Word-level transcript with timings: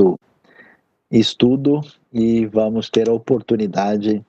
nosso 0.00 0.18
estudo 1.10 1.80
e 2.12 2.46
vamos 2.46 2.88
ter 2.88 3.08
a 3.08 3.12
oportunidade 3.12 4.24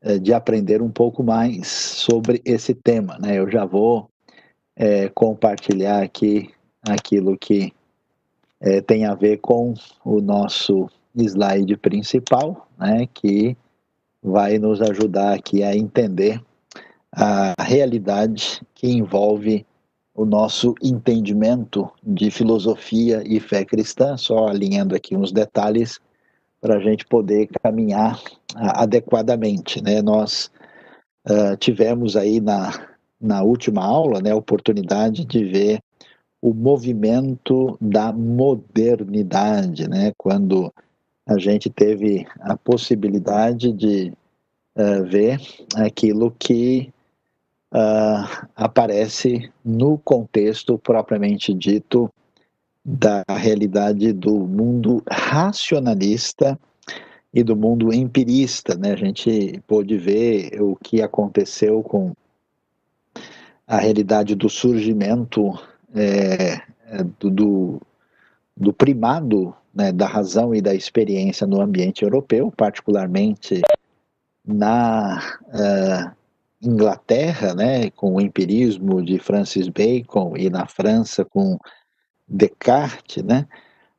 é, 0.00 0.18
de 0.18 0.32
aprender 0.32 0.80
um 0.80 0.90
pouco 0.90 1.22
mais 1.22 1.66
sobre 1.66 2.40
esse 2.44 2.74
tema. 2.74 3.18
Né? 3.18 3.38
Eu 3.38 3.50
já 3.50 3.64
vou 3.64 4.08
é, 4.76 5.08
compartilhar 5.08 6.02
aqui 6.02 6.50
aquilo 6.82 7.36
que 7.36 7.72
é, 8.60 8.80
tem 8.80 9.04
a 9.04 9.14
ver 9.14 9.38
com 9.38 9.74
o 10.04 10.20
nosso 10.20 10.88
slide 11.14 11.76
principal, 11.78 12.68
né, 12.78 13.08
que 13.12 13.56
vai 14.22 14.58
nos 14.58 14.82
ajudar 14.82 15.34
aqui 15.34 15.62
a 15.62 15.74
entender 15.74 16.40
a 17.10 17.54
realidade 17.62 18.60
que 18.74 18.88
envolve 18.88 19.64
o 20.16 20.24
nosso 20.24 20.74
entendimento 20.82 21.88
de 22.02 22.30
filosofia 22.30 23.22
e 23.26 23.38
fé 23.38 23.64
cristã, 23.64 24.16
só 24.16 24.48
alinhando 24.48 24.96
aqui 24.96 25.14
uns 25.14 25.30
detalhes 25.30 26.00
para 26.58 26.76
a 26.76 26.80
gente 26.80 27.04
poder 27.06 27.48
caminhar 27.62 28.18
adequadamente. 28.54 29.82
Né? 29.82 30.00
Nós 30.00 30.50
uh, 31.28 31.54
tivemos 31.58 32.16
aí 32.16 32.40
na, 32.40 32.72
na 33.20 33.42
última 33.42 33.84
aula 33.84 34.22
né, 34.22 34.30
a 34.30 34.36
oportunidade 34.36 35.22
de 35.26 35.44
ver 35.44 35.80
o 36.40 36.54
movimento 36.54 37.76
da 37.78 38.10
modernidade, 38.10 39.86
né? 39.86 40.12
quando 40.16 40.72
a 41.28 41.38
gente 41.38 41.68
teve 41.68 42.26
a 42.40 42.56
possibilidade 42.56 43.70
de 43.70 44.12
uh, 44.78 45.04
ver 45.04 45.38
aquilo 45.76 46.34
que 46.38 46.90
uh, 47.72 48.48
aparece 48.54 49.50
no 49.64 49.98
contexto 49.98 50.78
propriamente 50.78 51.52
dito 51.52 52.10
da 52.84 53.24
realidade 53.28 54.12
do 54.12 54.34
mundo 54.46 55.02
racionalista 55.10 56.58
e 57.34 57.42
do 57.42 57.56
mundo 57.56 57.92
empirista. 57.92 58.76
Né? 58.76 58.92
A 58.92 58.96
gente 58.96 59.60
pôde 59.66 59.98
ver 59.98 60.62
o 60.62 60.76
que 60.76 61.02
aconteceu 61.02 61.82
com 61.82 62.12
a 63.66 63.78
realidade 63.78 64.36
do 64.36 64.48
surgimento 64.48 65.52
é, 65.92 66.62
do, 67.18 67.30
do, 67.30 67.82
do, 68.56 68.72
primado 68.72 69.52
né, 69.74 69.90
da 69.90 70.06
razão 70.06 70.54
e 70.54 70.60
da 70.60 70.72
experiência 70.72 71.46
no 71.46 71.60
ambiente 71.60 72.04
europeu, 72.04 72.52
particularmente 72.56 73.60
na 74.46 75.20
uh, 75.48 76.15
Inglaterra, 76.62 77.54
né, 77.54 77.90
com 77.90 78.14
o 78.14 78.20
empirismo 78.20 79.02
de 79.02 79.18
Francis 79.18 79.68
Bacon, 79.68 80.36
e 80.36 80.48
na 80.48 80.66
França 80.66 81.24
com 81.24 81.58
Descartes, 82.28 83.22
né? 83.22 83.46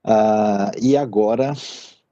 Ah, 0.03 0.71
e 0.81 0.97
agora 0.97 1.53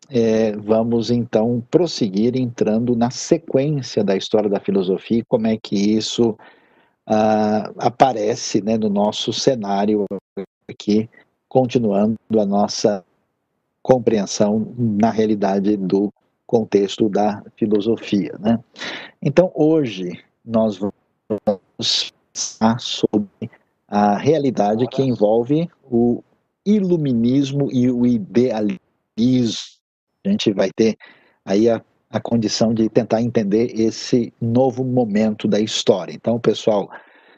é, 0.10 0.52
vamos 0.58 1.10
então 1.10 1.64
prosseguir 1.72 2.36
entrando 2.36 2.96
na 2.96 3.10
sequência 3.10 4.04
da 4.04 4.16
história 4.16 4.50
da 4.50 4.60
filosofia 4.60 5.20
e 5.20 5.26
como 5.26 5.48
é 5.48 5.58
que 5.58 5.76
isso 5.76 6.38
ah, 7.08 7.72
aparece 7.78 8.62
né, 8.62 8.78
no 8.78 8.90
nosso 8.90 9.34
cenário 9.34 10.06
aqui, 10.70 11.10
continuando 11.48 12.18
a 12.40 12.46
nossa 12.46 13.04
compreensão 13.82 14.74
na 14.78 15.12
realidade 15.12 15.78
do 15.78 16.12
contexto 16.46 17.08
da 17.08 17.44
filosofia. 17.56 18.36
Né? 18.40 18.60
Então, 19.22 19.52
hoje, 19.54 20.24
nós 20.46 20.78
vamos 20.78 22.14
falar 22.34 22.80
sobre 22.80 23.50
a 23.88 24.18
realidade 24.18 24.88
que 24.88 25.02
envolve 25.02 25.70
o 25.90 26.24
iluminismo 26.66 27.70
e 27.72 27.90
o 27.90 28.06
idealismo. 28.06 28.80
A 30.26 30.30
gente 30.30 30.52
vai 30.52 30.70
ter 30.76 30.98
aí 31.46 31.70
a, 31.70 31.82
a 32.10 32.20
condição 32.20 32.74
de 32.74 32.90
tentar 32.90 33.22
entender 33.22 33.80
esse 33.80 34.34
novo 34.42 34.84
momento 34.84 35.48
da 35.48 35.60
história. 35.60 36.14
Então, 36.14 36.36
o 36.36 36.40
pessoal 36.40 36.90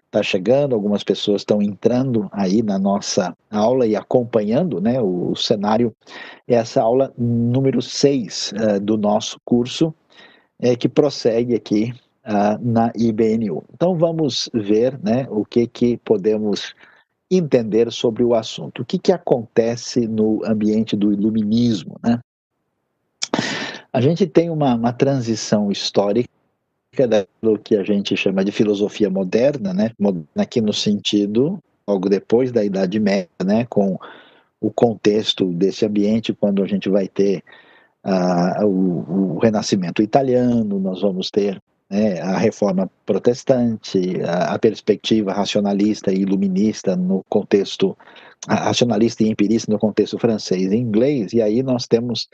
está 0.06 0.24
chegando, 0.24 0.74
algumas 0.74 1.04
pessoas 1.04 1.42
estão 1.42 1.62
entrando 1.62 2.30
aí 2.32 2.64
na 2.64 2.80
nossa 2.80 3.36
aula 3.52 3.86
e 3.86 3.96
acompanhando 3.96 4.80
né, 4.80 5.02
o, 5.02 5.32
o 5.32 5.36
cenário. 5.36 5.94
Essa 6.48 6.82
aula 6.82 7.14
número 7.18 7.82
6 7.82 8.54
uh, 8.54 8.56
eh, 8.56 8.80
do 8.80 8.98
nosso 8.98 9.38
curso, 9.44 9.94
é, 10.60 10.76
que 10.76 10.90
prossegue 10.90 11.54
aqui 11.54 11.94
uh, 12.28 12.60
na 12.62 12.92
IBNU. 12.96 13.64
Então 13.74 13.98
vamos 13.98 14.50
ver 14.54 15.00
né, 15.02 15.26
o 15.30 15.46
que, 15.46 15.66
que 15.66 15.98
podemos 15.98 16.76
entender 17.32 17.92
sobre 17.92 18.24
o 18.24 18.36
assunto. 18.36 18.82
O 18.82 18.86
que, 18.86 19.00
que 19.00 19.12
acontece 19.12 20.08
no 20.08 20.44
ambiente 20.46 20.96
do 20.96 21.12
iluminismo? 21.12 22.00
Né? 22.04 22.20
A 23.92 24.02
gente 24.02 24.28
tem 24.28 24.50
uma, 24.50 24.76
uma 24.76 24.94
transição 24.94 25.72
histórica 25.72 26.30
daquilo 27.08 27.60
que 27.60 27.76
a 27.76 27.84
gente 27.84 28.16
chama 28.16 28.44
de 28.44 28.52
filosofia 28.52 29.10
moderna, 29.10 29.74
né? 29.74 29.92
aqui 30.36 30.62
no 30.62 30.74
sentido, 30.74 31.60
logo 31.88 32.10
depois 32.10 32.52
da 32.52 32.64
Idade 32.64 33.00
Média, 33.00 33.30
né? 33.44 33.66
com 33.70 33.98
o 34.60 34.72
contexto 34.72 35.46
desse 35.54 35.86
ambiente, 35.86 36.34
quando 36.34 36.64
a 36.64 36.68
gente 36.68 36.90
vai 36.90 37.08
ter 37.08 37.44
uh, 38.06 38.66
o, 38.66 39.36
o 39.36 39.40
Renascimento 39.40 40.02
italiano, 40.02 40.80
nós 40.80 41.02
vamos 41.02 41.30
ter 41.30 41.62
né, 41.90 42.20
a 42.22 42.38
reforma 42.38 42.90
protestante, 43.06 44.22
a, 44.22 44.54
a, 44.54 44.60
perspectiva 44.60 45.32
racionalista 45.32 46.12
e 46.12 46.22
iluminista 46.22 46.96
no 46.96 47.24
contexto 47.30 47.98
racionalista 48.48 49.24
e 49.24 49.30
empirista 49.30 49.72
no 49.72 49.80
contexto 49.80 50.18
francês 50.20 50.72
e 50.72 50.76
inglês, 50.76 51.34
e 51.34 51.42
aí 51.42 51.64
nós 51.64 51.88
temos 51.88 52.30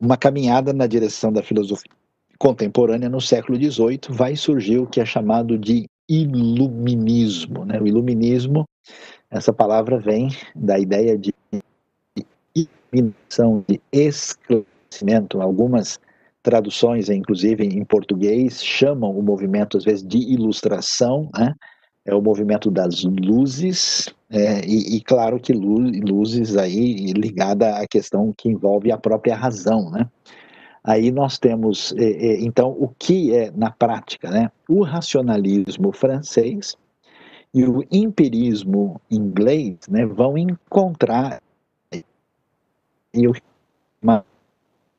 uma 0.00 0.16
caminhada 0.16 0.72
na 0.72 0.86
direção 0.86 1.32
da 1.32 1.42
filosofia 1.42 1.90
contemporânea 2.38 3.08
no 3.08 3.20
século 3.20 3.58
XVIII, 3.58 4.00
vai 4.10 4.36
surgir 4.36 4.78
o 4.78 4.86
que 4.86 5.00
é 5.00 5.06
chamado 5.06 5.58
de 5.58 5.88
iluminismo. 6.08 7.64
Né? 7.64 7.80
O 7.80 7.86
iluminismo, 7.86 8.64
essa 9.30 9.52
palavra 9.52 9.98
vem 9.98 10.28
da 10.54 10.78
ideia 10.78 11.18
de 11.18 11.34
iluminação, 12.92 13.64
de 13.66 13.80
esclarecimento, 13.90 15.40
algumas 15.40 15.98
traduções, 16.46 17.10
inclusive 17.10 17.64
em 17.64 17.84
português, 17.84 18.62
chamam 18.64 19.10
o 19.10 19.20
movimento, 19.20 19.76
às 19.76 19.82
vezes, 19.82 20.06
de 20.06 20.18
ilustração, 20.18 21.28
né? 21.36 21.52
é 22.04 22.14
o 22.14 22.22
movimento 22.22 22.70
das 22.70 23.02
luzes, 23.02 24.14
é, 24.30 24.64
e, 24.64 24.96
e, 24.96 25.00
claro 25.00 25.40
que 25.40 25.52
luzes 25.52 26.56
aí 26.56 27.12
ligada 27.12 27.78
à 27.78 27.86
questão 27.88 28.32
que 28.36 28.48
envolve 28.48 28.92
a 28.92 28.96
própria 28.96 29.34
razão, 29.34 29.90
né? 29.90 30.08
Aí 30.84 31.10
nós 31.10 31.36
temos, 31.36 31.92
é, 31.98 32.04
é, 32.04 32.40
então, 32.40 32.70
o 32.70 32.88
que 32.96 33.34
é 33.34 33.50
na 33.50 33.72
prática, 33.72 34.30
né? 34.30 34.52
O 34.68 34.84
racionalismo 34.84 35.90
francês 35.90 36.76
e 37.52 37.64
o 37.64 37.84
empirismo 37.90 39.00
inglês, 39.10 39.78
né, 39.88 40.06
vão 40.06 40.38
encontrar 40.38 41.40
uma 44.00 44.24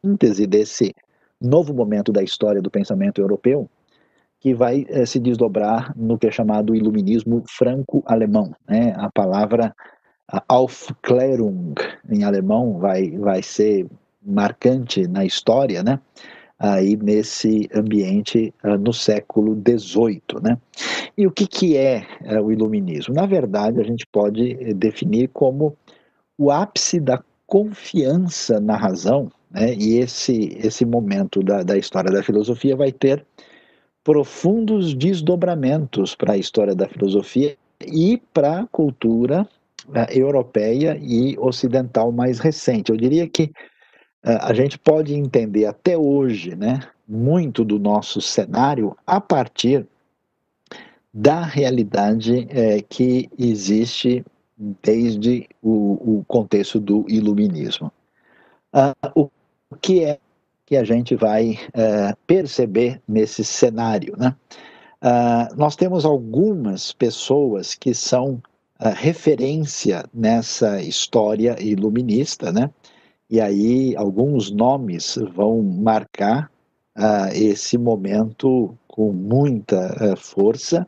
síntese 0.04 0.48
desse 0.48 0.94
novo 1.42 1.74
momento 1.74 2.12
da 2.12 2.24
história 2.24 2.62
do 2.62 2.72
pensamento 2.72 3.22
europeu 3.22 3.70
que 4.40 4.54
vai 4.54 4.86
eh, 4.90 5.06
se 5.06 5.20
desdobrar 5.20 5.94
no 5.96 6.18
que 6.18 6.28
é 6.28 6.32
chamado 6.32 6.76
iluminismo 6.76 7.44
franco-alemão. 7.48 8.54
Né? 8.68 8.94
A 8.96 9.10
palavra 9.12 9.76
Aufklärung 10.48 11.74
em 12.10 12.24
alemão 12.24 12.78
vai, 12.78 13.12
vai 13.12 13.42
ser 13.42 13.88
marcante 14.22 15.08
na 15.08 15.26
história, 15.26 15.82
né? 15.82 16.00
aí 16.60 16.98
nesse 16.98 17.70
ambiente 17.74 18.54
uh, 18.64 18.78
no 18.78 18.92
século 18.92 19.56
XVIII. 19.56 20.42
Né? 20.42 20.58
E 21.18 21.26
o 21.26 21.32
que, 21.32 21.48
que 21.48 21.78
é 21.78 22.06
uh, 22.22 22.42
o 22.42 22.52
iluminismo? 22.52 23.14
Na 23.14 23.26
verdade, 23.26 23.80
a 23.80 23.84
gente 23.84 24.06
pode 24.12 24.52
eh, 24.52 24.74
definir 24.74 25.30
como 25.30 25.78
o 26.38 26.52
ápice 26.52 27.00
da 27.00 27.24
confiança 27.46 28.60
na 28.60 28.76
razão 28.76 29.32
né? 29.50 29.74
E 29.74 29.98
esse, 29.98 30.58
esse 30.62 30.86
momento 30.86 31.42
da, 31.42 31.64
da 31.64 31.78
história 31.78 32.12
da 32.12 32.24
filosofia 32.24 32.76
vai 32.76 32.92
ter 32.92 33.26
profundos 34.04 34.94
desdobramentos 34.94 36.16
para 36.16 36.34
a 36.34 36.38
história 36.38 36.74
da 36.74 36.88
filosofia 36.88 37.58
e 37.86 38.22
para 38.34 38.62
a 38.62 38.68
cultura 38.68 39.48
uh, 39.88 40.12
europeia 40.12 40.98
e 41.02 41.38
ocidental 41.38 42.12
mais 42.12 42.40
recente. 42.40 42.92
Eu 42.92 42.98
diria 42.98 43.28
que 43.28 43.44
uh, 44.26 44.40
a 44.42 44.54
gente 44.54 44.78
pode 44.80 45.14
entender 45.14 45.66
até 45.66 45.98
hoje 45.98 46.56
né, 46.56 46.80
muito 47.08 47.64
do 47.66 47.78
nosso 47.78 48.22
cenário 48.22 48.96
a 49.06 49.20
partir 49.20 49.86
da 51.14 51.42
realidade 51.42 52.48
uh, 52.52 52.86
que 52.88 53.30
existe 53.38 54.24
desde 54.82 55.48
o, 55.62 56.20
o 56.20 56.26
contexto 56.28 56.80
do 56.80 57.06
iluminismo. 57.08 57.92
Uh, 58.74 59.22
o 59.24 59.30
que 59.76 60.04
é 60.04 60.20
que 60.68 60.76
a 60.76 60.84
gente 60.84 61.16
vai 61.16 61.58
é, 61.74 62.14
perceber 62.28 63.02
nesse 63.08 63.44
cenário. 63.44 64.14
Né? 64.18 64.36
Uh, 65.02 65.56
nós 65.56 65.78
temos 65.78 66.04
algumas 66.04 66.92
pessoas 66.92 67.74
que 67.74 67.94
são 67.94 68.34
uh, 68.80 68.90
referência 68.94 70.04
nessa 70.14 70.82
história 70.82 71.56
iluminista, 71.62 72.52
né? 72.52 72.70
e 73.30 73.40
aí 73.40 73.96
alguns 73.96 74.52
nomes 74.52 75.18
vão 75.34 75.62
marcar 75.62 76.52
uh, 76.98 77.34
esse 77.34 77.78
momento 77.78 78.78
com 78.88 79.14
muita 79.14 80.14
uh, 80.14 80.18
força. 80.18 80.88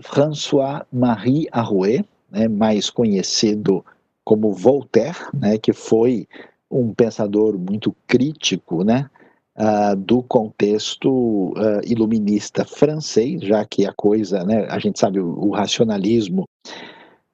François-Marie 0.00 1.46
Arouet, 1.52 2.06
né, 2.30 2.48
mais 2.48 2.88
conhecido 2.88 3.84
como 4.24 4.54
Voltaire, 4.54 5.18
né, 5.34 5.58
que 5.58 5.74
foi 5.74 6.26
um 6.72 6.94
pensador 6.94 7.58
muito 7.58 7.94
crítico 8.06 8.82
né, 8.82 9.08
uh, 9.56 9.94
do 9.94 10.22
contexto 10.22 11.52
uh, 11.52 11.80
iluminista 11.84 12.64
francês, 12.64 13.42
já 13.42 13.64
que 13.64 13.86
a 13.86 13.92
coisa, 13.92 14.42
né, 14.44 14.66
a 14.70 14.78
gente 14.78 14.98
sabe, 14.98 15.20
o, 15.20 15.48
o 15.48 15.50
racionalismo 15.50 16.48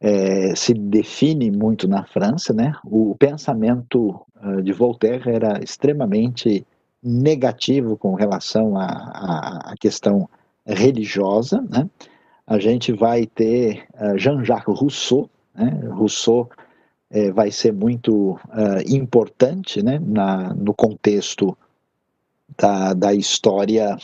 é, 0.00 0.54
se 0.54 0.74
define 0.74 1.50
muito 1.50 1.88
na 1.88 2.04
França, 2.04 2.52
né? 2.52 2.72
O 2.84 3.16
pensamento 3.18 4.24
uh, 4.40 4.62
de 4.62 4.72
Voltaire 4.72 5.28
era 5.28 5.60
extremamente 5.60 6.64
negativo 7.02 7.96
com 7.96 8.14
relação 8.14 8.76
à 8.76 9.74
questão 9.80 10.28
religiosa, 10.64 11.60
né? 11.68 11.90
A 12.46 12.60
gente 12.60 12.92
vai 12.92 13.26
ter 13.26 13.86
Jean-Jacques 14.16 14.72
Rousseau, 14.78 15.28
né? 15.52 15.80
Rousseau 15.90 16.48
é, 17.10 17.30
vai 17.32 17.50
ser 17.50 17.72
muito 17.72 18.32
uh, 18.32 18.82
importante 18.86 19.82
né, 19.82 19.98
na, 20.04 20.52
no 20.54 20.74
contexto 20.74 21.56
da, 22.56 22.92
da 22.92 23.14
história 23.14 23.96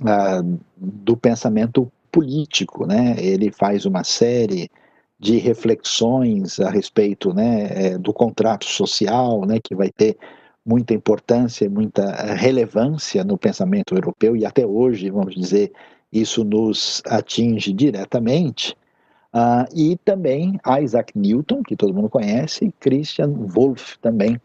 uh, 0.00 0.60
do 0.76 1.16
pensamento 1.16 1.90
político. 2.10 2.86
Né? 2.86 3.16
Ele 3.18 3.50
faz 3.50 3.86
uma 3.86 4.04
série 4.04 4.70
de 5.18 5.38
reflexões 5.38 6.58
a 6.58 6.68
respeito 6.68 7.32
né, 7.32 7.68
é, 7.70 7.98
do 7.98 8.12
contrato 8.12 8.64
social, 8.64 9.46
né, 9.46 9.58
que 9.62 9.74
vai 9.74 9.88
ter 9.88 10.18
muita 10.66 10.94
importância, 10.94 11.70
muita 11.70 12.34
relevância 12.34 13.24
no 13.24 13.38
pensamento 13.38 13.94
europeu, 13.94 14.36
e 14.36 14.44
até 14.44 14.66
hoje, 14.66 15.10
vamos 15.10 15.34
dizer, 15.34 15.72
isso 16.12 16.44
nos 16.44 17.02
atinge 17.06 17.72
diretamente. 17.72 18.76
Uh, 19.34 19.64
e 19.74 19.96
também 20.04 20.60
Isaac 20.82 21.16
Newton, 21.16 21.62
que 21.62 21.74
todo 21.74 21.94
mundo 21.94 22.10
conhece, 22.10 22.66
e 22.66 22.72
Christian 22.72 23.30
Wolff 23.30 23.98
também 23.98 24.38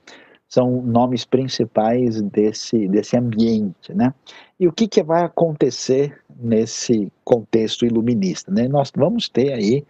são 0.47 0.81
nomes 0.81 1.25
principais 1.25 2.21
desse, 2.21 2.87
desse 2.87 3.17
ambiente, 3.17 3.93
né? 3.93 4.13
E 4.57 4.67
o 4.67 4.71
que, 4.71 4.87
que 4.87 5.03
vai 5.03 5.23
acontecer 5.23 6.17
nesse 6.39 7.11
contexto 7.23 7.85
iluminista, 7.85 8.49
né? 8.49 8.67
Nós 8.67 8.91
vamos 8.95 9.27
ter 9.27 9.51
aí 9.53 9.85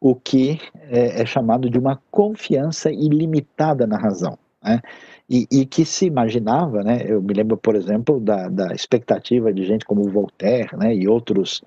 o 0.00 0.14
que 0.14 0.58
é, 0.88 1.22
é 1.22 1.26
chamado 1.26 1.70
de 1.70 1.78
uma 1.78 2.00
confiança 2.10 2.90
ilimitada 2.90 3.86
na 3.86 3.98
razão, 3.98 4.36
né? 4.62 4.80
E, 5.28 5.46
e, 5.48 5.64
que 5.64 5.84
se 5.84 6.06
imaginava, 6.06 6.82
né? 6.82 7.04
Eu 7.06 7.22
me 7.22 7.32
lembro, 7.32 7.56
por 7.56 7.76
exemplo, 7.76 8.18
da, 8.18 8.48
da 8.48 8.74
expectativa 8.74 9.52
de 9.52 9.64
gente 9.64 9.84
como 9.84 10.10
Voltaire, 10.10 10.76
né? 10.76 10.92
E 10.92 11.06
outros 11.06 11.62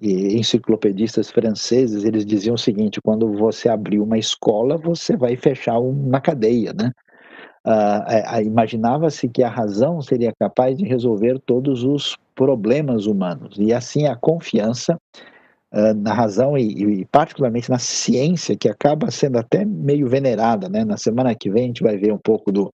e 0.00 0.36
enciclopedistas 0.36 1.30
franceses, 1.30 2.04
eles 2.04 2.24
diziam 2.24 2.54
o 2.54 2.58
seguinte, 2.58 3.00
quando 3.00 3.32
você 3.32 3.68
abrir 3.68 3.98
uma 3.98 4.18
escola, 4.18 4.76
você 4.76 5.16
vai 5.16 5.36
fechar 5.36 5.78
uma 5.78 6.20
cadeia, 6.20 6.72
né? 6.72 6.92
Uh, 7.66 8.42
Imaginava-se 8.42 9.28
que 9.28 9.42
a 9.42 9.48
razão 9.48 10.00
seria 10.00 10.32
capaz 10.38 10.76
de 10.76 10.84
resolver 10.84 11.40
todos 11.40 11.82
os 11.82 12.16
problemas 12.34 13.06
humanos, 13.06 13.56
e 13.58 13.72
assim 13.72 14.06
a 14.06 14.14
confiança 14.14 14.96
uh, 15.72 15.94
na 15.94 16.12
razão 16.12 16.56
e, 16.56 17.00
e, 17.00 17.04
particularmente 17.06 17.70
na 17.70 17.78
ciência, 17.78 18.56
que 18.56 18.68
acaba 18.68 19.10
sendo 19.10 19.38
até 19.38 19.64
meio 19.64 20.06
venerada, 20.08 20.68
né? 20.68 20.84
Na 20.84 20.96
semana 20.96 21.34
que 21.34 21.50
vem 21.50 21.64
a 21.64 21.66
gente 21.68 21.82
vai 21.82 21.96
ver 21.96 22.12
um 22.12 22.18
pouco 22.18 22.52
do, 22.52 22.72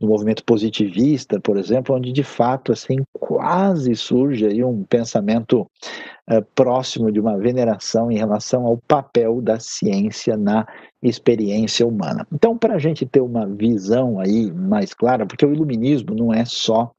do 0.00 0.08
movimento 0.08 0.42
positivista, 0.44 1.38
por 1.38 1.58
exemplo, 1.58 1.94
onde 1.94 2.10
de 2.10 2.24
fato 2.24 2.72
assim 2.72 3.04
quase 3.12 3.94
surge 3.94 4.46
aí 4.46 4.64
um 4.64 4.82
pensamento 4.82 5.60
uh, 5.60 6.42
próximo 6.54 7.12
de 7.12 7.20
uma 7.20 7.36
veneração 7.36 8.10
em 8.10 8.16
relação 8.16 8.64
ao 8.64 8.78
papel 8.78 9.42
da 9.42 9.60
ciência 9.60 10.38
na 10.38 10.66
experiência 11.02 11.86
humana. 11.86 12.26
Então, 12.32 12.56
para 12.56 12.76
a 12.76 12.78
gente 12.78 13.04
ter 13.04 13.20
uma 13.20 13.46
visão 13.46 14.18
aí 14.18 14.50
mais 14.50 14.94
clara, 14.94 15.26
porque 15.26 15.44
o 15.44 15.52
iluminismo 15.52 16.14
não 16.14 16.32
é 16.32 16.46
só 16.46 16.90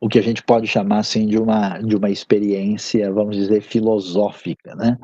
o 0.00 0.08
que 0.08 0.18
a 0.18 0.22
gente 0.22 0.42
pode 0.42 0.66
chamar 0.66 1.00
assim 1.00 1.26
de 1.26 1.38
uma 1.38 1.78
de 1.78 1.94
uma 1.94 2.08
experiência, 2.08 3.12
vamos 3.12 3.36
dizer, 3.36 3.60
filosófica, 3.60 4.74
né? 4.74 4.96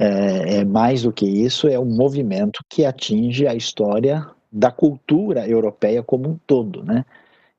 É, 0.00 0.60
é 0.60 0.64
mais 0.64 1.02
do 1.02 1.12
que 1.12 1.26
isso, 1.26 1.68
é 1.68 1.78
um 1.78 1.84
movimento 1.84 2.60
que 2.70 2.84
atinge 2.84 3.46
a 3.46 3.54
história 3.54 4.24
da 4.50 4.70
cultura 4.70 5.48
europeia 5.48 6.02
como 6.02 6.28
um 6.30 6.38
todo, 6.46 6.82
né? 6.82 7.04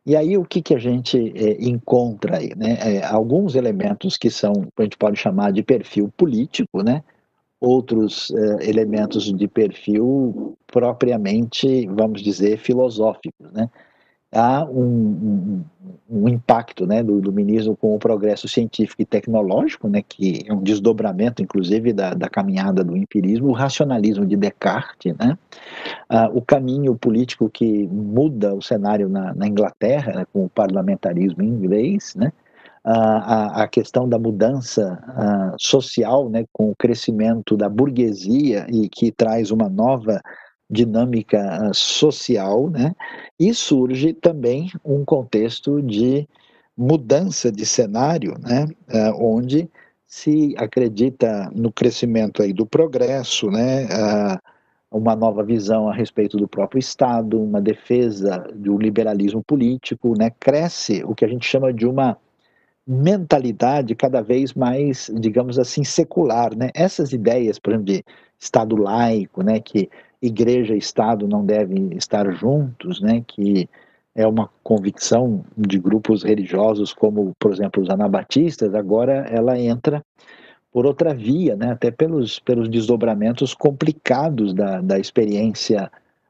E 0.06 0.16
aí 0.16 0.38
o 0.38 0.46
que, 0.46 0.62
que 0.62 0.74
a 0.74 0.80
gente 0.80 1.18
é, 1.36 1.64
encontra 1.64 2.38
aí, 2.38 2.52
né? 2.56 2.78
É, 2.80 3.06
alguns 3.06 3.56
elementos 3.56 4.18
que 4.18 4.30
são, 4.30 4.54
a 4.78 4.84
gente 4.84 4.98
pode 4.98 5.18
chamar 5.18 5.52
de 5.52 5.62
perfil 5.62 6.12
político, 6.18 6.82
né? 6.82 7.04
Outros 7.62 8.32
é, 8.32 8.70
elementos 8.70 9.32
de 9.32 9.48
perfil 9.48 10.58
propriamente, 10.66 11.86
vamos 11.88 12.22
dizer, 12.22 12.58
filosóficos, 12.58 13.52
né? 13.52 13.70
Há 14.32 14.64
um, 14.64 14.80
um, 14.80 15.66
um, 16.10 16.30
impacto 16.30 16.86
né, 16.86 17.02
do 17.02 17.18
iluminismo 17.18 17.76
com 17.76 17.96
o 17.96 18.00
progresso 18.00 18.48
científico 18.48 19.02
e 19.02 19.06
tecnológico, 19.06 19.88
né, 19.88 20.04
que 20.08 20.44
é 20.48 20.54
um 20.54 20.62
desdobramento, 20.62 21.42
inclusive, 21.42 21.94
da, 21.94 22.14
da 22.14 22.30
caminhada 22.30 22.84
do 22.84 22.96
empirismo, 22.96 23.48
o 23.48 23.54
racionalismo 23.54 24.26
de 24.26 24.36
Descartes, 24.36 25.16
né, 25.18 25.38
ah, 26.08 26.30
o 26.32 26.42
caminho 26.42 26.96
político 26.96 27.50
que 27.50 27.88
muda 27.88 28.54
o 28.54 28.62
cenário 28.62 29.10
na, 29.10 29.34
na 29.34 29.48
Inglaterra, 29.48 30.14
né, 30.14 30.26
com 30.32 30.46
o 30.46 30.50
parlamentarismo 30.50 31.44
inglês, 31.44 32.14
né, 32.16 32.32
a, 32.84 33.64
a, 33.64 33.68
questão 33.68 34.08
da 34.08 34.18
mudança 34.18 34.98
uh, 35.10 35.56
social, 35.60 36.30
né, 36.30 36.46
com 36.52 36.72
o 36.72 36.76
crescimento 36.76 37.58
da 37.58 37.68
burguesia 37.68 38.66
e 38.70 38.88
que 38.88 39.12
traz 39.12 39.52
uma 39.52 39.70
nova 39.70 40.22
dinâmica 40.70 41.40
ah, 41.42 41.74
social, 41.74 42.70
né? 42.70 42.96
E 43.40 43.54
surge 43.54 44.14
também 44.14 44.72
um 44.86 45.04
contexto 45.04 45.82
de 45.82 46.28
mudança 46.78 47.52
de 47.52 47.66
cenário, 47.66 48.36
né? 48.40 48.68
Uh, 48.88 49.24
onde 49.24 49.70
se 50.06 50.56
acredita 50.58 51.52
no 51.54 51.72
crescimento 51.72 52.42
aí 52.42 52.54
do 52.54 52.66
progresso, 52.66 53.50
né? 53.50 53.86
Uh, 53.86 54.40
uma 54.92 55.16
nova 55.16 55.44
visão 55.44 55.88
a 55.88 55.94
respeito 55.94 56.38
do 56.38 56.48
próprio 56.48 56.80
Estado, 56.80 57.42
uma 57.42 57.62
defesa 57.62 58.48
do 58.56 58.78
liberalismo 58.78 59.44
político, 59.44 60.18
né? 60.18 60.32
Cresce 60.40 61.04
o 61.04 61.14
que 61.14 61.26
a 61.26 61.28
gente 61.28 61.46
chama 61.46 61.74
de 61.74 61.86
uma 61.86 62.18
mentalidade 62.88 63.94
cada 63.94 64.22
vez 64.22 64.54
mais, 64.56 65.12
digamos 65.20 65.60
assim, 65.60 65.84
secular, 65.84 66.56
né? 66.56 66.72
Essas 66.74 67.14
ideias, 67.14 67.60
por 67.60 67.72
exemplo, 67.72 67.86
de 67.86 68.04
Estado 68.40 68.76
laico, 68.76 69.44
né? 69.44 69.60
Que 69.60 69.90
igreja 70.22 70.74
e 70.74 70.78
Estado 70.78 71.28
não 71.28 71.46
devem 71.46 71.90
estar 71.96 72.30
juntos, 72.34 73.02
né, 73.02 73.24
que 73.26 73.70
é 74.16 74.28
uma 74.28 74.50
convicção 74.64 75.46
de 75.58 75.80
grupos 75.80 76.24
religiosos 76.24 76.94
como, 76.94 77.34
por 77.40 77.52
exemplo, 77.54 77.82
os 77.82 77.90
anabatistas, 77.90 78.74
agora 78.74 79.26
ela 79.30 79.58
entra 79.58 80.04
por 80.72 80.86
outra 80.86 81.14
via, 81.14 81.56
né, 81.56 81.72
até 81.72 81.90
pelos, 81.90 82.40
pelos 82.40 82.70
desdobramentos 82.70 83.54
complicados 83.54 84.54
da, 84.54 84.82
da 84.82 85.00
experiência, 85.00 85.90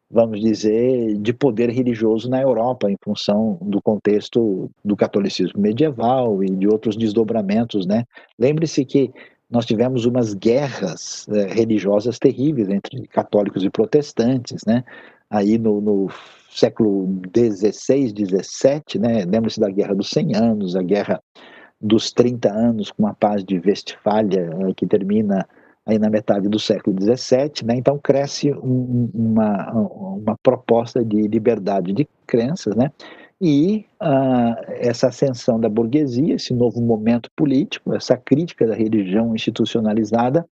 vamos 0.10 0.40
dizer, 0.40 1.18
de 1.18 1.34
poder 1.34 1.70
religioso 1.70 2.30
na 2.30 2.42
Europa, 2.42 2.90
em 2.90 2.98
função 3.04 3.58
do 3.62 3.82
contexto 3.82 4.70
do 4.86 4.96
catolicismo 4.96 5.60
medieval 5.60 6.44
e 6.44 6.50
de 6.50 6.68
outros 6.68 6.96
desdobramentos. 6.96 7.86
Né. 7.86 8.06
Lembre-se 8.38 8.86
que 8.86 9.12
nós 9.50 9.66
tivemos 9.66 10.06
umas 10.06 10.34
guerras 10.34 11.28
é, 11.30 11.54
religiosas 11.54 12.20
terríveis 12.20 12.70
entre 12.70 13.08
católicos 13.08 13.64
e 13.64 13.70
protestantes, 13.70 14.64
né? 14.66 14.84
Aí 15.30 15.58
no, 15.58 15.82
no 15.82 16.08
século 16.50 17.20
XVI, 17.36 18.10
XVII, 18.10 19.00
né? 19.00 19.26
Lembra-se 19.26 19.60
da 19.60 19.70
Guerra 19.70 19.96
dos 19.96 20.10
100 20.10 20.36
Anos, 20.36 20.76
a 20.76 20.82
Guerra 20.82 21.22
dos 21.82 22.12
30 22.12 22.52
Anos 22.52 22.92
com 22.92 23.08
a 23.08 23.14
Paz 23.14 23.44
de 23.44 23.60
Westfália, 23.60 24.50
é, 24.68 24.74
que 24.74 24.86
termina 24.86 25.48
aí 25.86 25.98
na 25.98 26.10
metade 26.10 26.48
do 26.48 26.60
século 26.60 26.96
XVII, 27.02 27.66
né? 27.66 27.76
Então 27.76 27.98
cresce 27.98 28.52
um, 28.52 29.10
uma, 29.14 29.72
uma 29.72 30.38
proposta 30.44 31.04
de 31.04 31.28
liberdade 31.28 31.92
de 31.94 32.08
crenças, 32.28 32.76
né? 32.76 32.92
E 33.42 33.86
uh, 34.02 34.56
essa 34.68 35.08
ascensão 35.08 35.60
da 35.60 35.70
burguesia, 35.70 36.36
esse 36.36 36.54
novo 36.54 36.82
momento 36.82 37.30
político, 37.36 37.94
essa 37.94 38.18
crítica 38.18 38.68
da 38.68 38.76
religião 38.76 39.34
institucionalizada, 39.34 40.46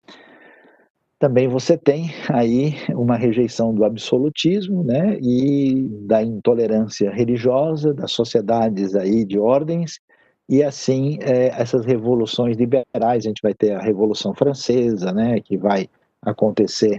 também 1.19 1.47
você 1.47 1.77
tem 1.77 2.11
aí 2.29 2.75
uma 2.89 3.17
rejeição 3.17 3.73
do 3.73 3.83
absolutismo, 3.83 4.83
né, 4.83 5.17
e 5.19 5.87
da 6.05 6.21
intolerância 6.21 7.09
religiosa, 7.09 7.93
das 7.93 8.11
sociedades 8.11 8.95
aí 8.95 9.25
de 9.25 9.39
ordens, 9.39 9.99
e 10.47 10.63
assim 10.63 11.17
é, 11.21 11.47
essas 11.59 11.85
revoluções 11.85 12.55
liberais, 12.55 13.25
a 13.25 13.27
gente 13.27 13.41
vai 13.41 13.53
ter 13.53 13.73
a 13.73 13.81
Revolução 13.81 14.33
Francesa, 14.33 15.11
né, 15.11 15.41
que 15.41 15.57
vai 15.57 15.89
acontecer 16.21 16.97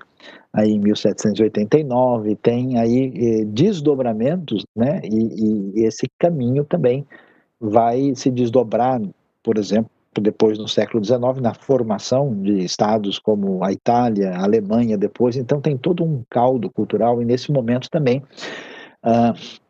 aí 0.52 0.72
em 0.72 0.78
1789, 0.78 2.37
tem 2.37 2.78
aí 2.78 3.12
eh, 3.14 3.44
desdobramentos, 3.44 4.64
né? 4.75 5.00
E, 5.04 5.80
e, 5.80 5.84
esse 5.84 6.06
caminho 6.18 6.64
também 6.64 7.06
vai 7.60 8.14
se 8.14 8.30
desdobrar, 8.30 9.00
por 9.42 9.58
exemplo, 9.58 9.90
depois 10.20 10.58
no 10.58 10.66
século 10.66 11.04
XIX, 11.04 11.40
na 11.40 11.54
formação 11.54 12.34
de 12.42 12.64
estados 12.64 13.18
como 13.18 13.62
a 13.62 13.72
Itália, 13.72 14.30
a 14.30 14.42
Alemanha 14.42 14.96
depois, 14.98 15.37
então 15.37 15.60
tem 15.60 15.76
todo 15.76 16.02
um 16.02 16.22
caldo 16.28 16.70
cultural 16.70 17.22
e 17.22 17.25
nesse 17.25 17.52
momento 17.52 17.88
também 17.88 18.22
uh, 19.04 19.60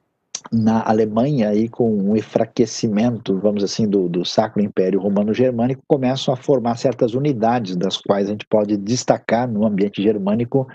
na 0.52 0.82
Alemanha 0.82 1.50
aí 1.50 1.68
com 1.68 1.90
um 1.90 2.16
enfraquecimento, 2.16 3.38
vamos 3.38 3.62
assim, 3.62 3.88
do, 3.88 4.08
do 4.08 4.24
Sacro 4.24 4.62
Império 4.62 5.00
Romano 5.00 5.34
Germânico, 5.34 5.82
começam 5.86 6.32
a 6.32 6.36
formar 6.36 6.76
certas 6.76 7.14
unidades, 7.14 7.76
das 7.76 7.96
quais 7.96 8.28
a 8.28 8.32
gente 8.32 8.46
pode 8.46 8.76
destacar 8.76 9.48
no 9.48 9.66
ambiente 9.66 10.02
germânico 10.02 10.66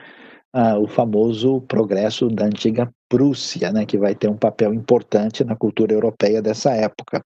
uh, 0.55 0.79
o 0.79 0.87
famoso 0.87 1.61
progresso 1.61 2.27
da 2.27 2.45
antiga 2.45 2.91
Prússia, 3.09 3.71
né, 3.71 3.85
que 3.85 3.97
vai 3.97 4.15
ter 4.15 4.27
um 4.27 4.37
papel 4.37 4.73
importante 4.73 5.43
na 5.43 5.55
cultura 5.55 5.93
europeia 5.93 6.41
dessa 6.41 6.71
época. 6.71 7.23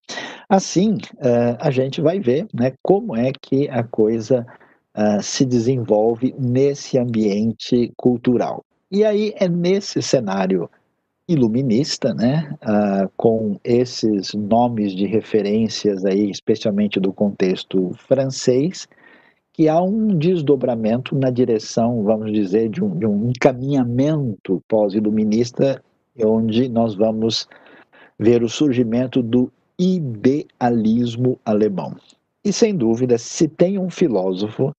Assim, 0.50 0.96
uh, 0.96 1.58
a 1.60 1.72
gente 1.72 2.02
vai 2.02 2.20
ver 2.20 2.46
né, 2.54 2.74
como 2.82 3.16
é 3.16 3.32
que 3.42 3.70
a 3.70 3.84
coisa 3.84 4.46
uh, 4.98 5.22
se 5.22 5.46
desenvolve 5.46 6.36
nesse 6.38 6.98
ambiente 6.98 7.92
cultural. 7.96 8.64
E 8.92 9.04
aí 9.04 9.34
é 9.38 9.48
nesse 9.48 10.02
cenário 10.02 10.70
iluminista, 11.28 12.14
né, 12.14 12.56
uh, 12.64 13.12
com 13.18 13.60
esses 13.64 14.34
nomes 14.34 14.96
de 14.96 15.06
referências 15.06 16.06
aí, 16.06 16.30
especialmente 16.30 17.00
do 17.00 17.12
contexto 17.12 17.92
francês, 18.08 18.88
que 19.52 19.68
há 19.68 19.82
um 19.82 20.18
desdobramento 20.18 21.16
na 21.16 21.30
direção, 21.30 22.04
vamos 22.04 22.32
dizer, 22.32 22.70
de 22.70 22.84
um, 22.84 22.98
de 22.98 23.06
um 23.06 23.30
encaminhamento 23.30 24.64
pós-iluminista, 24.68 25.84
onde 26.24 26.70
nós 26.70 26.96
vamos 26.96 27.48
ver 28.18 28.44
o 28.44 28.50
surgimento 28.50 29.22
do 29.22 29.52
idealismo 29.78 31.40
alemão. 31.44 31.96
E 32.44 32.54
sem 32.54 32.76
dúvida, 32.76 33.18
se 33.18 33.48
tem 33.48 33.78
um 33.78 33.90
filósofo 33.90 34.74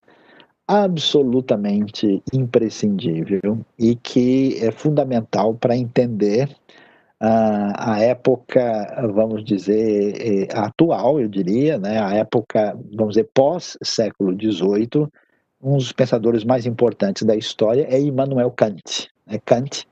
absolutamente 0.69 2.21
imprescindível 2.31 3.65
e 3.77 3.95
que 3.95 4.55
é 4.63 4.69
fundamental 4.69 5.55
para 5.55 5.75
entender 5.75 6.47
uh, 7.19 7.73
a 7.75 7.99
época, 7.99 8.61
vamos 9.11 9.43
dizer, 9.43 10.13
eh, 10.21 10.47
atual, 10.53 11.19
eu 11.19 11.27
diria, 11.27 11.79
né, 11.79 11.99
a 11.99 12.13
época, 12.13 12.77
vamos 12.93 13.15
dizer, 13.15 13.27
pós-século 13.33 14.31
XVIII, 14.39 15.07
um 15.59 15.75
dos 15.75 15.91
pensadores 15.91 16.43
mais 16.43 16.67
importantes 16.67 17.23
da 17.23 17.35
história 17.35 17.87
é 17.89 17.99
Immanuel 17.99 18.51
Kant. 18.51 19.09
Né? 19.25 19.39
Kant 19.43 19.87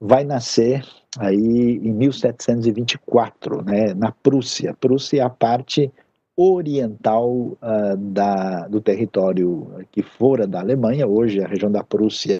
vai 0.00 0.24
nascer 0.24 0.82
aí 1.18 1.78
em 1.82 1.92
1724, 1.92 3.62
né, 3.62 3.92
na 3.92 4.12
Prússia. 4.12 4.74
Prússia 4.80 5.20
é 5.20 5.24
a 5.24 5.28
parte 5.28 5.92
oriental 6.36 7.30
uh, 7.30 7.96
da, 7.96 8.68
do 8.68 8.80
território 8.80 9.84
que 9.90 10.02
fora 10.02 10.46
da 10.46 10.60
Alemanha, 10.60 11.06
hoje 11.06 11.42
a 11.42 11.48
região 11.48 11.72
da 11.72 11.82
Prússia 11.82 12.38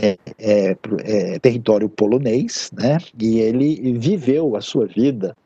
é, 0.00 0.18
é, 0.38 0.76
é, 1.00 1.38
território 1.38 1.88
polonês, 1.88 2.70
né? 2.72 2.98
E 3.20 3.40
ele 3.40 3.98
viveu 3.98 4.56
a 4.56 4.60
sua 4.60 4.86
vida 4.86 5.36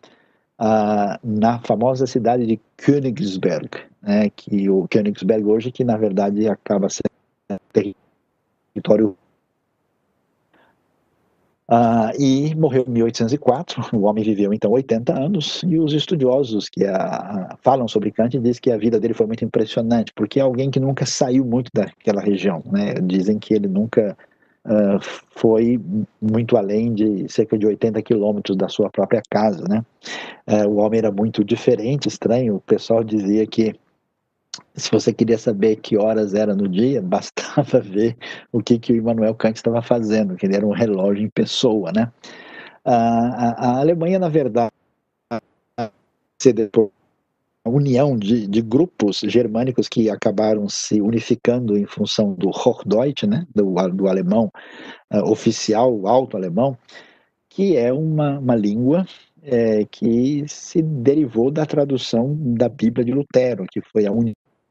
uh, 0.61 1.19
na 1.25 1.59
famosa 1.61 2.07
cidade 2.07 2.47
de 2.47 2.61
Königsberg, 2.77 3.71
né? 4.01 4.31
Que 4.31 4.69
o 4.69 4.87
Königsberg 4.89 5.45
hoje 5.45 5.73
que 5.73 5.85
na 5.85 5.97
verdade 5.97 6.47
acaba 6.49 6.89
sendo 6.89 7.59
território 7.73 9.17
Uh, 11.71 12.13
e 12.21 12.55
morreu 12.55 12.85
em 12.87 12.91
1804. 12.91 13.91
O 13.97 14.03
homem 14.03 14.25
viveu 14.25 14.53
então 14.53 14.71
80 14.71 15.19
anos 15.19 15.63
e 15.67 15.79
os 15.79 15.93
estudiosos 15.93 16.69
que 16.69 16.85
a, 16.85 17.57
falam 17.63 17.87
sobre 17.89 18.11
Kant 18.11 18.39
dizem 18.39 18.61
que 18.61 18.71
a 18.71 18.77
vida 18.77 18.99
dele 18.99 19.15
foi 19.15 19.27
muito 19.27 19.45
impressionante, 19.45 20.13
porque 20.15 20.39
é 20.39 20.43
alguém 20.43 20.71
que 20.71 20.81
nunca 20.81 21.07
saiu 21.07 21.45
muito 21.45 21.71
daquela 21.73 22.21
região. 22.21 22.63
Né? 22.71 22.95
Dizem 23.03 23.39
que 23.39 23.55
ele 23.55 23.69
nunca 23.69 24.17
uh, 24.67 24.99
foi 25.31 25.81
muito 26.21 26.57
além 26.57 26.93
de 26.93 27.31
cerca 27.33 27.57
de 27.57 27.67
80 27.67 28.03
quilômetros 28.03 28.57
da 28.57 28.69
sua 28.69 28.91
própria 28.91 29.23
casa. 29.31 29.65
Né? 29.69 29.85
Uh, 30.47 30.69
o 30.69 30.77
homem 30.77 30.99
era 30.99 31.13
muito 31.13 31.45
diferente, 31.45 32.09
estranho. 32.09 32.57
O 32.57 32.61
pessoal 32.61 33.05
dizia 33.05 33.47
que 33.47 33.75
se 34.75 34.91
você 34.91 35.13
queria 35.13 35.39
saber 35.39 35.77
que 35.77 35.97
horas 35.97 36.35
era 36.35 36.55
no 36.55 36.69
dia, 36.69 37.01
bastava 37.03 37.81
ver 37.81 38.17
o 38.53 38.63
que, 38.63 38.79
que 38.79 38.93
o 38.93 38.97
Immanuel 38.97 39.35
Kant 39.35 39.57
estava 39.57 39.83
fazendo, 39.83 40.37
que 40.37 40.47
ele 40.47 40.57
era 40.57 40.67
um 40.67 40.73
relógio 40.73 41.25
em 41.25 41.31
pessoa, 41.31 41.93
né? 41.93 42.13
A, 42.85 42.95
a, 42.95 43.67
a 43.69 43.79
Alemanha, 43.81 44.19
na 44.19 44.29
verdade, 44.29 44.73
a 47.65 47.71
união 47.71 48.17
de, 48.19 48.47
de, 48.49 48.61
grupos 48.61 49.21
germânicos 49.21 49.89
que 49.89 50.11
acabaram 50.11 50.69
se 50.69 51.01
unificando 51.01 51.79
em 51.79 51.87
função 51.87 52.35
do 52.35 52.49
Hochdeutsch, 52.49 53.23
né, 53.23 53.47
do, 53.55 53.73
do 53.91 54.09
alemão 54.09 54.51
uh, 55.15 55.31
oficial, 55.31 56.09
alto 56.09 56.37
alemão, 56.37 56.77
que 57.49 57.77
é 57.77 57.93
uma, 57.93 58.41
uma 58.41 58.57
língua 58.57 59.07
é, 59.43 59.85
que 59.85 60.45
se 60.49 60.83
derivou 60.83 61.51
da 61.51 61.67
tradução 61.67 62.35
da 62.37 62.69
Bíblia 62.69 63.05
de 63.05 63.13
Lutero, 63.13 63.67
que 63.71 63.81
foi 63.81 64.07
a 64.07 64.13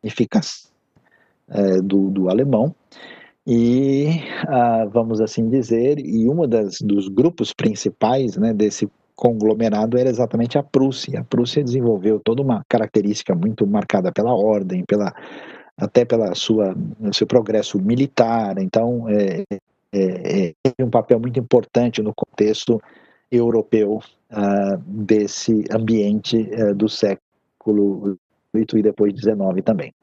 unificação 0.03 0.71
é, 1.49 1.81
do, 1.81 2.09
do 2.09 2.29
alemão, 2.29 2.73
e 3.45 4.21
ah, 4.47 4.85
vamos 4.85 5.19
assim 5.19 5.49
dizer, 5.49 5.99
e 5.99 6.29
uma 6.29 6.47
das 6.47 6.79
dos 6.79 7.07
grupos 7.07 7.51
principais 7.53 8.37
né, 8.37 8.53
desse 8.53 8.87
conglomerado 9.15 9.97
era 9.97 10.09
exatamente 10.09 10.57
a 10.57 10.63
Prússia. 10.63 11.19
A 11.19 11.23
Prússia 11.23 11.63
desenvolveu 11.63 12.19
toda 12.19 12.41
uma 12.41 12.63
característica 12.69 13.35
muito 13.35 13.65
marcada 13.65 14.11
pela 14.11 14.33
ordem, 14.33 14.83
pela 14.85 15.13
até 15.77 16.05
pela 16.05 16.35
sua 16.35 16.75
seu 17.11 17.25
progresso 17.25 17.79
militar. 17.79 18.57
Então, 18.59 19.09
é, 19.09 19.43
é, 19.93 20.53
é 20.77 20.83
um 20.83 20.89
papel 20.89 21.19
muito 21.19 21.39
importante 21.39 22.01
no 22.01 22.13
contexto 22.13 22.81
europeu 23.31 24.01
uh, 24.31 24.77
desse 24.85 25.65
ambiente 25.71 26.37
uh, 26.37 26.75
do 26.75 26.87
século 26.87 28.17
XVIII 28.55 28.79
e 28.79 28.83
depois 28.83 29.13
XIX 29.13 29.63
também. 29.63 29.93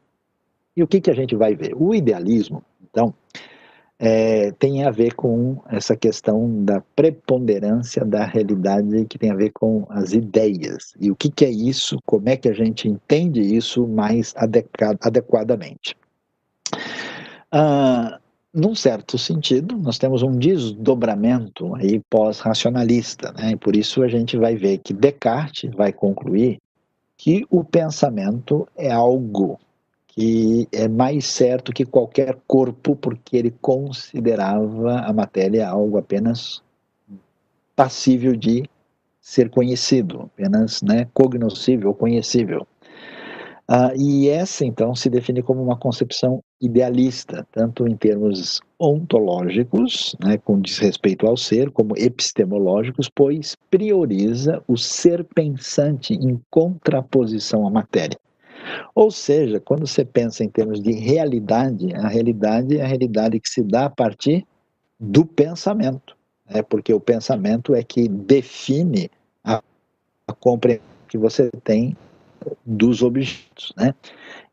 E 0.77 0.83
o 0.83 0.87
que, 0.87 1.01
que 1.01 1.11
a 1.11 1.15
gente 1.15 1.35
vai 1.35 1.55
ver? 1.55 1.75
O 1.77 1.95
idealismo, 1.95 2.63
então, 2.91 3.13
é, 3.99 4.53
tem 4.53 4.85
a 4.85 4.91
ver 4.91 5.15
com 5.15 5.61
essa 5.69 5.97
questão 5.97 6.65
da 6.65 6.81
preponderância 6.95 8.05
da 8.05 8.25
realidade 8.25 9.05
que 9.07 9.19
tem 9.19 9.31
a 9.31 9.35
ver 9.35 9.51
com 9.51 9.87
as 9.89 10.13
ideias. 10.13 10.95
E 11.01 11.11
o 11.11 11.17
que, 11.17 11.31
que 11.31 11.45
é 11.45 11.51
isso? 11.51 11.99
Como 12.07 12.29
é 12.29 12.37
que 12.37 12.49
a 12.49 12.55
gente 12.55 12.89
entende 12.89 13.41
isso 13.41 13.87
mais 13.89 14.33
adequadamente? 14.37 15.97
Ah, 17.51 18.21
num 18.55 18.75
certo 18.75 19.19
sentido, 19.19 19.77
nós 19.77 19.99
temos 19.99 20.23
um 20.23 20.31
desdobramento 20.31 21.75
aí 21.75 22.01
pós-racionalista, 22.09 23.33
né? 23.33 23.53
E 23.53 23.57
por 23.57 23.75
isso 23.75 24.03
a 24.03 24.09
gente 24.09 24.37
vai 24.37 24.55
ver 24.55 24.79
que 24.79 24.93
Descartes 24.93 25.71
vai 25.75 25.93
concluir 25.93 26.59
que 27.19 27.45
o 27.51 27.65
pensamento 27.65 28.67
é 28.77 28.91
algo 28.91 29.59
que 30.07 30.69
é 30.73 30.87
mais 30.89 31.27
certo 31.27 31.73
que 31.73 31.85
qualquer 31.85 32.39
corpo, 32.47 32.95
porque 32.97 33.37
ele 33.37 33.51
considerava 33.61 35.01
a 35.01 35.13
matéria 35.13 35.69
algo 35.69 35.99
apenas 35.99 36.63
passível 37.75 38.35
de 38.35 38.65
ser 39.21 39.51
conhecido, 39.51 40.23
apenas 40.23 40.81
né, 40.81 41.09
cognoscível, 41.13 41.93
conhecível. 41.93 42.67
Ah, 43.71 43.93
e 43.95 44.31
essa, 44.31 44.65
então, 44.65 44.95
se 44.95 45.11
define 45.11 45.43
como 45.43 45.63
uma 45.63 45.77
concepção 45.77 46.43
idealista, 46.59 47.47
tanto 47.53 47.87
em 47.87 47.95
termos 47.95 48.63
ontológicos, 48.81 50.17
né, 50.25 50.39
com 50.39 50.59
desrespeito 50.59 51.27
ao 51.27 51.37
ser, 51.37 51.71
como 51.71 51.95
epistemológicos, 51.95 53.11
pois 53.15 53.55
prioriza 53.71 54.63
o 54.67 54.79
ser 54.79 55.23
pensante 55.23 56.15
em 56.15 56.41
contraposição 56.49 57.67
à 57.67 57.71
matéria. 57.71 58.19
Ou 58.95 59.11
seja, 59.11 59.61
quando 59.61 59.87
você 59.87 60.03
pensa 60.03 60.43
em 60.43 60.49
termos 60.49 60.81
de 60.81 60.93
realidade, 60.93 61.95
a 61.95 62.09
realidade 62.09 62.79
é 62.79 62.83
a 62.83 62.87
realidade 62.87 63.39
que 63.39 63.51
se 63.51 63.63
dá 63.63 63.85
a 63.85 63.91
partir 63.91 64.47
do 64.99 65.27
pensamento, 65.27 66.17
né? 66.49 66.63
porque 66.63 66.93
o 66.95 67.01
pensamento 67.01 67.75
é 67.75 67.83
que 67.83 68.09
define 68.09 69.11
a, 69.45 69.63
a 70.27 70.33
compreensão 70.33 70.89
que 71.07 71.17
você 71.17 71.51
tem 71.65 71.97
dos 72.65 73.03
objetos. 73.03 73.73
Né? 73.77 73.95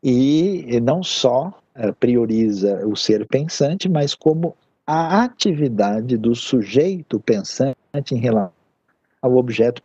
E 0.02 0.80
não 0.80 1.02
só 1.02 1.52
uh, 1.76 1.94
prioriza 1.98 2.86
o 2.86 2.96
ser 2.96 3.26
pensante, 3.26 3.88
mas 3.88 4.14
como 4.14 4.56
a 4.86 5.24
atividade 5.24 6.16
do 6.16 6.34
sujeito 6.34 7.18
pensante 7.18 7.76
em 8.12 8.18
relação 8.18 8.52
ao 9.20 9.36
objeto 9.36 9.82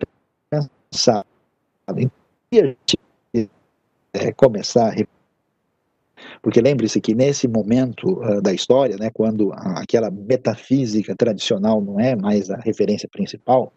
pensado. 0.50 1.26
E 2.52 2.60
a 2.60 2.76
é, 4.14 4.32
começar 4.34 4.94
Porque 6.42 6.62
lembre-se 6.62 7.02
que 7.02 7.16
nesse 7.16 7.48
momento 7.48 8.22
uh, 8.22 8.42
da 8.42 8.54
história, 8.54 8.96
né, 8.98 9.10
quando 9.10 9.52
aquela 9.54 10.12
metafísica 10.12 11.16
tradicional 11.16 11.82
não 11.82 12.00
é 12.00 12.16
mais 12.16 12.52
a 12.52 12.58
referência 12.58 13.10
principal, 13.10 13.74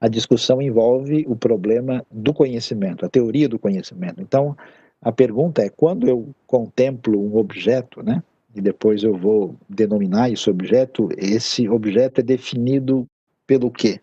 a 0.00 0.08
discussão 0.08 0.60
envolve 0.60 1.24
o 1.28 1.36
problema 1.36 2.04
do 2.10 2.32
conhecimento, 2.32 3.04
a 3.04 3.08
teoria 3.08 3.48
do 3.48 3.58
conhecimento. 3.58 4.20
Então, 4.20 4.56
a 5.00 5.12
pergunta 5.12 5.62
é: 5.62 5.68
quando 5.68 6.08
eu 6.08 6.34
contemplo 6.46 7.20
um 7.20 7.36
objeto, 7.36 8.02
né, 8.02 8.22
e 8.54 8.60
depois 8.60 9.02
eu 9.02 9.16
vou 9.16 9.56
denominar 9.68 10.30
esse 10.30 10.48
objeto, 10.48 11.08
esse 11.16 11.68
objeto 11.68 12.20
é 12.20 12.24
definido 12.24 13.06
pelo 13.46 13.70
quê? 13.70 14.00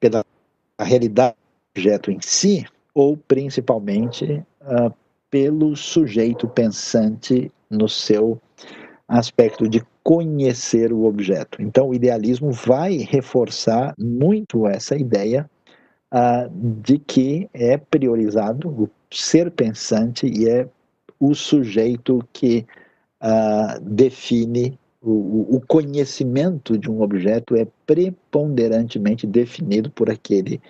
Pela 0.00 0.24
realidade 0.80 1.34
do 1.34 1.80
objeto 1.80 2.10
em 2.10 2.18
si, 2.20 2.66
ou 2.92 3.16
principalmente 3.16 4.42
uh, 4.62 4.92
pelo 5.30 5.76
sujeito 5.76 6.48
pensante 6.48 7.50
no 7.70 7.88
seu 7.88 8.40
aspecto 9.08 9.68
de 9.68 9.82
conhecer 10.06 10.92
o 10.92 11.04
objeto. 11.04 11.60
Então, 11.60 11.88
o 11.88 11.94
idealismo 11.94 12.52
vai 12.52 12.98
reforçar 12.98 13.92
muito 13.98 14.64
essa 14.64 14.94
ideia 14.94 15.50
uh, 16.14 16.48
de 16.80 16.96
que 16.96 17.50
é 17.52 17.76
priorizado 17.76 18.68
o 18.68 18.88
ser 19.10 19.50
pensante 19.50 20.28
e 20.28 20.48
é 20.48 20.68
o 21.18 21.34
sujeito 21.34 22.20
que 22.32 22.64
uh, 23.20 23.80
define 23.80 24.78
o, 25.02 25.56
o, 25.56 25.60
conhecimento 25.66 26.78
de 26.78 26.88
um 26.88 27.02
objeto 27.02 27.56
é 27.56 27.66
preponderantemente 27.84 29.26
definido 29.26 29.90
por 29.90 30.08
aquele 30.08 30.60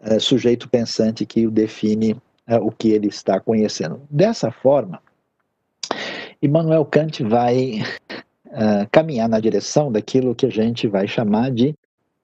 uh, 0.00 0.18
sujeito 0.18 0.70
pensante 0.70 1.26
que 1.26 1.46
o 1.46 1.50
define 1.50 2.16
o 2.62 2.72
que 2.72 2.90
ele 2.92 3.08
está 3.08 3.38
conhecendo. 3.38 4.00
Dessa 4.10 4.50
forma, 4.50 5.00
Immanuel 6.42 6.84
Kant 6.86 7.22
vai 7.22 7.82
caminhar 8.90 9.28
na 9.28 9.40
direção 9.40 9.90
daquilo 9.92 10.34
que 10.34 10.46
a 10.46 10.50
gente 10.50 10.86
vai 10.88 11.06
chamar 11.06 11.50
de 11.50 11.74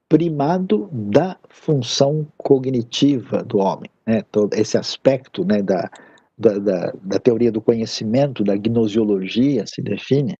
primado 0.08 0.88
da 0.92 1.36
função 1.48 2.26
cognitiva 2.36 3.42
do 3.42 3.58
homem, 3.58 3.90
né? 4.06 4.22
todo 4.30 4.54
esse 4.54 4.78
aspecto 4.78 5.44
né, 5.44 5.62
da, 5.62 5.90
da, 6.38 6.58
da, 6.58 6.92
da 7.02 7.18
teoria 7.18 7.50
do 7.50 7.60
conhecimento, 7.60 8.44
da 8.44 8.56
gnosiologia, 8.56 9.66
se 9.66 9.82
define. 9.82 10.36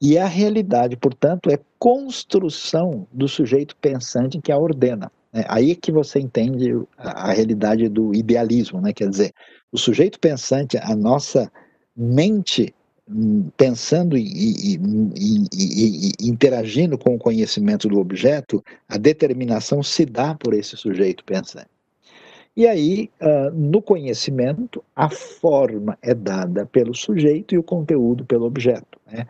E 0.00 0.18
a 0.18 0.26
realidade, 0.26 0.96
portanto, 0.96 1.50
é 1.50 1.58
construção 1.78 3.06
do 3.12 3.26
sujeito 3.26 3.76
pensante 3.76 4.40
que 4.40 4.52
a 4.52 4.58
ordena. 4.58 5.10
Né? 5.32 5.44
Aí 5.48 5.72
é 5.72 5.74
que 5.74 5.90
você 5.90 6.20
entende 6.20 6.72
a, 6.96 7.32
realidade 7.32 7.88
do 7.88 8.14
idealismo, 8.14 8.80
né? 8.80 8.92
quer 8.92 9.08
dizer, 9.08 9.32
o 9.72 9.78
sujeito 9.78 10.20
pensante, 10.20 10.76
a 10.78 10.94
nossa 10.94 11.50
mente 11.96 12.74
pensando 13.56 14.16
e, 14.16 14.22
e, 14.22 14.74
e, 15.14 16.12
e, 16.18 16.28
interagindo 16.28 16.96
com 16.96 17.14
o 17.14 17.18
conhecimento 17.18 17.88
do 17.88 17.98
objeto, 17.98 18.64
a 18.88 18.96
determinação 18.96 19.82
se 19.82 20.06
dá 20.06 20.34
por 20.34 20.54
esse 20.54 20.76
sujeito 20.76 21.24
pensante. 21.24 21.68
E 22.56 22.66
aí, 22.66 23.10
uh, 23.20 23.50
no 23.52 23.82
conhecimento, 23.82 24.82
a 24.94 25.10
forma 25.10 25.98
é 26.00 26.14
dada 26.14 26.64
pelo 26.64 26.94
sujeito 26.94 27.54
e 27.54 27.58
o 27.58 27.64
conteúdo 27.64 28.24
pelo 28.24 28.46
objeto. 28.46 28.98
Né? 29.06 29.26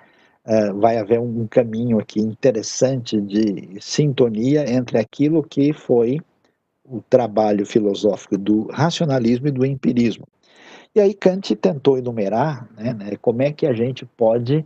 Uh, 0.47 0.79
vai 0.79 0.99
haver 0.99 1.19
um 1.19 1.47
caminho 1.47 1.99
aqui 1.99 2.21
interessante 2.21 3.19
de 3.21 3.79
sintonia 3.81 4.71
entre 4.71 4.99
aquilo 4.99 5.43
que 5.43 5.73
foi 5.73 6.21
o 6.85 7.01
trabalho 7.09 7.65
filosófico 7.65 8.37
do 8.37 8.67
racionalismo 8.67 9.49
e 9.49 9.51
do 9.51 9.65
empirismo. 9.65 10.27
E 10.95 11.01
aí 11.01 11.13
Kant 11.13 11.55
tentou 11.57 11.99
enumerar 11.99 12.69
né, 12.77 12.95
né, 12.95 13.17
como 13.21 13.43
é 13.43 13.53
que 13.53 13.67
a 13.67 13.73
gente 13.73 14.07
pode 14.07 14.65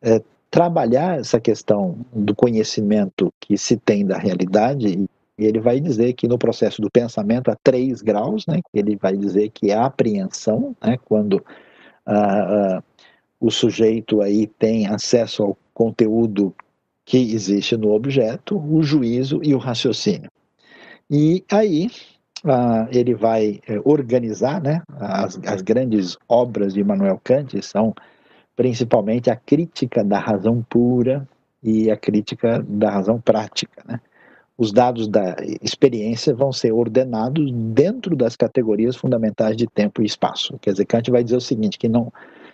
é, 0.00 0.20
trabalhar 0.50 1.18
essa 1.18 1.40
questão 1.40 1.98
do 2.12 2.34
conhecimento 2.34 3.32
que 3.40 3.56
se 3.56 3.76
tem 3.76 4.04
da 4.04 4.18
realidade 4.18 5.08
e 5.38 5.44
ele 5.46 5.60
vai 5.60 5.80
dizer 5.80 6.12
que 6.12 6.28
no 6.28 6.36
processo 6.36 6.82
do 6.82 6.90
pensamento 6.90 7.50
há 7.50 7.56
três 7.56 8.02
graus, 8.02 8.46
né? 8.46 8.60
Ele 8.72 8.96
vai 8.96 9.16
dizer 9.16 9.48
que 9.48 9.72
a 9.72 9.86
apreensão, 9.86 10.76
né? 10.80 10.98
Quando 11.04 11.42
ah, 12.04 12.76
ah, 12.76 12.82
o 13.40 13.50
sujeito 13.50 14.20
aí 14.20 14.46
tem 14.46 14.86
acesso 14.86 15.42
ao 15.42 15.58
conteúdo 15.72 16.54
que 17.04 17.32
existe 17.32 17.76
no 17.76 17.92
objeto, 17.92 18.56
o 18.56 18.82
juízo 18.82 19.40
e 19.42 19.54
o 19.54 19.58
raciocínio. 19.58 20.30
E 21.10 21.44
aí 21.50 21.90
ah, 22.44 22.88
ele 22.90 23.14
vai 23.14 23.60
eh, 23.68 23.80
organizar, 23.84 24.60
né? 24.60 24.82
As, 24.98 25.38
as 25.46 25.62
grandes 25.62 26.16
obras 26.28 26.74
de 26.74 26.80
Immanuel 26.80 27.20
Kant 27.22 27.60
são 27.62 27.94
principalmente 28.56 29.30
a 29.30 29.36
crítica 29.36 30.04
da 30.04 30.18
razão 30.18 30.64
pura 30.68 31.26
e 31.62 31.90
a 31.90 31.96
crítica 31.96 32.64
da 32.66 32.90
razão 32.90 33.20
prática, 33.20 33.82
né? 33.86 34.00
os 34.62 34.72
dados 34.72 35.08
da 35.08 35.34
experiência 35.60 36.34
vão 36.34 36.52
ser 36.52 36.72
ordenados 36.72 37.50
dentro 37.52 38.14
das 38.14 38.36
categorias 38.36 38.94
fundamentais 38.96 39.56
de 39.56 39.66
tempo 39.66 40.02
e 40.02 40.06
espaço. 40.06 40.58
Quer 40.60 40.72
dizer, 40.72 40.84
Kant 40.84 41.10
vai 41.10 41.24
dizer 41.24 41.36
o 41.36 41.40
seguinte, 41.40 41.78
que 41.78 41.88
não 41.88 42.12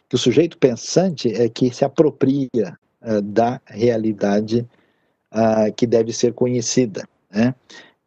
que 0.08 0.14
o 0.14 0.18
sujeito 0.18 0.56
pensante 0.56 1.30
é 1.34 1.50
que 1.50 1.70
se 1.70 1.84
apropria 1.84 2.78
uh, 3.02 3.20
da 3.20 3.60
realidade 3.66 4.66
uh, 5.34 5.70
que 5.76 5.86
deve 5.86 6.14
ser 6.14 6.32
conhecida, 6.32 7.06
né? 7.30 7.54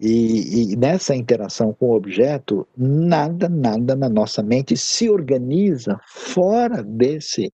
E, 0.03 0.73
e, 0.73 0.75
nessa 0.75 1.15
interação 1.15 1.71
com 1.73 1.89
o 1.89 1.95
objeto, 1.95 2.67
nada, 2.75 3.47
nada 3.47 3.95
na 3.95 4.09
nossa 4.09 4.41
mente 4.41 4.75
se 4.75 5.07
organiza 5.07 5.99
fora 6.07 6.81
desse 6.81 7.53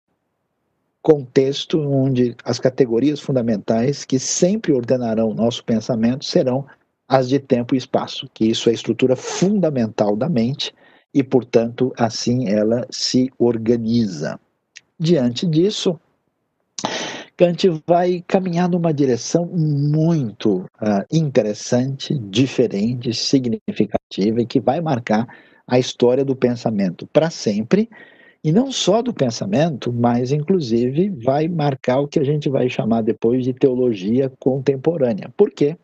contexto 1.01 1.79
onde 1.79 2.35
as 2.45 2.59
categorias 2.59 3.21
fundamentais 3.21 4.05
que 4.05 4.19
sempre 4.19 4.73
ordenarão 4.73 5.29
o 5.29 5.35
nosso 5.35 5.65
pensamento 5.65 6.25
serão 6.25 6.67
as 7.07 7.29
de 7.29 7.39
tempo 7.39 7.77
e 7.77 7.79
espaço, 7.79 8.29
que 8.35 8.47
isso 8.47 8.69
é 8.69 8.73
a 8.73 8.75
estrutura 8.75 9.15
fundamental 9.15 10.17
da 10.17 10.29
mente 10.29 10.75
e, 11.15 11.23
portanto, 11.23 11.93
assim 11.97 12.49
ela 12.49 12.85
se 12.91 13.31
organiza. 13.39 14.41
Diante 14.99 15.47
disso, 15.47 15.97
Kant 17.43 17.69
vai 17.89 18.23
caminhar 18.29 18.69
numa 18.69 18.95
direção 18.95 19.45
muito 19.47 20.59
uh, 20.59 21.05
interessante, 21.13 22.17
diferente, 22.17 23.13
significativa 23.13 24.41
e 24.41 24.47
que 24.47 24.61
vai 24.61 24.81
marcar 24.81 25.27
a 25.67 25.77
história 25.77 26.25
do 26.25 26.37
pensamento 26.37 27.05
para 27.09 27.31
sempre 27.31 27.91
e 28.45 28.53
não 28.53 28.71
só 28.71 29.03
do 29.03 29.13
pensamento, 29.13 29.93
mas 29.93 30.31
inclusive 30.31 31.11
vai 31.25 31.49
marcar 31.49 31.99
o 31.99 32.07
que 32.07 32.21
a 32.21 32.25
gente 32.25 32.49
vai 32.49 32.69
chamar 32.69 33.03
depois 33.03 33.43
de 33.43 33.53
teologia 33.53 34.33
contemporânea. 34.39 35.29
Por 35.37 35.51
quê? 35.51 35.77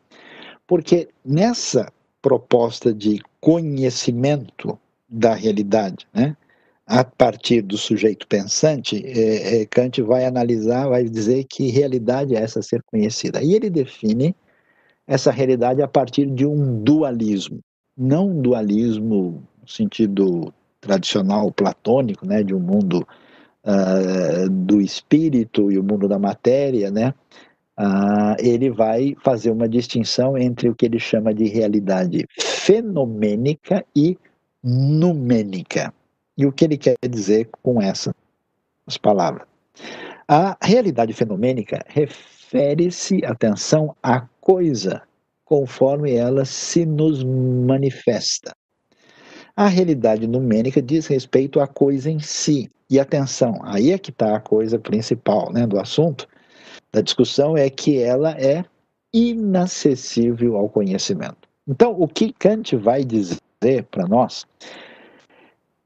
Porque 0.64 1.08
nessa 1.24 1.92
proposta 2.22 2.94
de 2.94 3.20
conhecimento 3.40 4.78
da 5.08 5.34
realidade, 5.34 6.06
né, 6.14 6.36
a 6.88 7.04
partir 7.04 7.60
do 7.60 7.76
sujeito 7.76 8.26
pensante, 8.26 9.04
é, 9.04 9.60
é, 9.60 9.66
Kant 9.66 10.00
vai 10.00 10.24
analisar, 10.24 10.88
vai 10.88 11.04
dizer 11.04 11.44
que 11.44 11.68
realidade 11.68 12.34
é 12.34 12.40
essa 12.40 12.62
ser 12.62 12.82
conhecida. 12.82 13.42
E 13.42 13.52
ele 13.52 13.68
define 13.68 14.34
essa 15.06 15.30
realidade 15.30 15.82
a 15.82 15.88
partir 15.88 16.24
de 16.24 16.46
um 16.46 16.82
dualismo, 16.82 17.60
não 17.94 18.30
um 18.30 18.40
dualismo 18.40 19.44
no 19.60 19.68
sentido 19.68 20.52
tradicional 20.80 21.52
platônico, 21.52 22.26
né, 22.26 22.42
de 22.42 22.54
um 22.54 22.60
mundo 22.60 23.06
uh, 23.66 24.48
do 24.48 24.80
espírito 24.80 25.70
e 25.70 25.78
o 25.78 25.84
mundo 25.84 26.08
da 26.08 26.18
matéria, 26.18 26.90
né, 26.90 27.12
uh, 27.78 28.34
ele 28.38 28.70
vai 28.70 29.14
fazer 29.22 29.50
uma 29.50 29.68
distinção 29.68 30.38
entre 30.38 30.70
o 30.70 30.74
que 30.74 30.86
ele 30.86 30.98
chama 30.98 31.34
de 31.34 31.44
realidade 31.48 32.26
fenomênica 32.38 33.84
e 33.94 34.16
numênica. 34.64 35.92
E 36.38 36.46
o 36.46 36.52
que 36.52 36.64
ele 36.64 36.78
quer 36.78 36.96
dizer 37.10 37.50
com 37.60 37.82
essas 37.82 38.14
palavras? 39.02 39.44
A 40.28 40.56
realidade 40.62 41.12
fenomênica 41.12 41.84
refere-se, 41.88 43.24
atenção, 43.24 43.96
à 44.00 44.20
coisa 44.40 45.02
conforme 45.44 46.14
ela 46.14 46.44
se 46.44 46.86
nos 46.86 47.24
manifesta. 47.24 48.54
A 49.56 49.66
realidade 49.66 50.28
numérica 50.28 50.80
diz 50.80 51.08
respeito 51.08 51.58
à 51.58 51.66
coisa 51.66 52.08
em 52.08 52.20
si. 52.20 52.70
E 52.88 53.00
atenção, 53.00 53.58
aí 53.64 53.90
é 53.90 53.98
que 53.98 54.10
está 54.10 54.36
a 54.36 54.40
coisa 54.40 54.78
principal 54.78 55.52
né, 55.52 55.66
do 55.66 55.80
assunto, 55.80 56.28
da 56.92 57.00
discussão, 57.00 57.56
é 57.56 57.68
que 57.68 58.00
ela 58.00 58.30
é 58.32 58.64
inacessível 59.12 60.56
ao 60.56 60.68
conhecimento. 60.68 61.48
Então, 61.66 61.92
o 61.98 62.06
que 62.06 62.32
Kant 62.32 62.76
vai 62.76 63.04
dizer 63.04 63.82
para 63.90 64.06
nós 64.06 64.46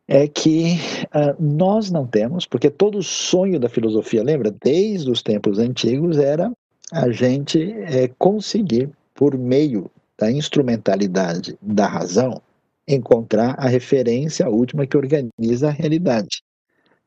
é 0.09 0.27
que 0.27 0.79
uh, 1.07 1.43
nós 1.43 1.91
não 1.91 2.07
temos, 2.07 2.47
porque 2.47 2.69
todo 2.69 2.99
o 2.99 3.03
sonho 3.03 3.59
da 3.59 3.69
filosofia, 3.69 4.23
lembra, 4.23 4.55
desde 4.63 5.11
os 5.11 5.23
tempos 5.23 5.59
antigos, 5.59 6.19
era 6.19 6.53
a 6.91 7.11
gente 7.11 7.73
é, 7.83 8.09
conseguir, 8.19 8.91
por 9.15 9.37
meio 9.37 9.91
da 10.19 10.31
instrumentalidade 10.31 11.57
da 11.63 11.87
razão, 11.87 12.41
encontrar 12.87 13.55
a 13.59 13.67
referência 13.67 14.49
última 14.49 14.87
que 14.87 14.97
organiza 14.97 15.69
a 15.69 15.73
realidade. 15.73 16.43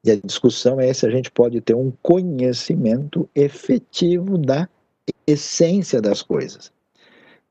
E 0.04 0.12
a 0.12 0.16
discussão 0.16 0.80
é 0.80 0.94
se 0.94 1.06
a 1.06 1.10
gente 1.10 1.32
pode 1.32 1.62
ter 1.62 1.76
um 1.76 1.92
conhecimento 2.02 3.30
efetivo 3.36 4.38
da 4.38 4.68
essência 5.28 6.02
das 6.02 6.22
coisas. 6.22 6.72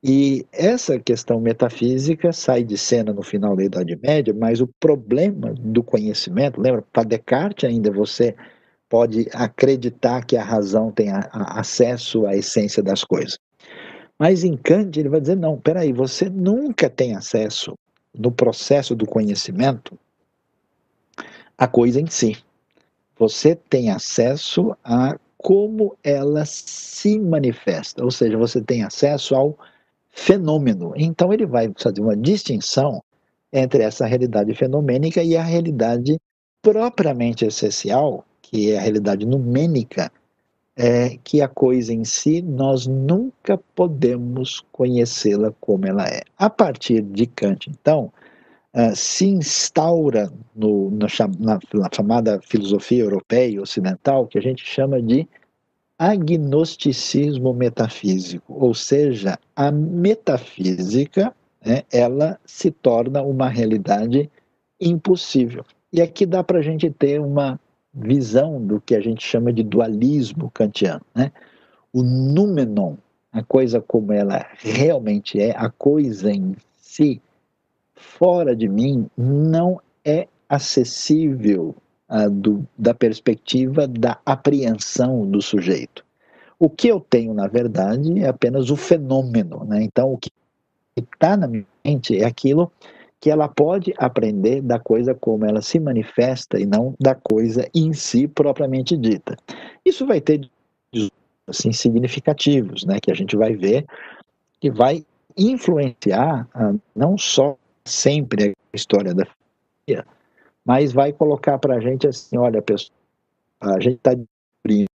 E 0.07 0.45
essa 0.51 0.99
questão 0.99 1.41
metafísica 1.41 2.31
sai 2.31 2.63
de 2.63 2.77
cena 2.77 3.11
no 3.11 3.23
final 3.23 3.55
da 3.55 3.63
Idade 3.63 3.95
Média, 3.95 4.35
mas 4.37 4.61
o 4.61 4.67
problema 4.79 5.51
do 5.57 5.81
conhecimento, 5.81 6.61
lembra, 6.61 6.83
para 6.93 7.01
Descartes 7.01 7.67
ainda 7.67 7.89
você 7.89 8.35
pode 8.87 9.27
acreditar 9.33 10.23
que 10.23 10.37
a 10.37 10.43
razão 10.43 10.91
tem 10.91 11.07
acesso 11.31 12.27
à 12.27 12.35
essência 12.35 12.83
das 12.83 13.03
coisas. 13.03 13.39
Mas 14.19 14.43
em 14.43 14.55
Kant 14.55 14.95
ele 14.99 15.09
vai 15.09 15.19
dizer, 15.19 15.37
não, 15.37 15.59
peraí, 15.59 15.91
você 15.91 16.29
nunca 16.29 16.87
tem 16.87 17.15
acesso 17.15 17.73
no 18.13 18.31
processo 18.31 18.95
do 18.95 19.07
conhecimento 19.07 19.97
à 21.57 21.67
coisa 21.67 21.99
em 21.99 22.05
si. 22.05 22.37
Você 23.17 23.55
tem 23.55 23.89
acesso 23.89 24.77
a 24.83 25.17
como 25.35 25.97
ela 26.03 26.45
se 26.45 27.17
manifesta, 27.17 28.03
ou 28.03 28.11
seja, 28.11 28.37
você 28.37 28.61
tem 28.61 28.83
acesso 28.83 29.33
ao 29.33 29.57
fenômeno. 30.15 30.93
Então 30.95 31.31
ele 31.33 31.45
vai 31.45 31.69
fazer 31.77 32.01
uma 32.01 32.15
distinção 32.15 33.03
entre 33.51 33.83
essa 33.83 34.05
realidade 34.05 34.53
fenomênica 34.55 35.21
e 35.21 35.35
a 35.35 35.43
realidade 35.43 36.19
propriamente 36.61 37.45
essencial, 37.45 38.25
que 38.41 38.71
é 38.71 38.77
a 38.77 38.81
realidade 38.81 39.25
numênica, 39.25 40.11
é 40.75 41.17
que 41.23 41.41
a 41.41 41.47
coisa 41.47 41.93
em 41.93 42.03
si 42.03 42.41
nós 42.41 42.87
nunca 42.87 43.57
podemos 43.75 44.63
conhecê-la 44.71 45.53
como 45.59 45.85
ela 45.85 46.07
é. 46.07 46.21
A 46.37 46.49
partir 46.49 47.01
de 47.01 47.27
Kant, 47.27 47.69
então, 47.69 48.11
uh, 48.73 48.95
se 48.95 49.27
instaura 49.27 50.31
no, 50.55 50.91
na, 50.91 51.07
na, 51.39 51.59
na 52.23 52.41
filosofia 52.41 53.03
europeia 53.03 53.61
ocidental, 53.61 54.27
que 54.27 54.37
a 54.37 54.41
gente 54.41 54.65
chama 54.65 55.01
de 55.01 55.27
agnosticismo 55.97 57.53
metafísico, 57.53 58.53
ou 58.53 58.73
seja, 58.73 59.39
a 59.55 59.71
metafísica 59.71 61.33
né, 61.65 61.83
ela 61.91 62.39
se 62.45 62.69
torna 62.69 63.21
uma 63.21 63.47
realidade 63.47 64.29
impossível. 64.79 65.63
E 65.91 66.01
aqui 66.01 66.25
dá 66.25 66.43
para 66.43 66.59
a 66.59 66.61
gente 66.61 66.89
ter 66.89 67.19
uma 67.21 67.59
visão 67.93 68.61
do 68.61 68.81
que 68.81 68.93
a 68.93 68.99
gente 68.99 69.25
chama 69.25 69.53
de 69.53 69.63
dualismo 69.63 70.51
kantiano. 70.51 71.01
Né? 71.15 71.31
O 71.93 72.03
númenon, 72.03 72.95
a 73.31 73.41
coisa 73.41 73.79
como 73.79 74.11
ela 74.11 74.45
realmente 74.57 75.39
é, 75.39 75.51
a 75.55 75.69
coisa 75.69 76.31
em 76.31 76.55
si, 76.77 77.21
fora 77.95 78.53
de 78.53 78.67
mim, 78.67 79.09
não 79.17 79.79
é 80.03 80.27
acessível 80.49 81.73
ah, 82.07 82.27
do, 82.27 82.65
da 82.77 82.93
perspectiva 82.93 83.87
da 83.87 84.19
apreensão 84.25 85.25
do 85.25 85.41
sujeito. 85.41 86.05
O 86.59 86.69
que 86.69 86.87
eu 86.87 86.99
tenho, 86.99 87.33
na 87.33 87.47
verdade, 87.47 88.19
é 88.19 88.27
apenas 88.27 88.69
o 88.69 88.75
fenômeno. 88.75 89.65
Né? 89.65 89.83
Então, 89.83 90.13
o 90.13 90.17
que 90.17 90.31
está 90.95 91.35
na 91.35 91.47
minha 91.47 91.65
mente 91.83 92.17
é 92.17 92.25
aquilo 92.25 92.71
que 93.19 93.29
ela 93.29 93.47
pode 93.47 93.93
aprender 93.97 94.61
da 94.61 94.79
coisa 94.79 95.13
como 95.15 95.45
ela 95.45 95.61
se 95.61 95.79
manifesta 95.79 96.59
e 96.59 96.65
não 96.65 96.93
da 96.99 97.15
coisa 97.15 97.67
em 97.73 97.91
si 97.91 98.27
propriamente 98.27 98.95
dita. 98.95 99.35
Isso 99.83 100.05
vai 100.05 100.21
ter 100.21 100.49
assim 101.47 101.71
significativos, 101.71 102.85
né, 102.85 102.99
que 102.99 103.11
a 103.11 103.15
gente 103.15 103.35
vai 103.35 103.55
ver 103.55 103.85
que 104.59 104.71
vai 104.71 105.05
influenciar 105.37 106.47
ah, 106.53 106.73
não 106.95 107.17
só 107.17 107.57
sempre 107.83 108.55
a 108.73 108.75
história 108.75 109.13
da 109.13 109.25
filosofia, 109.25 110.14
mas 110.65 110.91
vai 110.91 111.13
colocar 111.13 111.59
para 111.59 111.75
a 111.75 111.79
gente 111.79 112.07
assim, 112.07 112.37
olha, 112.37 112.61
pessoal, 112.61 112.97
a 113.61 113.79
gente 113.79 113.97
está 113.97 114.13
descobrindo 114.13 114.89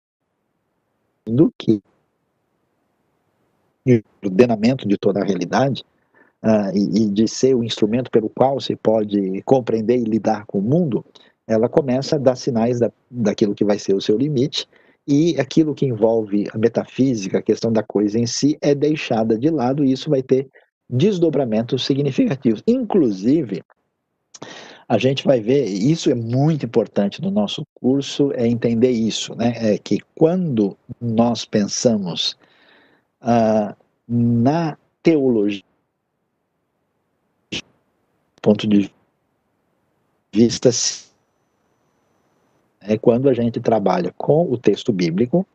que 1.58 1.82
o 3.88 4.02
ordenamento 4.26 4.88
de 4.88 4.98
toda 4.98 5.22
a 5.22 5.24
realidade 5.24 5.84
uh, 6.44 6.76
e, 6.76 7.04
e, 7.04 7.10
de 7.10 7.28
ser 7.28 7.56
o 7.56 7.64
instrumento 7.64 8.10
pelo 8.10 8.30
qual 8.30 8.60
se 8.60 8.76
pode 8.76 9.42
compreender 9.44 9.98
e 9.98 10.04
lidar 10.04 10.46
com 10.46 10.60
o 10.60 10.62
mundo, 10.62 11.06
ela 11.48 11.70
começa 11.70 12.16
a 12.16 12.20
dar 12.20 12.36
sinais 12.36 12.80
da, 12.80 12.92
daquilo 13.10 13.56
que 13.56 13.66
vai 13.66 13.80
ser 13.80 13.96
o 13.96 14.02
seu 14.02 14.18
limite 14.18 14.68
e 15.08 15.40
aquilo 15.40 15.74
que 15.74 15.86
envolve 15.86 16.48
a 16.54 16.58
metafísica, 16.58 17.40
a 17.40 17.44
questão 17.44 17.72
da 17.72 17.82
coisa 17.82 18.20
em 18.20 18.28
si, 18.28 18.58
é 18.62 18.76
deixada 18.76 19.38
de 19.38 19.50
lado 19.50 19.84
e 19.84 19.92
isso 19.92 20.10
vai 20.10 20.22
ter 20.22 20.48
desdobramentos 20.88 21.86
significativos. 21.86 22.64
Inclusive, 22.68 23.64
a 24.90 24.98
gente 24.98 25.24
vai 25.24 25.40
ver, 25.40 25.66
isso 25.66 26.10
é 26.10 26.16
muito 26.16 26.66
importante 26.66 27.22
no 27.22 27.30
nosso 27.30 27.64
curso, 27.76 28.32
é 28.34 28.48
entender 28.48 28.90
isso, 28.90 29.36
né? 29.36 29.54
É 29.56 29.78
que 29.78 30.00
quando 30.16 30.76
nós 31.00 31.46
pensamos 31.46 32.36
ah, 33.22 33.76
na 34.08 34.76
teologia, 35.04 35.64
ponto 38.42 38.68
de 38.68 38.92
vista, 40.34 40.72
é 42.82 42.98
quando 42.98 43.30
a 43.30 43.34
gente 43.34 43.60
trabalha 43.60 44.12
com 44.18 44.52
o 44.52 44.58
texto 44.58 44.92
bíblico 44.92 45.46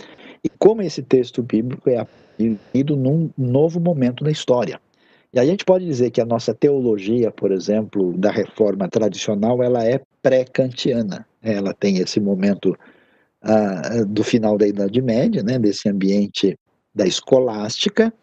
e 0.44 0.48
como 0.48 0.80
esse 0.80 1.02
texto 1.02 1.42
bíblico 1.42 1.90
é 1.90 1.98
aprendido 1.98 2.94
num 2.94 3.28
novo 3.36 3.80
momento 3.80 4.22
da 4.22 4.30
história. 4.30 4.80
E 5.34 5.40
a 5.40 5.44
gente 5.44 5.64
pode 5.64 5.84
dizer 5.84 6.12
que 6.12 6.20
a 6.20 6.24
nossa 6.24 6.54
teologia, 6.54 7.28
por 7.28 7.50
exemplo, 7.50 8.16
da 8.16 8.30
reforma 8.30 8.88
tradicional, 8.88 9.60
ela 9.64 9.84
é 9.84 10.00
pré-kantiana. 10.22 11.26
Ela 11.42 11.74
tem 11.74 11.98
esse 11.98 12.20
momento 12.20 12.78
uh, 13.42 14.06
do 14.06 14.22
final 14.22 14.56
da 14.56 14.68
Idade 14.68 15.02
Média, 15.02 15.42
né, 15.42 15.58
desse 15.58 15.88
ambiente 15.88 16.56
da 16.94 17.04
escolástica, 17.04 18.14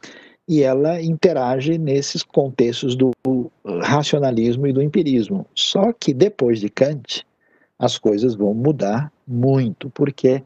e 0.48 0.64
ela 0.64 1.02
interage 1.02 1.78
nesses 1.78 2.24
contextos 2.24 2.96
do 2.96 3.12
racionalismo 3.82 4.68
e 4.68 4.72
do 4.72 4.82
empirismo. 4.82 5.46
Só 5.54 5.92
que 5.92 6.14
depois 6.14 6.62
de 6.62 6.70
Kant, 6.70 7.26
as 7.78 7.98
coisas 7.98 8.36
vão 8.36 8.54
mudar 8.54 9.12
muito, 9.28 9.90
porque 9.90 10.42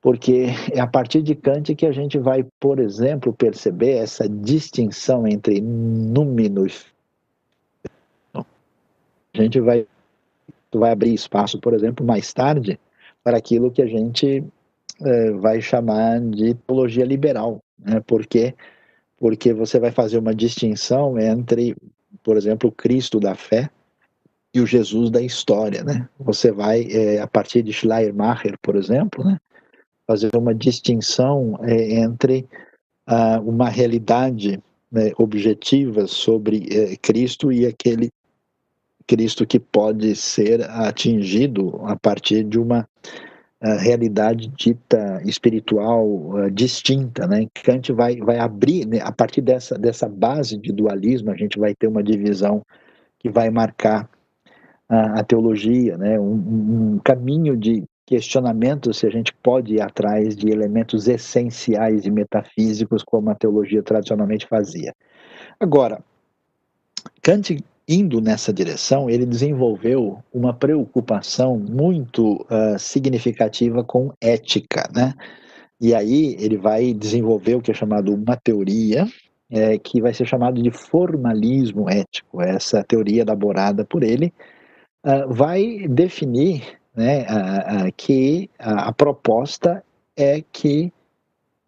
porque 0.00 0.46
é 0.72 0.80
a 0.80 0.86
partir 0.86 1.22
de 1.22 1.34
Kant 1.34 1.74
que 1.74 1.86
a 1.86 1.92
gente 1.92 2.18
vai, 2.18 2.44
por 2.58 2.78
exemplo, 2.78 3.32
perceber 3.32 3.96
essa 3.96 4.28
distinção 4.28 5.26
entre 5.26 5.60
número 5.60 6.66
e 9.32 9.38
a 9.38 9.42
gente 9.42 9.60
vai 9.60 9.86
vai 10.72 10.92
abrir 10.92 11.12
espaço, 11.12 11.58
por 11.58 11.74
exemplo, 11.74 12.06
mais 12.06 12.32
tarde 12.32 12.78
para 13.24 13.36
aquilo 13.36 13.72
que 13.72 13.82
a 13.82 13.86
gente 13.86 14.44
é, 15.04 15.30
vai 15.32 15.60
chamar 15.60 16.20
de 16.20 16.54
teologia 16.54 17.04
liberal, 17.04 17.60
né? 17.78 18.00
porque 18.06 18.54
porque 19.18 19.52
você 19.52 19.78
vai 19.78 19.90
fazer 19.90 20.16
uma 20.16 20.34
distinção 20.34 21.18
entre, 21.18 21.76
por 22.22 22.38
exemplo, 22.38 22.70
o 22.70 22.72
Cristo 22.72 23.20
da 23.20 23.34
fé 23.34 23.68
e 24.54 24.60
o 24.60 24.66
Jesus 24.66 25.10
da 25.10 25.20
história, 25.20 25.84
né? 25.84 26.08
Você 26.18 26.50
vai 26.50 26.88
é, 26.90 27.20
a 27.20 27.26
partir 27.26 27.62
de 27.62 27.70
Schleiermacher, 27.70 28.56
por 28.62 28.76
exemplo, 28.76 29.22
né? 29.22 29.38
Fazer 30.10 30.34
uma 30.34 30.52
distinção 30.52 31.56
é, 31.62 32.00
entre 32.00 32.44
ah, 33.06 33.40
uma 33.44 33.68
realidade 33.68 34.60
né, 34.90 35.12
objetiva 35.16 36.08
sobre 36.08 36.66
é, 36.68 36.96
Cristo 36.96 37.52
e 37.52 37.64
aquele 37.64 38.10
Cristo 39.06 39.46
que 39.46 39.60
pode 39.60 40.16
ser 40.16 40.62
atingido 40.70 41.80
a 41.84 41.96
partir 41.96 42.44
de 42.44 42.58
uma 42.58 42.88
uh, 43.60 43.76
realidade 43.80 44.46
dita 44.48 45.20
espiritual 45.24 46.06
uh, 46.06 46.50
distinta, 46.50 47.26
né? 47.26 47.48
Kant 47.64 47.92
vai, 47.92 48.18
vai 48.18 48.38
abrir, 48.38 48.86
né, 48.86 49.00
a 49.02 49.10
partir 49.10 49.40
dessa, 49.40 49.76
dessa 49.76 50.08
base 50.08 50.56
de 50.56 50.70
dualismo, 50.70 51.32
a 51.32 51.36
gente 51.36 51.58
vai 51.58 51.74
ter 51.74 51.88
uma 51.88 52.04
divisão 52.04 52.62
que 53.18 53.28
vai 53.28 53.50
marcar 53.50 54.08
uh, 54.88 55.18
a 55.18 55.24
teologia, 55.24 55.96
né? 55.96 56.18
Um, 56.18 56.94
um, 56.94 57.00
caminho 57.02 57.56
de 57.56 57.82
questionamento 58.10 58.92
se 58.92 59.06
a 59.06 59.10
gente 59.10 59.32
pode 59.40 59.74
ir 59.74 59.80
atrás 59.80 60.36
de 60.36 60.50
elementos 60.50 61.06
essenciais 61.06 62.04
e 62.04 62.10
metafísicos 62.10 63.04
como 63.04 63.30
a 63.30 63.36
teologia 63.36 63.84
tradicionalmente 63.84 64.48
fazia. 64.48 64.92
Agora, 65.60 66.02
Kant 67.22 67.64
indo 67.86 68.20
nessa 68.20 68.52
direção, 68.52 69.08
ele 69.08 69.24
desenvolveu 69.24 70.18
uma 70.34 70.52
preocupação 70.52 71.56
muito 71.56 72.34
uh, 72.42 72.78
significativa 72.78 73.84
com 73.84 74.12
ética, 74.20 74.88
né? 74.92 75.14
E 75.80 75.94
aí 75.94 76.36
ele 76.38 76.56
vai 76.56 76.92
desenvolver 76.92 77.54
o 77.54 77.60
que 77.60 77.70
é 77.70 77.74
chamado 77.74 78.12
uma 78.12 78.36
teoria, 78.36 79.08
é, 79.50 79.78
que 79.78 80.00
vai 80.00 80.12
ser 80.12 80.26
chamado 80.26 80.62
de 80.62 80.70
formalismo 80.70 81.88
ético. 81.88 82.40
Essa 82.42 82.84
teoria 82.84 83.22
elaborada 83.22 83.84
por 83.84 84.02
ele 84.02 84.32
uh, 85.04 85.32
vai 85.32 85.88
definir 85.88 86.79
né, 86.94 87.24
que 87.96 88.50
a, 88.58 88.88
a 88.88 88.92
proposta 88.92 89.82
é 90.16 90.42
que 90.52 90.92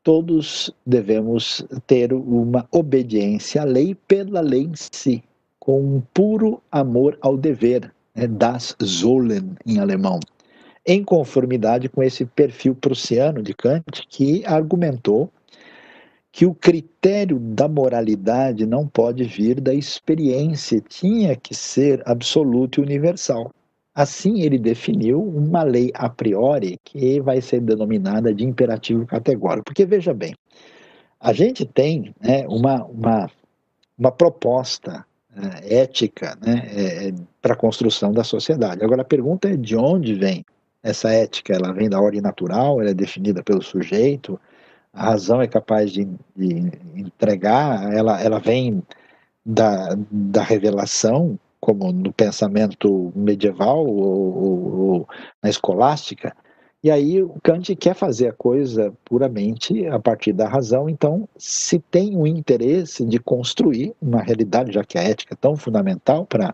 todos 0.02 0.74
devemos 0.84 1.64
ter 1.86 2.12
uma 2.12 2.66
obediência 2.72 3.62
à 3.62 3.64
lei 3.64 3.94
pela 3.94 4.40
lei 4.40 4.62
em 4.62 4.72
si, 4.74 5.22
com 5.60 5.80
um 5.80 6.02
puro 6.12 6.60
amor 6.70 7.16
ao 7.20 7.36
dever, 7.36 7.92
né, 8.14 8.26
das 8.26 8.76
Zollen 8.82 9.56
em 9.64 9.78
alemão. 9.78 10.18
em 10.84 11.04
conformidade 11.04 11.88
com 11.88 12.02
esse 12.02 12.24
perfil 12.24 12.74
prussiano 12.74 13.42
de 13.42 13.54
Kant, 13.54 14.04
que 14.08 14.44
argumentou 14.44 15.30
que 16.32 16.46
o 16.46 16.54
critério 16.54 17.38
da 17.38 17.68
moralidade 17.68 18.66
não 18.66 18.86
pode 18.88 19.22
vir 19.24 19.60
da 19.60 19.72
experiência, 19.74 20.80
tinha 20.80 21.36
que 21.36 21.54
ser 21.54 22.02
absoluto 22.06 22.80
e 22.80 22.82
universal. 22.82 23.52
Assim, 23.94 24.40
ele 24.40 24.58
definiu 24.58 25.22
uma 25.22 25.62
lei 25.62 25.90
a 25.94 26.08
priori 26.08 26.78
que 26.82 27.20
vai 27.20 27.40
ser 27.40 27.60
denominada 27.60 28.34
de 28.34 28.44
imperativo 28.44 29.06
categórico. 29.06 29.66
Porque, 29.66 29.84
veja 29.84 30.14
bem, 30.14 30.34
a 31.20 31.32
gente 31.32 31.66
tem 31.66 32.14
né, 32.20 32.46
uma, 32.48 32.84
uma, 32.84 33.30
uma 33.98 34.10
proposta 34.10 35.04
é, 35.36 35.82
ética 35.82 36.36
né, 36.40 36.62
é, 36.74 37.14
para 37.40 37.52
a 37.52 37.56
construção 37.56 38.12
da 38.12 38.24
sociedade. 38.24 38.82
Agora, 38.82 39.02
a 39.02 39.04
pergunta 39.04 39.48
é 39.48 39.56
de 39.56 39.76
onde 39.76 40.14
vem 40.14 40.44
essa 40.82 41.10
ética? 41.10 41.54
Ela 41.54 41.72
vem 41.72 41.88
da 41.88 42.00
ordem 42.00 42.20
natural? 42.20 42.80
Ela 42.80 42.90
é 42.90 42.94
definida 42.94 43.42
pelo 43.42 43.62
sujeito? 43.62 44.40
a 44.92 45.04
razão 45.04 45.40
é 45.40 45.48
capaz 45.48 45.90
de, 45.90 46.06
de 46.36 46.70
entregar, 46.94 47.92
ela, 47.92 48.20
ela 48.20 48.38
vem 48.38 48.82
da, 49.44 49.96
da 50.10 50.42
revelação, 50.42 51.38
como 51.62 51.92
no 51.92 52.12
pensamento 52.12 53.12
medieval 53.14 53.86
ou, 53.86 54.36
ou, 54.36 54.80
ou, 54.80 55.08
na 55.40 55.48
escolástica, 55.48 56.34
e 56.82 56.90
aí 56.90 57.22
o 57.22 57.36
Kant 57.40 57.76
quer 57.76 57.94
fazer 57.94 58.26
a 58.26 58.32
coisa 58.32 58.92
puramente 59.04 59.86
a 59.86 60.00
partir 60.00 60.32
da 60.32 60.48
razão, 60.48 60.88
então 60.88 61.28
se 61.38 61.78
tem 61.78 62.16
o 62.16 62.26
interesse 62.26 63.06
de 63.06 63.20
construir 63.20 63.94
uma 64.02 64.20
realidade, 64.20 64.72
já 64.72 64.82
que 64.82 64.98
a 64.98 65.02
ética 65.02 65.34
é 65.34 65.36
tão 65.40 65.56
fundamental 65.56 66.26
para 66.26 66.52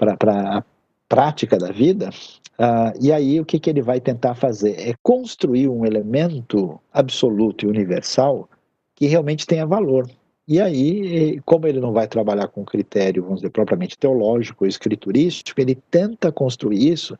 a 0.00 0.64
prática 1.08 1.58
da 1.58 1.72
vida, 1.72 2.10
Uh, 2.56 2.94
e 3.00 3.10
aí 3.10 3.40
o 3.40 3.44
que, 3.44 3.58
que 3.58 3.68
ele 3.68 3.82
vai 3.82 4.00
tentar 4.00 4.36
fazer? 4.36 4.78
É 4.78 4.94
construir 5.02 5.68
um 5.68 5.84
elemento 5.84 6.80
absoluto 6.92 7.64
e 7.64 7.68
universal 7.68 8.48
que 8.94 9.06
realmente 9.06 9.44
tenha 9.44 9.66
valor. 9.66 10.08
E 10.46 10.60
aí, 10.60 11.40
como 11.46 11.66
ele 11.66 11.80
não 11.80 11.92
vai 11.92 12.06
trabalhar 12.06 12.48
com 12.48 12.64
critério, 12.64 13.22
vamos 13.22 13.40
dizer, 13.40 13.50
propriamente 13.50 13.96
teológico, 13.96 14.66
escriturístico, 14.66 15.58
ele 15.58 15.74
tenta 15.90 16.30
construir 16.30 16.92
isso 16.92 17.16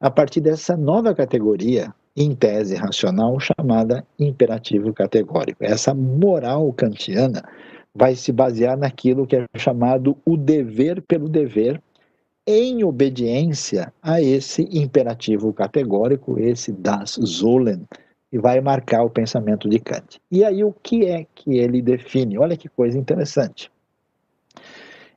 a 0.00 0.10
partir 0.10 0.40
dessa 0.40 0.76
nova 0.76 1.14
categoria, 1.14 1.94
em 2.16 2.34
tese 2.34 2.74
racional, 2.74 3.38
chamada 3.38 4.04
imperativo 4.18 4.92
categórico. 4.92 5.62
Essa 5.62 5.94
moral 5.94 6.72
kantiana 6.72 7.44
vai 7.94 8.16
se 8.16 8.32
basear 8.32 8.76
naquilo 8.76 9.26
que 9.26 9.36
é 9.36 9.46
chamado 9.56 10.16
o 10.24 10.36
dever 10.36 11.00
pelo 11.02 11.28
dever, 11.28 11.80
em 12.46 12.84
obediência 12.84 13.92
a 14.02 14.20
esse 14.20 14.68
imperativo 14.72 15.52
categórico, 15.52 16.38
esse 16.38 16.72
das 16.72 17.18
Sollen, 17.22 17.86
que 18.36 18.38
vai 18.38 18.60
marcar 18.60 19.02
o 19.02 19.10
pensamento 19.10 19.66
de 19.66 19.78
Kant. 19.78 20.20
E 20.30 20.44
aí 20.44 20.62
o 20.62 20.70
que 20.70 21.06
é 21.06 21.26
que 21.34 21.56
ele 21.56 21.80
define? 21.80 22.38
Olha 22.38 22.56
que 22.56 22.68
coisa 22.68 22.98
interessante. 22.98 23.70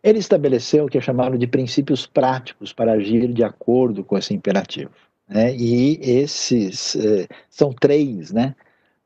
Ele 0.01 0.19
estabeleceu 0.19 0.85
o 0.85 0.87
que 0.87 0.97
é 0.97 1.01
chamado 1.01 1.37
de 1.37 1.45
princípios 1.45 2.07
práticos 2.07 2.71
para 2.71 2.93
agir 2.93 3.33
de 3.33 3.43
acordo 3.43 4.05
com 4.05 4.17
esse 4.17 4.33
imperativo. 4.33 4.91
Né? 5.27 5.53
E 5.53 5.99
esses 6.01 6.95
eh, 6.95 7.27
são 7.49 7.73
três 7.73 8.31
né, 8.31 8.55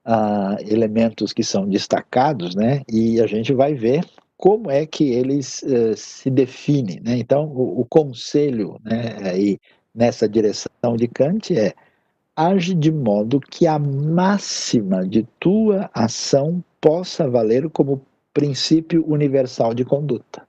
uh, 0.06 0.62
elementos 0.72 1.34
que 1.34 1.44
são 1.44 1.68
destacados, 1.68 2.54
né? 2.54 2.84
e 2.88 3.20
a 3.20 3.26
gente 3.26 3.52
vai 3.52 3.74
ver 3.74 4.06
como 4.38 4.70
é 4.70 4.86
que 4.86 5.12
eles 5.12 5.64
uh, 5.64 5.98
se 5.98 6.30
definem. 6.30 7.02
Né? 7.04 7.18
Então, 7.18 7.46
o, 7.48 7.82
o 7.82 7.86
conselho 7.86 8.80
né, 8.84 9.18
aí, 9.24 9.58
nessa 9.94 10.30
direção 10.30 10.96
de 10.96 11.08
Kant 11.08 11.58
é 11.58 11.74
age 12.36 12.74
de 12.74 12.92
modo 12.92 13.40
que 13.40 13.68
a 13.68 13.78
máxima 13.78 15.08
de 15.08 15.24
tua 15.40 15.90
ação 15.94 16.64
possa 16.82 17.30
valer 17.30 17.70
como 17.70 18.02
princípio 18.34 19.06
universal 19.08 19.74
de 19.74 19.86
conduta. 19.86 20.48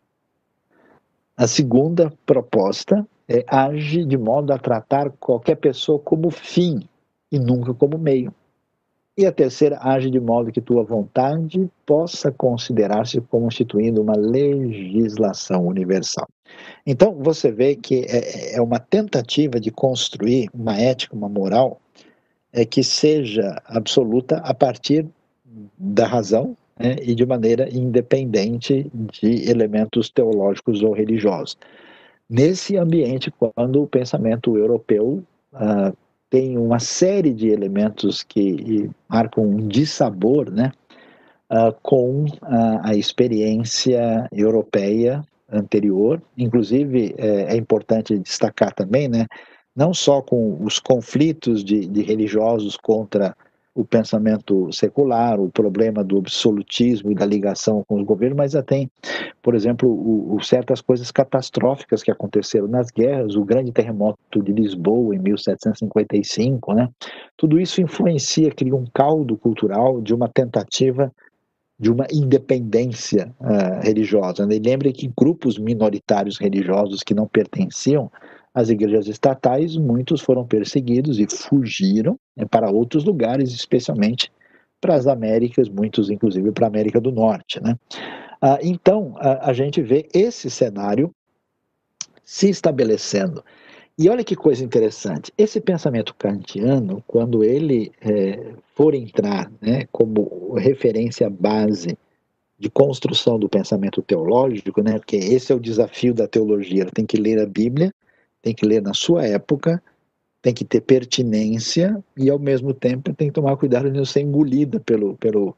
A 1.37 1.47
segunda 1.47 2.13
proposta 2.25 3.07
é 3.29 3.45
age 3.49 4.05
de 4.05 4.17
modo 4.17 4.53
a 4.53 4.59
tratar 4.59 5.11
qualquer 5.11 5.57
pessoa 5.57 5.99
como 5.99 6.31
fim 6.31 6.89
e 7.31 7.39
nunca 7.39 7.75
como 7.75 7.99
meio. 7.99 8.33
E 9.17 9.27
a 9.27 9.33
terceira, 9.33 9.79
age 9.81 10.11
de 10.11 10.19
modo 10.19 10.51
que 10.51 10.61
tua 10.61 10.83
vontade 10.83 11.71
possa 11.87 12.33
considerar-se 12.33 13.21
constituindo 13.21 14.03
uma 14.03 14.17
legislação 14.17 15.67
universal. 15.67 16.29
Então, 16.85 17.15
você 17.15 17.53
vê 17.53 17.77
que 17.77 18.05
é, 18.09 18.57
é 18.57 18.61
uma 18.61 18.81
tentativa 18.81 19.61
de 19.61 19.71
construir 19.71 20.51
uma 20.53 20.77
ética, 20.77 21.15
uma 21.15 21.29
moral, 21.29 21.81
é, 22.53 22.65
que 22.65 22.83
seja 22.83 23.63
absoluta 23.67 24.39
a 24.39 24.53
partir 24.53 25.07
da 25.79 26.07
razão 26.07 26.57
né, 26.77 26.97
e 27.01 27.15
de 27.15 27.25
maneira 27.25 27.69
independente 27.73 28.91
de 29.13 29.49
elementos 29.49 30.11
teológicos 30.11 30.83
ou 30.83 30.93
religiosos. 30.93 31.57
Nesse 32.29 32.77
ambiente, 32.77 33.31
quando 33.31 33.83
o 33.83 33.87
pensamento 33.87 34.57
europeu 34.57 35.23
ah, 35.53 35.93
tem 36.35 36.59
uma 36.59 36.81
série 36.81 37.33
de 37.33 37.47
elementos 37.47 38.25
que 38.25 38.91
marcam 39.09 39.45
um 39.45 39.69
dissabor 39.69 40.51
né, 40.51 40.73
uh, 41.49 41.73
com 41.81 42.25
a, 42.43 42.91
a, 42.91 42.97
experiência 42.97 44.29
europeia 44.33 45.23
anterior. 45.49 46.21
Inclusive, 46.37 47.15
é, 47.17 47.55
é, 47.55 47.57
importante 47.57 48.19
destacar 48.19 48.75
também, 48.75 49.07
né, 49.09 49.29
não 49.77 49.95
só 49.95 50.21
com 50.21 50.61
os 50.61 50.81
conflitos 50.81 51.63
de, 51.63 51.87
de 51.87 52.03
religiosos 52.03 52.77
contra 52.77 53.37
o 53.75 53.85
pensamento 53.85 54.73
secular, 54.73 55.41
o 55.41 55.51
problema 55.51 56.05
do 56.05 56.19
absolutismo 56.19 57.11
e 57.11 57.15
da 57.15 57.27
ligação 57.27 57.83
com 57.89 57.97
os 57.97 58.05
governos, 58.05 58.37
mas 58.37 58.53
já 58.53 58.63
tem, 58.63 58.89
por 59.43 59.55
exemplo, 59.55 59.89
o, 59.89 60.37
o, 60.37 60.43
certas 60.43 60.81
coisas 60.81 61.11
catastróficas 61.11 62.03
que 62.03 62.11
aconteceram 62.11 62.69
nas 62.69 62.91
guerras, 62.91 63.35
o 63.35 63.45
grande 63.45 63.73
terremoto 63.73 64.43
de 64.43 64.53
Lisboa 64.53 65.17
em 65.17 65.19
1755, 65.19 66.73
né? 66.73 66.89
Tudo 67.37 67.61
isso 67.61 67.81
influencia, 67.81 68.51
cria 68.53 68.77
um 68.77 68.87
caldo 68.95 69.37
cultural 69.37 70.01
de 70.01 70.15
uma 70.15 70.29
tentativa 70.29 71.13
de 71.79 71.91
uma 71.91 72.07
independência 72.13 73.35
uh, 73.41 73.83
religiosa. 73.83 74.47
Né? 74.47 74.57
E 74.57 74.59
lembre 74.61 74.93
que 74.93 75.11
grupos 75.19 75.59
minoritários 75.59 76.39
religiosos 76.39 77.03
que 77.03 77.13
não 77.13 77.27
pertenciam 77.27 78.11
as 78.55 78.71
igrejas 78.71 79.09
estatais, 79.09 79.77
muitos 79.77 80.21
foram 80.21 80.47
perseguidos 80.47 81.19
e 81.19 81.27
fugiram 81.29 82.17
né, 82.37 82.45
para 82.45 82.71
outros 82.71 83.03
lugares, 83.05 83.53
especialmente 83.53 84.31
para 84.81 84.95
as 84.95 85.09
Américas, 85.09 85.69
muitos 85.69 86.09
inclusive 86.09 86.53
para 86.53 86.67
a 86.67 86.69
América 86.69 87.01
do 87.01 87.11
Norte. 87.11 87.61
Né? 87.61 87.77
Ah, 88.41 88.59
então, 88.63 89.15
a, 89.17 89.51
a, 89.51 89.53
gente 89.53 89.83
vê 89.83 90.09
esse 90.15 90.49
cenário 90.49 91.11
se 92.23 92.49
estabelecendo. 92.49 93.45
E 93.99 94.09
olha 94.09 94.25
que 94.25 94.37
coisa 94.37 94.65
interessante, 94.65 95.33
esse 95.37 95.61
pensamento 95.61 96.15
kantiano, 96.15 97.03
quando 97.07 97.43
ele 97.43 97.93
é, 98.01 98.53
for 98.75 98.95
entrar 98.95 99.51
né, 99.61 99.87
como 99.91 100.55
referência 100.55 101.29
base 101.31 101.97
de 102.59 102.71
construção 102.71 103.39
do 103.39 103.49
pensamento 103.49 104.03
teológico, 104.03 104.83
né, 104.83 104.99
porque 104.99 105.17
esse 105.17 105.53
é 105.53 105.55
o 105.55 105.61
desafio 105.61 106.15
da 106.15 106.29
teologia, 106.29 106.83
ela 106.83 106.91
tem 106.91 107.07
que 107.07 107.17
ler 107.17 107.41
a 107.41 107.47
Bíblia 107.47 107.93
tem 108.45 108.55
que 108.55 108.67
ler 108.67 108.83
na 108.83 108.93
sua 108.93 109.25
época, 109.27 109.83
tem 110.43 110.53
que 110.53 110.67
ter 110.67 110.83
pertinência 110.83 112.05
e, 112.15 112.29
ao 112.29 112.39
mesmo 112.39 112.75
tempo, 112.75 113.15
tem 113.15 113.29
que 113.29 113.33
tomar 113.33 113.57
cuidado 113.57 113.91
de 113.91 113.97
não 113.97 114.05
ser 114.05 114.21
engolida 114.21 114.79
pelo, 114.79 115.17
pelo, 115.17 115.57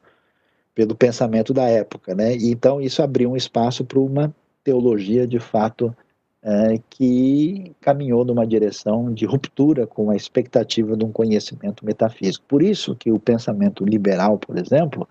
pelo 0.73 0.95
pensamento 0.95 1.53
da 1.53 1.65
época. 1.65 2.15
Né? 2.15 2.37
E, 2.37 2.49
então, 2.49 2.79
isso 2.79 3.03
abriu 3.03 3.29
um 3.29 3.35
espaço 3.35 3.83
para 3.83 3.99
uma 3.99 4.33
teologia, 4.63 5.27
de 5.27 5.37
fato, 5.37 5.93
é, 6.41 6.79
que 6.89 7.75
caminhou 7.81 8.23
numa 8.23 8.47
direção 8.47 9.13
de 9.13 9.25
ruptura 9.25 9.85
com 9.85 10.09
a 10.09 10.15
expectativa 10.15 10.95
de 10.95 11.03
um 11.03 11.11
conhecimento 11.11 11.85
metafísico. 11.85 12.45
Por 12.47 12.63
isso 12.63 12.95
que 12.95 13.11
o 13.11 13.19
pensamento 13.19 13.83
liberal, 13.83 14.37
por 14.37 14.57
exemplo, 14.57 15.05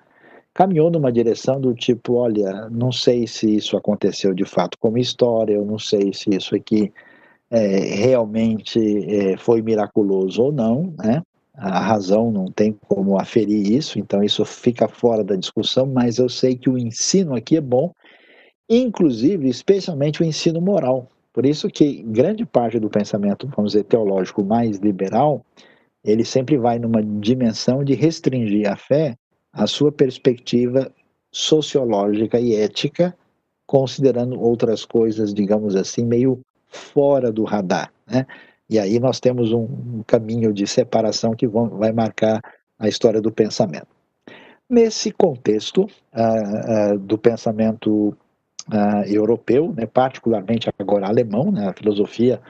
caminhou 0.54 0.90
numa 0.90 1.12
direção 1.12 1.60
do 1.60 1.74
tipo, 1.74 2.14
olha, 2.14 2.70
não 2.70 2.90
sei 2.90 3.26
se 3.26 3.54
isso 3.56 3.76
aconteceu 3.76 4.32
de 4.32 4.46
fato 4.46 4.78
como 4.78 4.96
história, 4.96 5.52
eu 5.52 5.66
não 5.66 5.78
sei 5.78 6.14
se 6.14 6.34
isso 6.34 6.56
aqui 6.56 6.90
é, 7.50 7.78
realmente 7.94 8.78
é, 9.08 9.36
foi 9.36 9.62
miraculoso 9.62 10.42
ou 10.42 10.52
não, 10.52 10.94
né? 10.98 11.22
A 11.54 11.80
razão 11.80 12.30
não 12.30 12.46
tem 12.46 12.76
como 12.86 13.18
aferir 13.18 13.72
isso, 13.72 13.98
então 13.98 14.22
isso 14.22 14.44
fica 14.44 14.86
fora 14.86 15.24
da 15.24 15.34
discussão, 15.34 15.86
mas 15.86 16.18
eu 16.18 16.28
sei 16.28 16.54
que 16.54 16.68
o 16.68 16.76
ensino 16.76 17.34
aqui 17.34 17.56
é 17.56 17.62
bom, 17.62 17.92
inclusive, 18.68 19.48
especialmente 19.48 20.20
o 20.20 20.24
ensino 20.24 20.60
moral. 20.60 21.08
Por 21.32 21.46
isso 21.46 21.68
que 21.68 22.02
grande 22.02 22.44
parte 22.44 22.78
do 22.78 22.90
pensamento, 22.90 23.48
vamos 23.56 23.72
dizer, 23.72 23.84
teológico 23.84 24.44
mais 24.44 24.76
liberal, 24.78 25.44
ele 26.04 26.24
sempre 26.24 26.58
vai 26.58 26.78
numa 26.78 27.02
dimensão 27.02 27.82
de 27.82 27.94
restringir 27.94 28.70
a 28.70 28.76
fé 28.76 29.16
à 29.52 29.66
sua 29.66 29.90
perspectiva 29.90 30.92
sociológica 31.32 32.38
e 32.38 32.54
ética, 32.54 33.16
considerando 33.66 34.40
outras 34.40 34.84
coisas, 34.84 35.32
digamos 35.34 35.74
assim, 35.74 36.04
meio 36.04 36.40
fora 36.68 37.32
do 37.32 37.44
radar. 37.44 37.92
Né? 38.06 38.26
E 38.68 38.78
aí 38.78 38.98
nós 38.98 39.20
temos 39.20 39.52
um, 39.52 39.64
um 39.64 40.02
caminho 40.06 40.52
de 40.52 40.66
separação 40.66 41.34
que 41.34 41.46
vão, 41.46 41.68
vai 41.68 41.92
marcar 41.92 42.40
a 42.78 42.88
história 42.88 43.20
do 43.20 43.30
pensamento. 43.30 43.88
Nesse 44.68 45.12
contexto 45.12 45.82
uh, 45.84 46.94
uh, 46.94 46.98
do 46.98 47.16
pensamento 47.16 48.16
uh, 48.72 49.04
europeu, 49.06 49.72
né, 49.76 49.86
particularmente 49.86 50.68
agora 50.78 51.06
alemão, 51.06 51.52
né, 51.52 51.68
a 51.68 51.72
filosofia 51.72 52.40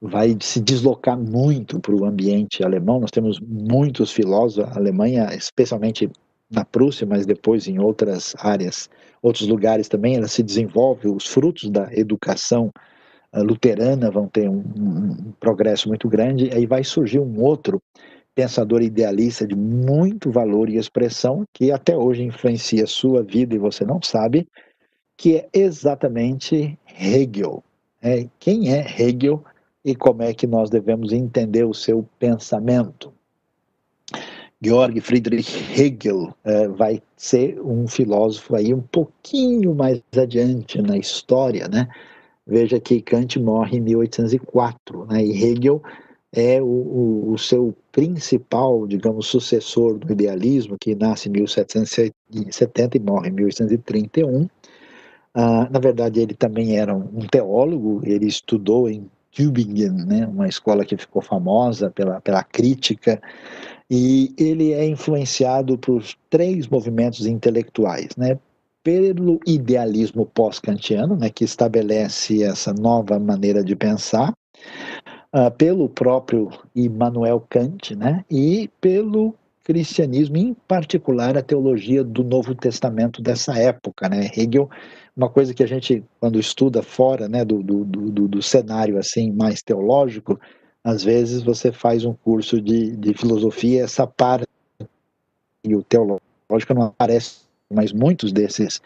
vai 0.00 0.36
se 0.40 0.60
deslocar 0.60 1.16
muito 1.16 1.80
para 1.80 1.94
o 1.94 2.04
ambiente 2.04 2.64
alemão. 2.64 3.00
Nós 3.00 3.10
temos 3.10 3.40
muitos 3.40 4.12
filósofos, 4.12 4.70
a 4.72 4.78
Alemanha, 4.78 5.32
especialmente 5.34 6.10
na 6.50 6.64
Prússia, 6.64 7.06
mas 7.06 7.24
depois 7.24 7.66
em 7.66 7.78
outras 7.78 8.34
áreas, 8.38 8.90
outros 9.22 9.48
lugares 9.48 9.88
também, 9.88 10.16
ela 10.16 10.28
se 10.28 10.42
desenvolve. 10.42 11.08
Os 11.08 11.26
frutos 11.26 11.70
da 11.70 11.88
educação 11.92 12.70
luterana 13.42 14.10
vão 14.10 14.28
ter 14.28 14.48
um, 14.48 14.62
um 14.76 15.32
progresso 15.38 15.88
muito 15.88 16.08
grande. 16.08 16.50
Aí 16.52 16.66
vai 16.66 16.84
surgir 16.84 17.18
um 17.18 17.40
outro 17.42 17.80
pensador 18.34 18.82
idealista 18.82 19.46
de 19.46 19.56
muito 19.56 20.30
valor 20.30 20.68
e 20.68 20.76
expressão 20.76 21.44
que 21.54 21.72
até 21.72 21.96
hoje 21.96 22.22
influencia 22.22 22.86
sua 22.86 23.22
vida 23.22 23.54
e 23.54 23.58
você 23.58 23.84
não 23.84 24.00
sabe, 24.02 24.46
que 25.16 25.36
é 25.36 25.48
exatamente 25.54 26.78
Hegel. 27.00 27.64
É, 28.02 28.26
quem 28.38 28.74
é 28.74 28.84
Hegel 28.86 29.42
e 29.82 29.94
como 29.94 30.22
é 30.22 30.34
que 30.34 30.46
nós 30.46 30.68
devemos 30.68 31.12
entender 31.12 31.64
o 31.64 31.72
seu 31.72 32.06
pensamento? 32.18 33.10
Georg 34.62 35.00
Friedrich 35.00 35.80
Hegel 35.80 36.34
é, 36.44 36.68
vai 36.68 37.02
ser 37.16 37.60
um 37.60 37.86
filósofo 37.86 38.54
aí 38.54 38.74
um 38.74 38.80
pouquinho 38.80 39.74
mais 39.74 40.02
adiante 40.16 40.80
na 40.82 40.98
história, 40.98 41.68
né? 41.68 41.88
Veja 42.46 42.78
que 42.78 43.00
Kant 43.02 43.38
morre 43.40 43.78
em 43.78 43.80
1804, 43.80 45.06
né? 45.06 45.24
E 45.24 45.44
Hegel 45.44 45.82
é 46.32 46.62
o, 46.62 46.66
o, 46.66 47.32
o, 47.32 47.38
seu 47.38 47.74
principal, 47.90 48.86
digamos, 48.86 49.26
sucessor 49.26 49.98
do 49.98 50.12
idealismo, 50.12 50.76
que 50.80 50.94
nasce 50.94 51.28
em 51.28 51.32
1770 51.32 52.96
e 52.96 53.00
morre 53.00 53.30
em 53.30 53.32
1831. 53.32 54.48
Ah, 55.34 55.68
na 55.70 55.78
verdade, 55.78 56.20
ele 56.20 56.34
também 56.34 56.78
era 56.78 56.94
um 56.94 57.26
teólogo, 57.30 58.00
ele 58.04 58.26
estudou 58.26 58.88
em 58.88 59.10
Tübingen, 59.30 59.92
né, 60.06 60.26
uma 60.26 60.48
escola 60.48 60.84
que 60.84 60.96
ficou 60.96 61.20
famosa 61.20 61.90
pela, 61.90 62.20
pela 62.22 62.42
crítica, 62.42 63.20
e 63.90 64.34
ele 64.38 64.72
é 64.72 64.86
influenciado 64.86 65.76
por 65.76 66.02
três 66.30 66.66
movimentos 66.68 67.26
intelectuais, 67.26 68.16
né, 68.16 68.38
pelo 68.86 69.40
idealismo 69.44 70.24
pós-kantiano, 70.24 71.16
né, 71.16 71.28
que 71.28 71.42
estabelece 71.42 72.44
essa 72.44 72.72
nova 72.72 73.18
maneira 73.18 73.64
de 73.64 73.74
pensar, 73.74 74.32
uh, 75.34 75.50
pelo 75.58 75.88
próprio 75.88 76.50
Immanuel 76.72 77.44
Kant, 77.50 77.96
né, 77.96 78.24
e 78.30 78.70
pelo 78.80 79.34
cristianismo, 79.64 80.36
em 80.36 80.54
particular 80.68 81.36
a 81.36 81.42
teologia 81.42 82.04
do 82.04 82.22
Novo 82.22 82.54
Testamento 82.54 83.20
dessa 83.20 83.58
época, 83.58 84.08
né? 84.08 84.30
Hegel, 84.36 84.70
uma 85.16 85.28
coisa 85.28 85.52
que 85.52 85.64
a 85.64 85.66
gente 85.66 86.04
quando 86.20 86.38
estuda 86.38 86.80
fora, 86.80 87.28
né, 87.28 87.44
do, 87.44 87.64
do, 87.64 87.84
do, 87.84 88.28
do 88.28 88.40
cenário 88.40 88.96
assim 88.96 89.32
mais 89.32 89.62
teológico, 89.62 90.38
às 90.84 91.02
vezes 91.02 91.42
você 91.42 91.72
faz 91.72 92.04
um 92.04 92.14
curso 92.14 92.62
de, 92.62 92.96
de 92.96 93.12
filosofia, 93.14 93.82
essa 93.82 94.06
parte 94.06 94.46
e 95.64 95.74
o 95.74 95.82
teológico 95.82 96.72
não 96.72 96.82
aparece, 96.82 97.45
mas 97.72 97.92
muitos 97.92 98.32
desses 98.32 98.80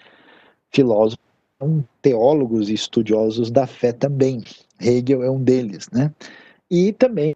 filósofos 0.71 1.19
são 1.59 1.85
teólogos 2.01 2.69
e 2.69 2.75
estudiosos 2.75 3.51
da 3.51 3.67
fé 3.67 3.93
também. 3.93 4.43
Hegel 4.81 5.23
é 5.23 5.31
um 5.31 5.43
deles, 5.43 5.89
né? 5.91 6.13
E 6.71 6.93
também 6.93 7.35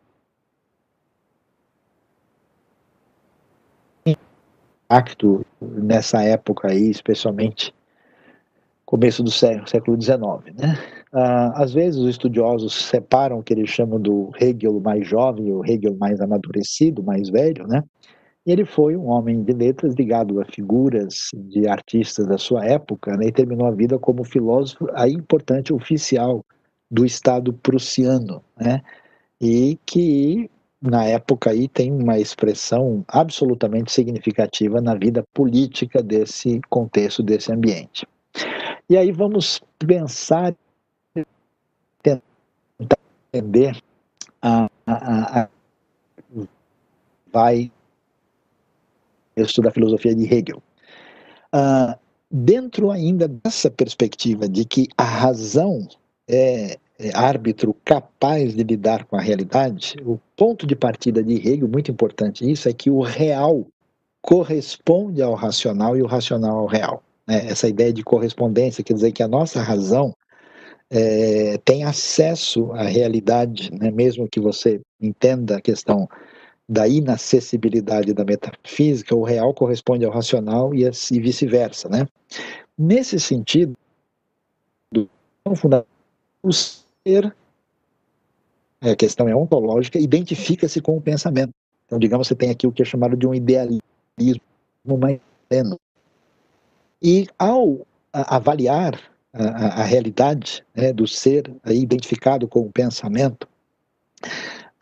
impacto 4.86 5.44
nessa 5.60 6.22
época 6.22 6.68
aí, 6.68 6.90
especialmente 6.90 7.74
começo 8.86 9.22
do 9.22 9.30
século 9.30 10.00
XIX, 10.00 10.54
né? 10.56 10.78
Ah, 11.12 11.62
às 11.62 11.72
vezes 11.72 12.00
os 12.00 12.10
estudiosos 12.10 12.74
separam 12.74 13.38
o 13.38 13.42
que 13.42 13.52
eles 13.52 13.70
chamam 13.70 14.00
do 14.00 14.30
Hegel 14.40 14.78
mais 14.80 15.06
jovem, 15.06 15.52
o 15.52 15.64
Hegel 15.64 15.96
mais 15.96 16.20
amadurecido, 16.20 17.02
mais 17.02 17.28
velho, 17.28 17.66
né? 17.66 17.82
Ele 18.46 18.64
foi 18.66 18.94
um 18.94 19.06
homem 19.06 19.42
de 19.42 19.52
letras 19.52 19.94
ligado 19.94 20.40
a 20.40 20.44
figuras 20.44 21.30
de 21.34 21.66
artistas 21.66 22.26
da 22.26 22.36
sua 22.36 22.64
época, 22.64 23.16
né? 23.16 23.26
E 23.28 23.32
terminou 23.32 23.66
a 23.66 23.70
vida 23.70 23.98
como 23.98 24.22
filósofo 24.22 24.86
aí 24.94 25.12
importante 25.12 25.72
oficial 25.72 26.44
do 26.90 27.06
Estado 27.06 27.52
prussiano, 27.52 28.42
né? 28.56 28.82
E 29.40 29.78
que 29.86 30.50
na 30.80 31.06
época 31.06 31.50
aí 31.50 31.66
tem 31.66 31.90
uma 31.90 32.18
expressão 32.18 33.02
absolutamente 33.08 33.90
significativa 33.90 34.80
na 34.82 34.94
vida 34.94 35.24
política 35.32 36.02
desse 36.02 36.60
contexto, 36.68 37.22
desse 37.22 37.50
ambiente. 37.50 38.06
E 38.90 38.98
aí 38.98 39.10
vamos 39.10 39.62
pensar, 39.78 40.54
tentar 42.02 42.98
entender 43.32 43.74
a, 44.42 44.68
a, 44.86 45.42
a 45.42 45.48
vai 47.32 47.72
da 49.62 49.70
filosofia 49.70 50.14
de 50.14 50.32
Hegel. 50.32 50.62
Uh, 51.54 51.98
dentro 52.30 52.90
ainda 52.90 53.28
dessa 53.28 53.70
perspectiva 53.70 54.48
de 54.48 54.64
que 54.64 54.88
a 54.96 55.04
razão 55.04 55.86
é 56.28 56.78
é, 56.98 57.10
árbitro 57.14 57.74
capaz 57.84 58.54
de 58.54 58.62
lidar 58.62 59.04
com 59.04 59.16
a 59.16 59.20
realidade, 59.20 59.96
o 60.04 60.18
ponto 60.36 60.66
de 60.66 60.76
partida 60.76 61.22
de 61.22 61.34
Hegel, 61.34 61.68
muito 61.68 61.90
importante 61.90 62.48
isso, 62.48 62.68
é 62.68 62.72
que 62.72 62.90
o 62.90 63.00
real 63.00 63.66
corresponde 64.22 65.20
ao 65.20 65.34
racional 65.34 65.96
e 65.96 66.02
o 66.02 66.06
racional 66.06 66.58
ao 66.58 66.66
real. 66.66 67.02
Né? 67.26 67.46
Essa 67.48 67.68
ideia 67.68 67.92
de 67.92 68.02
correspondência 68.02 68.84
quer 68.84 68.94
dizer 68.94 69.12
que 69.12 69.22
a 69.22 69.28
nossa 69.28 69.60
razão 69.60 70.14
é, 70.88 71.58
tem 71.64 71.84
acesso 71.84 72.72
à 72.72 72.84
realidade, 72.84 73.70
né? 73.72 73.90
mesmo 73.90 74.28
que 74.28 74.38
você 74.38 74.80
entenda 75.00 75.56
a 75.56 75.60
questão 75.60 76.08
da 76.68 76.88
inacessibilidade 76.88 78.12
da 78.14 78.24
metafísica, 78.24 79.14
o 79.14 79.22
real 79.22 79.52
corresponde 79.52 80.04
ao 80.04 80.12
racional 80.12 80.74
e, 80.74 80.88
vice-versa. 81.20 81.88
Né? 81.88 82.06
Nesse 82.76 83.20
sentido, 83.20 83.76
fundamental 85.54 85.86
ser, 86.50 87.34
é, 88.80 88.90
a 88.90 88.96
questão 88.96 89.28
é 89.28 89.36
ontológica, 89.36 89.98
identifica-se 89.98 90.80
com 90.80 90.96
o 90.96 91.00
pensamento. 91.00 91.52
Então, 91.86 91.98
digamos, 91.98 92.28
você 92.28 92.34
tem 92.34 92.50
aqui 92.50 92.66
o 92.66 92.72
que 92.72 92.82
é 92.82 92.84
chamado 92.84 93.16
de 93.16 93.26
um 93.26 93.34
idealismo 93.34 93.80
mais 94.98 95.20
pleno. 95.48 95.78
E 97.02 97.26
ao 97.38 97.86
avaliar 98.12 98.98
a, 99.32 99.82
a 99.82 99.84
realidade 99.84 100.64
né, 100.74 100.92
do 100.92 101.06
ser 101.06 101.52
identificado 101.66 102.48
com 102.48 102.60
o 102.60 102.72
pensamento, 102.72 103.46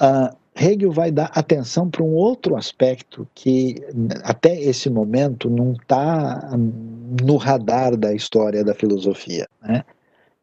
uh, 0.01 0.37
Hegel 0.55 0.93
vai 0.93 1.11
dar 1.11 1.31
atenção 1.35 1.88
para 1.88 2.03
um 2.03 2.12
outro 2.12 2.57
aspecto 2.57 3.27
que 3.35 3.77
até 4.23 4.61
esse 4.61 4.91
momento 4.91 5.49
não 5.49 5.73
está 5.73 6.51
no 7.23 7.37
radar 7.37 7.97
da 7.97 8.12
história 8.12 8.62
da 8.62 8.75
filosofia, 8.75 9.49
né? 9.62 9.85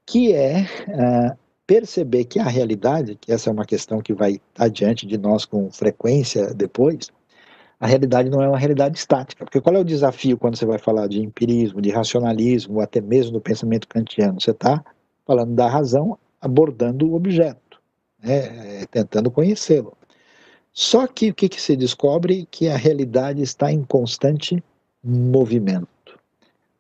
que 0.05 0.33
é 0.33 0.61
uh, 0.87 1.37
perceber 1.67 2.25
que 2.25 2.39
a 2.39 2.45
realidade, 2.45 3.15
que 3.21 3.31
essa 3.31 3.49
é 3.49 3.53
uma 3.53 3.65
questão 3.65 4.01
que 4.01 4.13
vai 4.13 4.41
adiante 4.57 5.05
de 5.05 5.17
nós 5.17 5.45
com 5.45 5.69
frequência 5.71 6.51
depois, 6.53 7.11
a 7.79 7.87
realidade 7.87 8.29
não 8.29 8.41
é 8.41 8.49
uma 8.49 8.57
realidade 8.57 8.97
estática. 8.97 9.45
Porque 9.45 9.61
qual 9.61 9.75
é 9.75 9.79
o 9.79 9.85
desafio 9.85 10.37
quando 10.37 10.57
você 10.57 10.65
vai 10.65 10.79
falar 10.79 11.07
de 11.07 11.21
empirismo, 11.21 11.81
de 11.81 11.91
racionalismo, 11.91 12.81
até 12.81 12.99
mesmo 12.99 13.33
do 13.33 13.41
pensamento 13.41 13.87
kantiano? 13.87 14.41
Você 14.41 14.51
está 14.51 14.83
falando 15.25 15.53
da 15.53 15.69
razão 15.69 16.17
abordando 16.41 17.09
o 17.09 17.15
objeto, 17.15 17.79
né, 18.21 18.85
tentando 18.91 19.29
conhecê-lo. 19.29 19.95
Só 20.81 21.05
que 21.07 21.29
o 21.29 21.35
que, 21.35 21.49
que 21.49 21.61
se 21.61 21.75
descobre? 21.75 22.47
Que 22.49 22.69
a 22.69 22.77
realidade 22.77 23.41
está 23.41 23.69
em 23.69 23.83
constante 23.83 24.63
movimento. 25.03 26.17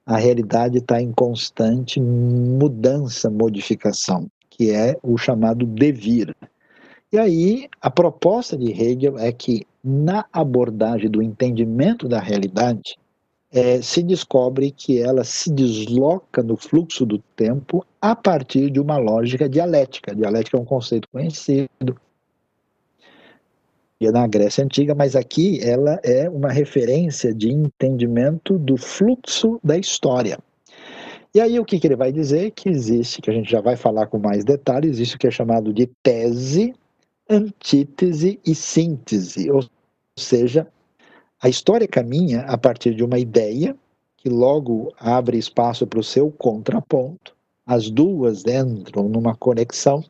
A 0.05 0.15
realidade 0.15 0.77
está 0.77 1.01
em 1.01 1.11
constante 1.11 1.99
mudança, 1.99 3.29
modificação 3.29 4.31
que 4.49 4.71
é 4.71 4.97
o 5.03 5.17
chamado 5.17 5.65
devir. 5.65 6.33
E 7.11 7.17
aí, 7.17 7.67
a 7.81 7.91
proposta 7.91 8.57
de 8.57 8.71
Hegel 8.71 9.19
é 9.19 9.33
que, 9.33 9.67
na 9.83 10.25
abordagem 10.31 11.09
do 11.09 11.21
entendimento 11.21 12.07
da 12.07 12.21
realidade, 12.21 12.97
é, 13.51 13.81
se 13.81 14.01
descobre 14.01 14.71
que 14.71 15.01
ela 15.01 15.25
se 15.25 15.51
desloca 15.51 16.41
no 16.41 16.55
fluxo 16.55 17.05
do 17.05 17.19
tempo 17.35 17.85
a 18.01 18.15
partir 18.15 18.69
de 18.69 18.79
uma 18.79 18.95
lógica 18.95 19.49
dialética. 19.49 20.15
Dialética 20.15 20.55
é 20.55 20.61
um 20.61 20.65
conceito 20.65 21.09
conhecido 21.11 21.99
na 24.01 24.25
Grécia 24.27 24.63
Antiga, 24.63 24.95
mas 24.95 25.15
aqui 25.15 25.59
ela 25.61 25.99
é 26.03 26.29
uma 26.29 26.49
referência 26.49 27.33
de 27.33 27.51
entendimento 27.51 28.57
do 28.57 28.77
fluxo 28.77 29.59
da 29.61 29.77
história. 29.77 30.39
E 31.35 31.41
aí 31.41 31.59
o 31.59 31.65
que, 31.65 31.79
que 31.79 31.85
ele 31.85 31.97
vai 31.97 32.11
dizer? 32.11 32.51
Que 32.51 32.69
existe, 32.69 33.21
que 33.21 33.29
a 33.29 33.33
gente 33.33 33.51
já 33.51 33.59
vai 33.59 33.75
falar 33.75 34.07
com 34.07 34.17
mais 34.17 34.45
detalhes, 34.45 34.91
existe 34.91 35.15
o 35.15 35.19
que 35.19 35.27
é 35.27 35.31
chamado 35.31 35.73
de 35.73 35.87
tese 36.01 36.73
antítese 37.29 38.39
e 38.43 38.55
síntese, 38.55 39.51
ou 39.51 39.63
seja, 40.17 40.67
a 41.41 41.47
história 41.47 41.87
caminha 41.87 42.41
a 42.41 42.57
partir 42.57 42.95
de 42.95 43.03
uma 43.03 43.19
ideia 43.19 43.75
que 44.17 44.29
logo 44.29 44.91
abre 44.99 45.37
espaço 45.37 45.85
para 45.85 45.99
o 45.99 46.03
seu 46.03 46.31
contraponto, 46.31 47.35
as 47.65 47.89
duas 47.89 48.43
entram 48.45 49.07
numa 49.07 49.35
conexão 49.35 50.03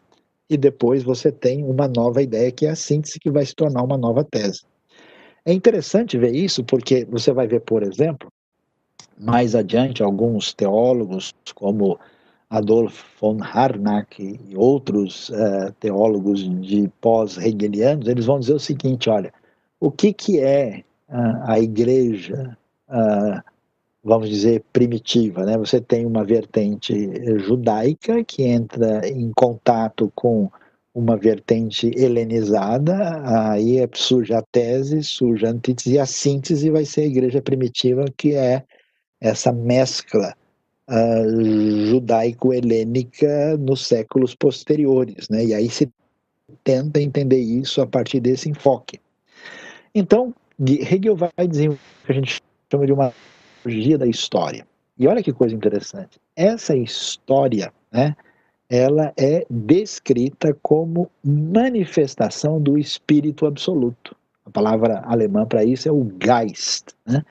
e 0.50 0.58
depois 0.58 1.04
você 1.04 1.32
tem 1.32 1.64
uma 1.64 1.88
nova 1.88 2.22
ideia 2.22 2.52
que 2.52 2.66
é 2.66 2.72
a 2.72 2.76
síntese 2.76 3.20
que 3.20 3.30
vai 3.30 3.46
se 3.46 3.56
tornar 3.56 3.84
uma 3.84 3.98
nova 3.98 4.24
tese. 4.24 4.64
É 5.46 5.54
interessante 5.54 6.18
ver 6.18 6.34
isso 6.34 6.64
porque 6.64 7.06
você 7.06 7.32
vai 7.32 7.48
ver, 7.48 7.62
por 7.62 7.84
exemplo, 7.84 8.32
mais 9.18 9.56
adiante 9.56 10.02
alguns 10.02 10.54
teólogos 10.54 11.34
como 11.54 12.00
Adolf 12.50 13.04
von 13.22 13.38
Harnack 13.42 14.22
e 14.22 14.56
outros 14.56 15.30
uh, 15.30 15.72
teólogos 15.80 16.50
de 16.62 16.90
pós-hegelianos, 17.00 18.08
eles 18.08 18.26
vão 18.26 18.40
dizer 18.40 18.54
o 18.54 18.60
seguinte, 18.60 19.10
olha, 19.10 19.32
o 19.80 19.92
que, 19.92 20.12
que 20.12 20.40
é 20.40 20.84
uh, 21.10 21.44
a 21.44 21.60
igreja, 21.60 22.58
uh, 22.90 23.42
vamos 24.04 24.30
dizer, 24.30 24.64
primitiva? 24.72 25.46
Né? 25.46 25.58
Você 25.58 25.80
tem 25.82 26.06
uma 26.06 26.24
vertente 26.24 26.94
judaica 27.40 28.24
que 28.24 28.44
entra 28.44 29.08
em 29.08 29.32
contato 29.32 30.12
com 30.16 30.50
uma 30.94 31.16
vertente 31.16 31.92
helenizada, 31.96 33.22
aí 33.24 33.80
é, 33.80 33.88
surge 33.94 34.34
a 34.34 34.42
tese, 34.42 35.04
surge 35.04 35.46
a 35.46 35.50
antítese, 35.50 35.94
e 35.94 36.00
a 36.00 36.06
síntese 36.06 36.70
vai 36.70 36.84
ser 36.84 37.02
a 37.02 37.08
igreja 37.08 37.42
primitiva, 37.42 38.06
que 38.18 38.34
é 38.36 38.64
essa 39.22 39.52
mescla 39.52 40.36
uh, 40.90 41.86
judaico-helênica 41.86 43.58
nos 43.58 43.86
séculos 43.86 44.34
posteriores, 44.34 45.30
né? 45.30 45.46
E 45.46 45.54
aí 45.54 45.70
se 45.70 45.90
tenta 46.64 47.02
entender 47.02 47.40
isso 47.40 47.82
a 47.82 47.88
partir 47.88 48.20
desse 48.20 48.50
enfoque. 48.50 49.00
Então, 49.94 50.34
Hegel 50.60 51.16
vai 51.16 51.48
desenvolver 51.48 51.82
o 52.04 52.06
que 52.06 52.12
a 52.12 52.16
gente 52.16 52.42
chama 52.72 52.86
de 52.86 52.94
uma 52.94 53.14
teologia 53.64 53.98
da 53.98 54.08
história. 54.08 54.66
E 54.98 55.08
olha 55.08 55.24
que 55.24 55.32
coisa 55.32 55.56
interessante. 55.56 56.20
Essa 56.36 56.76
história, 56.76 57.72
né, 57.92 58.16
ela 58.70 59.14
é 59.18 59.46
descrita 59.50 60.56
como 60.62 61.10
manifestação 61.24 62.62
do 62.62 62.78
espírito 62.78 63.46
absoluto. 63.46 64.16
A 64.46 64.50
palavra 64.50 65.02
alemã 65.06 65.46
para 65.46 65.64
isso 65.64 65.88
é 65.88 65.92
o 65.92 66.06
Geist, 66.22 66.88
né? 67.06 67.24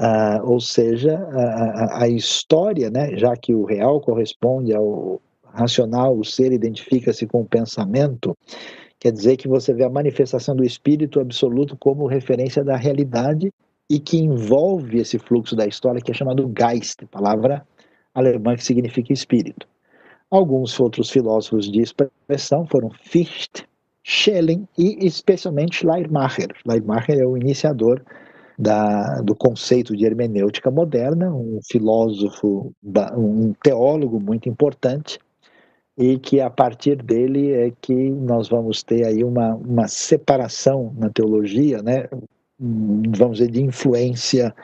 Ah, 0.00 0.40
ou 0.44 0.60
seja, 0.60 1.18
a, 1.18 2.04
a, 2.04 2.08
história, 2.08 2.88
né, 2.88 3.16
já 3.16 3.36
que 3.36 3.52
o 3.52 3.64
real 3.64 4.00
corresponde 4.00 4.72
ao 4.72 5.20
racional, 5.52 6.16
o 6.16 6.24
ser 6.24 6.52
identifica-se 6.52 7.26
com 7.26 7.40
o 7.40 7.44
pensamento, 7.44 8.36
quer 9.00 9.10
dizer 9.10 9.36
que 9.36 9.48
você 9.48 9.74
vê 9.74 9.82
a 9.82 9.90
manifestação 9.90 10.54
do 10.54 10.64
espírito 10.64 11.18
absoluto 11.18 11.76
como 11.76 12.06
referência 12.06 12.62
da 12.62 12.76
realidade 12.76 13.52
e 13.90 13.98
que 13.98 14.18
envolve 14.18 14.98
esse 14.98 15.18
fluxo 15.18 15.56
da 15.56 15.66
história 15.66 16.00
que 16.00 16.10
é 16.10 16.14
chamado 16.14 16.52
Geist, 16.56 17.06
palavra 17.06 17.66
alemã 18.14 18.54
que 18.54 18.64
significa 18.64 19.12
espírito. 19.12 19.66
Alguns 20.30 20.78
outros 20.78 21.10
filósofos 21.10 21.70
de 21.70 21.80
expressão 21.80 22.66
foram 22.66 22.90
Fichte, 22.90 23.66
Schelling 24.02 24.66
e 24.76 25.06
especialmente 25.06 25.78
Schleiermacher. 25.78 26.48
Schleiermacher 26.60 27.18
é 27.18 27.26
o 27.26 27.36
iniciador 27.36 28.02
da, 28.58 29.20
do 29.22 29.34
conceito 29.34 29.96
de 29.96 30.04
hermenêutica 30.04 30.70
moderna, 30.70 31.32
um 31.32 31.60
filósofo, 31.70 32.74
um 33.16 33.54
teólogo 33.62 34.20
muito 34.20 34.48
importante, 34.48 35.18
e 35.96 36.18
que 36.18 36.40
a 36.40 36.50
partir 36.50 37.02
dele 37.02 37.52
é 37.52 37.72
que 37.80 37.94
nós 37.94 38.48
vamos 38.48 38.82
ter 38.82 39.06
aí 39.06 39.24
uma, 39.24 39.54
uma 39.54 39.88
separação 39.88 40.92
na 40.96 41.08
teologia, 41.10 41.82
né, 41.82 42.08
vamos 42.58 43.38
dizer, 43.38 43.50
de 43.50 43.62
influência 43.62 44.54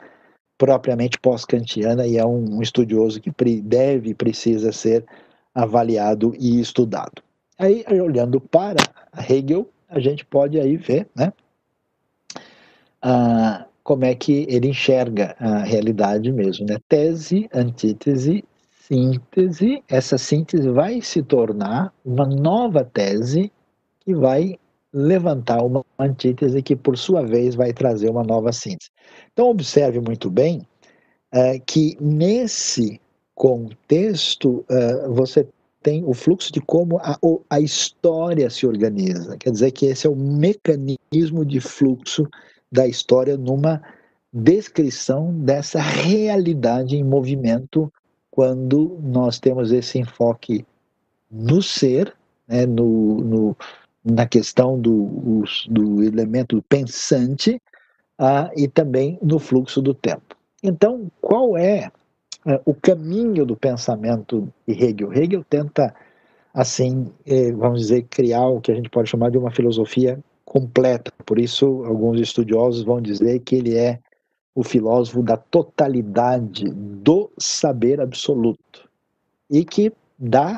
propriamente 0.57 1.19
pós-kantiana, 1.19 2.07
e 2.07 2.17
é 2.17 2.25
um, 2.25 2.57
um 2.57 2.61
estudioso 2.61 3.19
que 3.19 3.31
deve 3.61 4.11
e 4.11 4.13
precisa 4.13 4.71
ser 4.71 5.05
avaliado 5.53 6.33
e 6.37 6.59
estudado. 6.59 7.21
Aí, 7.57 7.85
olhando 7.89 8.39
para 8.39 8.81
Hegel, 9.29 9.69
a 9.87 9.99
gente 9.99 10.25
pode 10.25 10.59
aí 10.59 10.75
ver, 10.77 11.07
né, 11.15 11.31
como 13.83 14.03
é 14.03 14.15
que 14.15 14.45
ele 14.49 14.69
enxerga 14.69 15.35
a 15.39 15.59
realidade 15.59 16.31
mesmo, 16.31 16.65
né? 16.65 16.77
Tese, 16.89 17.47
antítese, 17.53 18.43
síntese. 18.81 19.83
Essa 19.87 20.17
síntese 20.17 20.67
vai 20.69 21.01
se 21.01 21.21
tornar 21.21 21.93
uma 22.03 22.25
nova 22.25 22.83
tese 22.83 23.51
que 23.99 24.15
vai 24.15 24.57
levantar 24.95 25.61
uma 25.61 25.83
antítese 25.99 26.61
que, 26.61 26.73
por 26.73 26.97
sua 26.97 27.21
vez, 27.21 27.53
vai 27.53 27.73
trazer 27.73 28.09
uma 28.09 28.23
nova 28.23 28.53
síntese. 28.53 28.89
Então, 29.33 29.49
observe 29.49 29.99
muito 29.99 30.29
bem 30.29 30.65
uh, 31.33 31.61
que 31.65 31.97
nesse 31.99 33.01
contexto 33.35 34.65
uh, 34.69 35.13
você 35.13 35.45
tem 35.83 36.03
o 36.05 36.13
fluxo 36.13 36.51
de 36.51 36.61
como 36.61 36.97
a, 36.99 37.19
a 37.49 37.59
história 37.59 38.49
se 38.49 38.65
organiza. 38.65 39.37
Quer 39.37 39.51
dizer 39.51 39.71
que 39.71 39.85
esse 39.85 40.07
é 40.07 40.09
o 40.09 40.15
mecanismo 40.15 41.45
de 41.45 41.59
fluxo 41.59 42.25
da 42.71 42.87
história 42.87 43.37
numa 43.37 43.81
descrição 44.33 45.33
dessa 45.33 45.79
realidade 45.79 46.95
em 46.95 47.03
movimento 47.03 47.91
quando 48.31 48.97
nós 49.03 49.39
temos 49.39 49.71
esse 49.71 49.99
enfoque 49.99 50.65
no 51.29 51.61
ser, 51.61 52.15
né, 52.47 52.65
no, 52.65 53.17
no, 53.21 53.57
na 54.05 54.27
questão 54.27 54.79
do, 54.79 55.43
do 55.67 56.03
elemento 56.03 56.63
pensante 56.69 57.59
ah, 58.19 58.51
e 58.55 58.67
também 58.67 59.17
no 59.21 59.39
fluxo 59.39 59.81
do 59.81 59.93
tempo. 59.93 60.35
Então, 60.61 61.11
qual 61.19 61.57
é 61.57 61.91
ah, 62.45 62.61
o 62.65 62.73
caminho 62.73 63.45
do 63.45 63.55
pensamento 63.55 64.47
de 64.67 64.73
Hegel? 64.73 65.11
Hegel 65.11 65.43
tenta, 65.49 65.93
assim, 66.53 67.11
eh, 67.25 67.51
vamos 67.51 67.81
dizer, 67.81 68.03
criar 68.03 68.47
o 68.47 68.61
que 68.61 68.71
a 68.71 68.75
gente 68.75 68.89
pode 68.89 69.09
chamar 69.09 69.31
de 69.31 69.37
uma 69.39 69.51
filosofia 69.51 70.19
completa. 70.45 71.11
Por 71.25 71.39
isso, 71.39 71.83
alguns 71.85 72.19
estudiosos 72.19 72.83
vão 72.83 73.01
dizer 73.01 73.39
que 73.39 73.55
ele 73.55 73.75
é 73.75 73.99
o 74.53 74.63
filósofo 74.63 75.21
da 75.21 75.35
totalidade 75.35 76.69
do 76.69 77.29
saber 77.37 77.99
absoluto 77.99 78.87
e 79.49 79.65
que 79.65 79.91
dá 80.17 80.55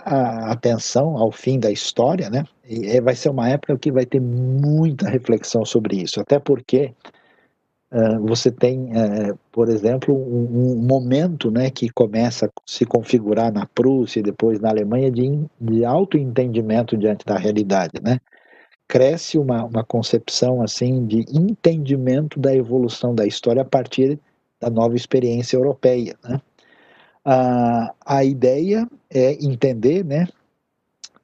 atenção 0.51 1.17
ao 1.17 1.31
fim 1.31 1.59
da 1.59 1.71
história, 1.71 2.29
né? 2.29 2.43
E 2.67 2.99
vai 3.01 3.15
ser 3.15 3.29
uma 3.29 3.49
época 3.49 3.77
que 3.77 3.91
vai 3.91 4.05
ter 4.05 4.19
muita 4.19 5.09
reflexão 5.09 5.65
sobre 5.65 5.97
isso, 5.97 6.19
até 6.19 6.37
porque 6.37 6.93
uh, 7.91 8.19
você 8.27 8.51
tem, 8.51 8.91
uh, 8.91 9.37
por 9.51 9.69
exemplo, 9.69 10.13
um, 10.13 10.73
um, 10.73 10.75
momento, 10.75 11.49
né, 11.49 11.69
que 11.69 11.89
começa 11.89 12.45
a 12.45 12.49
se 12.65 12.85
configurar 12.85 13.51
na 13.51 13.65
Prússia 13.65 14.19
e 14.19 14.23
depois 14.23 14.59
na 14.59 14.69
Alemanha 14.69 15.09
de, 15.09 15.45
de 15.59 15.85
autoentendimento 15.85 16.97
diante 16.97 17.25
da 17.25 17.37
realidade, 17.37 18.01
né? 18.01 18.19
cresce 18.87 19.37
uma, 19.37 19.65
uma 19.65 19.83
concepção 19.83 20.61
assim 20.61 21.05
de 21.05 21.25
entendimento 21.29 22.39
da 22.39 22.55
evolução 22.55 23.13
da 23.13 23.25
história 23.25 23.61
a 23.61 23.65
partir 23.65 24.17
da 24.61 24.69
nova 24.69 24.95
experiência 24.95 25.57
europeia. 25.57 26.15
Né? 26.23 26.39
A, 27.29 27.93
a 28.05 28.23
ideia 28.23 28.87
é 29.09 29.33
entender, 29.33 30.05
né? 30.05 30.27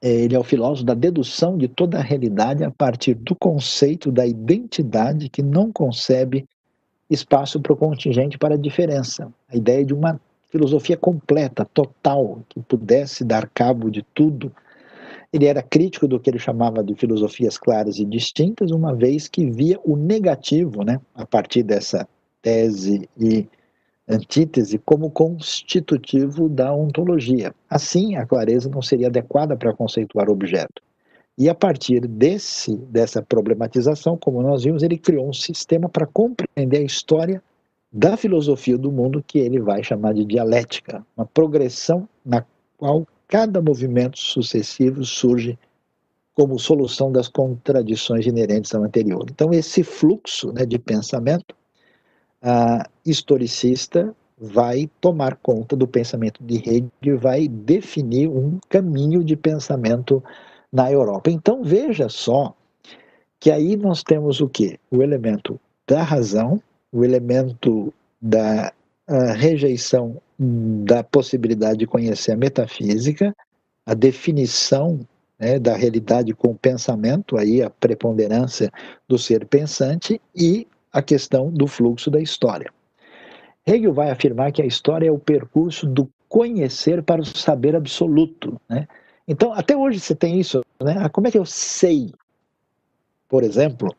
É, 0.02 0.10
ele 0.10 0.34
é 0.34 0.38
o 0.38 0.44
filósofo 0.44 0.84
da 0.84 0.92
dedução 0.92 1.56
de 1.56 1.66
toda 1.66 1.98
a 1.98 2.02
realidade 2.02 2.62
a 2.62 2.70
partir 2.70 3.14
do 3.14 3.34
conceito 3.34 4.12
da 4.12 4.26
identidade 4.26 5.30
que 5.30 5.42
não 5.42 5.72
concebe 5.72 6.44
espaço 7.08 7.58
para 7.58 7.72
o 7.72 7.76
contingente 7.76 8.36
para 8.36 8.54
a 8.54 8.58
diferença. 8.58 9.32
A 9.48 9.56
ideia 9.56 9.82
de 9.82 9.94
uma 9.94 10.20
filosofia 10.50 10.96
completa, 10.96 11.64
total, 11.64 12.40
que 12.50 12.60
pudesse 12.60 13.24
dar 13.24 13.48
cabo 13.48 13.90
de 13.90 14.02
tudo 14.14 14.52
ele 15.34 15.46
era 15.46 15.64
crítico 15.64 16.06
do 16.06 16.20
que 16.20 16.30
ele 16.30 16.38
chamava 16.38 16.80
de 16.84 16.94
filosofias 16.94 17.58
claras 17.58 17.98
e 17.98 18.04
distintas, 18.04 18.70
uma 18.70 18.94
vez 18.94 19.26
que 19.26 19.50
via 19.50 19.80
o 19.84 19.96
negativo, 19.96 20.84
né, 20.84 21.00
a 21.12 21.26
partir 21.26 21.64
dessa 21.64 22.08
tese 22.40 23.08
e 23.18 23.48
antítese, 24.08 24.78
como 24.78 25.10
constitutivo 25.10 26.48
da 26.48 26.72
ontologia. 26.74 27.54
Assim, 27.68 28.16
a 28.16 28.26
clareza 28.26 28.68
não 28.68 28.82
seria 28.82 29.08
adequada 29.08 29.56
para 29.56 29.74
conceituar 29.74 30.28
o 30.28 30.32
objeto. 30.32 30.82
E 31.36 31.48
a 31.48 31.54
partir 31.54 32.06
desse, 32.06 32.76
dessa 32.76 33.20
problematização, 33.20 34.16
como 34.16 34.42
nós 34.42 34.62
vimos, 34.62 34.82
ele 34.82 34.96
criou 34.96 35.28
um 35.28 35.32
sistema 35.32 35.88
para 35.88 36.06
compreender 36.06 36.78
a 36.78 36.84
história 36.84 37.42
da 37.92 38.16
filosofia 38.16 38.78
do 38.78 38.92
mundo 38.92 39.24
que 39.26 39.38
ele 39.38 39.60
vai 39.60 39.82
chamar 39.82 40.14
de 40.14 40.24
dialética, 40.24 41.04
uma 41.16 41.26
progressão 41.26 42.08
na 42.24 42.44
qual 42.76 43.06
cada 43.26 43.60
movimento 43.60 44.18
sucessivo 44.18 45.04
surge 45.04 45.58
como 46.34 46.58
solução 46.58 47.10
das 47.10 47.28
contradições 47.28 48.26
inerentes 48.26 48.74
ao 48.74 48.82
anterior. 48.82 49.24
Então, 49.30 49.52
esse 49.52 49.82
fluxo 49.82 50.52
né, 50.52 50.66
de 50.66 50.78
pensamento 50.78 51.54
uh, 52.44 52.88
historicista 53.04 54.14
vai 54.38 54.90
tomar 55.00 55.36
conta 55.36 55.74
do 55.74 55.88
pensamento 55.88 56.42
de 56.42 56.56
Hegel 56.56 56.90
e 57.02 57.12
vai 57.14 57.48
definir 57.48 58.28
um 58.28 58.58
caminho 58.68 59.24
de 59.24 59.36
pensamento 59.36 60.22
na 60.72 60.90
Europa. 60.92 61.30
Então, 61.30 61.62
veja 61.62 62.08
só 62.08 62.54
que 63.40 63.50
aí 63.50 63.76
nós 63.76 64.02
temos 64.02 64.40
o 64.40 64.48
quê? 64.48 64.78
O 64.90 65.02
elemento 65.02 65.58
da 65.86 66.02
razão, 66.02 66.60
o 66.92 67.04
elemento 67.04 67.92
da 68.20 68.72
rejeição 69.36 70.20
da 70.38 71.04
possibilidade 71.04 71.78
de 71.78 71.86
conhecer 71.86 72.32
a 72.32 72.36
metafísica, 72.36 73.34
a 73.84 73.94
definição 73.94 75.00
né, 75.38 75.58
da 75.58 75.76
realidade 75.76 76.32
com 76.32 76.48
o 76.48 76.58
pensamento, 76.58 77.36
aí 77.36 77.62
a 77.62 77.68
preponderância 77.68 78.72
do 79.06 79.18
ser 79.18 79.46
pensante 79.46 80.20
e 80.34 80.66
a 80.94 81.02
questão 81.02 81.50
do 81.50 81.66
fluxo 81.66 82.08
da 82.08 82.20
história. 82.20 82.72
Hegel 83.66 83.92
vai 83.92 84.10
afirmar 84.10 84.52
que 84.52 84.62
a 84.62 84.66
história 84.66 85.08
é 85.08 85.10
o 85.10 85.18
percurso 85.18 85.86
do 85.86 86.08
conhecer 86.28 87.02
para 87.02 87.20
o 87.20 87.24
saber 87.24 87.74
absoluto. 87.74 88.60
Né? 88.68 88.86
Então, 89.26 89.52
até 89.52 89.76
hoje 89.76 89.98
você 89.98 90.14
tem 90.14 90.38
isso. 90.38 90.62
Né? 90.80 90.94
Ah, 90.98 91.08
como 91.08 91.26
é 91.26 91.32
que 91.32 91.38
eu 91.38 91.44
sei, 91.44 92.12
por 93.28 93.42
exemplo, 93.42 93.92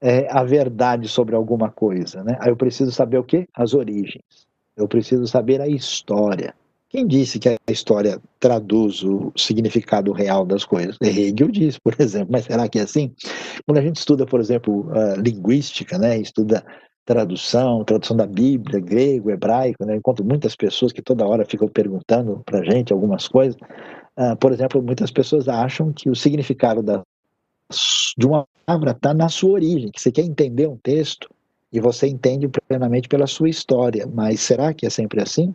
é, 0.00 0.30
a 0.30 0.44
verdade 0.44 1.08
sobre 1.08 1.34
alguma 1.34 1.70
coisa? 1.70 2.22
Né? 2.22 2.36
Aí 2.40 2.50
eu 2.50 2.56
preciso 2.56 2.92
saber 2.92 3.18
o 3.18 3.24
quê? 3.24 3.48
As 3.54 3.72
origens. 3.72 4.46
Eu 4.76 4.86
preciso 4.86 5.26
saber 5.26 5.62
a 5.62 5.66
história. 5.66 6.54
Quem 6.90 7.06
disse 7.06 7.38
que 7.38 7.50
a 7.50 7.58
história 7.70 8.18
traduz 8.40 9.02
o 9.02 9.30
significado 9.36 10.10
real 10.10 10.46
das 10.46 10.64
coisas? 10.64 10.96
Hegel 11.02 11.48
diz, 11.48 11.78
por 11.78 11.94
exemplo, 12.00 12.28
mas 12.32 12.46
será 12.46 12.66
que 12.68 12.78
é 12.78 12.82
assim? 12.82 13.12
Quando 13.66 13.78
a 13.78 13.82
gente 13.82 13.96
estuda, 13.96 14.24
por 14.24 14.40
exemplo, 14.40 14.88
linguística, 15.22 15.98
né, 15.98 16.18
estuda 16.18 16.64
tradução, 17.04 17.84
tradução 17.84 18.16
da 18.16 18.26
Bíblia, 18.26 18.80
grego, 18.80 19.30
hebraico, 19.30 19.84
né, 19.84 19.96
encontro 19.96 20.24
muitas 20.24 20.54
pessoas 20.54 20.92
que 20.92 21.00
toda 21.00 21.26
hora 21.26 21.44
ficam 21.44 21.68
perguntando 21.68 22.42
para 22.44 22.60
a 22.60 22.64
gente 22.64 22.92
algumas 22.92 23.26
coisas. 23.28 23.56
Uh, 24.16 24.36
por 24.36 24.52
exemplo, 24.52 24.82
muitas 24.82 25.10
pessoas 25.10 25.48
acham 25.48 25.92
que 25.92 26.10
o 26.10 26.14
significado 26.14 26.82
da, 26.82 27.02
de 28.16 28.26
uma 28.26 28.46
palavra 28.66 28.90
está 28.90 29.14
na 29.14 29.28
sua 29.28 29.52
origem, 29.52 29.90
que 29.90 30.00
você 30.00 30.12
quer 30.12 30.22
entender 30.22 30.66
um 30.66 30.76
texto 30.76 31.30
e 31.72 31.80
você 31.80 32.06
entende 32.06 32.48
plenamente 32.66 33.08
pela 33.08 33.26
sua 33.26 33.48
história, 33.48 34.06
mas 34.06 34.40
será 34.40 34.74
que 34.74 34.84
é 34.84 34.90
sempre 34.90 35.22
assim? 35.22 35.54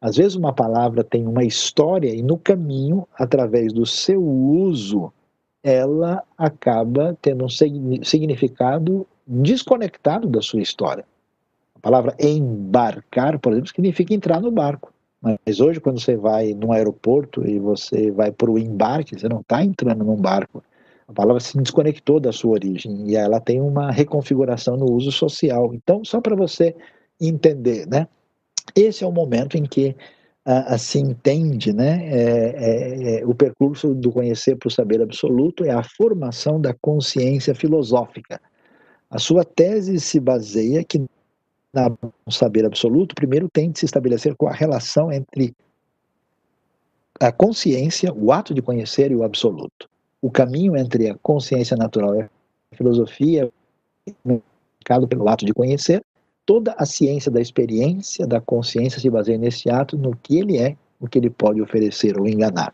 Às 0.00 0.16
vezes 0.16 0.36
uma 0.36 0.52
palavra 0.52 1.02
tem 1.02 1.26
uma 1.26 1.44
história 1.44 2.14
e 2.14 2.22
no 2.22 2.38
caminho, 2.38 3.06
através 3.18 3.72
do 3.72 3.84
seu 3.84 4.22
uso, 4.22 5.12
ela 5.62 6.22
acaba 6.36 7.18
tendo 7.20 7.44
um 7.44 7.48
significado 7.48 9.06
desconectado 9.26 10.28
da 10.28 10.40
sua 10.40 10.60
história. 10.60 11.04
A 11.74 11.80
palavra 11.80 12.16
embarcar, 12.18 13.38
por 13.38 13.52
exemplo, 13.52 13.68
significa 13.68 14.14
entrar 14.14 14.40
no 14.40 14.50
barco. 14.50 14.92
Mas 15.20 15.58
hoje, 15.58 15.80
quando 15.80 16.00
você 16.00 16.16
vai 16.16 16.54
num 16.54 16.72
aeroporto 16.72 17.44
e 17.44 17.58
você 17.58 18.10
vai 18.10 18.30
para 18.30 18.50
o 18.50 18.58
embarque, 18.58 19.18
você 19.18 19.28
não 19.28 19.40
está 19.40 19.64
entrando 19.64 20.04
num 20.04 20.16
barco. 20.16 20.62
A 21.08 21.12
palavra 21.12 21.40
se 21.40 21.58
desconectou 21.58 22.20
da 22.20 22.30
sua 22.30 22.52
origem 22.52 23.10
e 23.10 23.16
ela 23.16 23.40
tem 23.40 23.60
uma 23.60 23.90
reconfiguração 23.90 24.76
no 24.76 24.92
uso 24.92 25.10
social. 25.10 25.74
Então, 25.74 26.04
só 26.04 26.20
para 26.20 26.36
você 26.36 26.74
entender, 27.20 27.86
né? 27.88 28.06
Esse 28.74 29.04
é 29.04 29.06
o 29.06 29.12
momento 29.12 29.56
em 29.56 29.64
que 29.64 29.96
se 30.78 30.98
entende 30.98 31.72
né, 31.74 32.08
é, 32.08 32.20
é, 32.56 33.20
é, 33.20 33.26
o 33.26 33.34
percurso 33.34 33.94
do 33.94 34.10
conhecer 34.10 34.56
para 34.56 34.68
o 34.68 34.70
saber 34.70 35.02
absoluto 35.02 35.62
é 35.64 35.70
a 35.70 35.82
formação 35.82 36.58
da 36.60 36.72
consciência 36.72 37.54
filosófica. 37.54 38.40
A 39.10 39.18
sua 39.18 39.44
tese 39.44 40.00
se 40.00 40.18
baseia 40.18 40.82
que 40.82 41.04
na 41.72 41.90
saber 42.30 42.64
absoluto, 42.64 43.14
primeiro 43.14 43.48
tem 43.48 43.70
de 43.70 43.78
se 43.78 43.84
estabelecer 43.84 44.34
com 44.36 44.48
a 44.48 44.52
relação 44.52 45.12
entre 45.12 45.54
a 47.20 47.30
consciência, 47.30 48.12
o 48.14 48.32
ato 48.32 48.54
de 48.54 48.62
conhecer 48.62 49.10
e 49.10 49.16
o 49.16 49.24
absoluto. 49.24 49.88
O 50.22 50.30
caminho 50.30 50.76
entre 50.76 51.10
a 51.10 51.14
consciência 51.18 51.76
natural 51.76 52.14
e 52.14 52.22
a 52.22 52.30
filosofia 52.74 53.50
é 54.06 54.12
marcado 54.24 55.06
pelo 55.06 55.28
ato 55.28 55.44
de 55.44 55.52
conhecer, 55.52 56.02
toda 56.48 56.74
a 56.78 56.86
ciência 56.86 57.30
da 57.30 57.42
experiência, 57.42 58.26
da 58.26 58.40
consciência 58.40 58.98
se 58.98 59.10
baseia 59.10 59.36
nesse 59.36 59.68
ato, 59.68 59.98
no 59.98 60.16
que 60.16 60.38
ele 60.38 60.56
é, 60.56 60.74
o 60.98 61.06
que 61.06 61.18
ele 61.18 61.28
pode 61.28 61.60
oferecer 61.60 62.18
ou 62.18 62.26
enganar. 62.26 62.72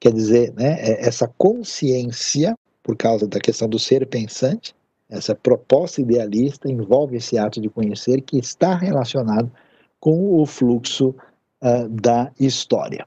Quer 0.00 0.14
dizer, 0.14 0.54
né, 0.54 0.78
é 0.80 1.06
essa 1.06 1.30
consciência, 1.36 2.56
por 2.82 2.96
causa 2.96 3.28
da 3.28 3.38
questão 3.38 3.68
do 3.68 3.78
ser 3.78 4.06
pensante, 4.06 4.74
essa 5.10 5.34
proposta 5.34 6.00
idealista 6.00 6.70
envolve 6.70 7.18
esse 7.18 7.36
ato 7.36 7.60
de 7.60 7.68
conhecer 7.68 8.22
que 8.22 8.38
está 8.38 8.74
relacionado 8.74 9.52
com 10.00 10.40
o 10.40 10.46
fluxo 10.46 11.14
uh, 11.62 11.86
da 11.90 12.32
história. 12.40 13.06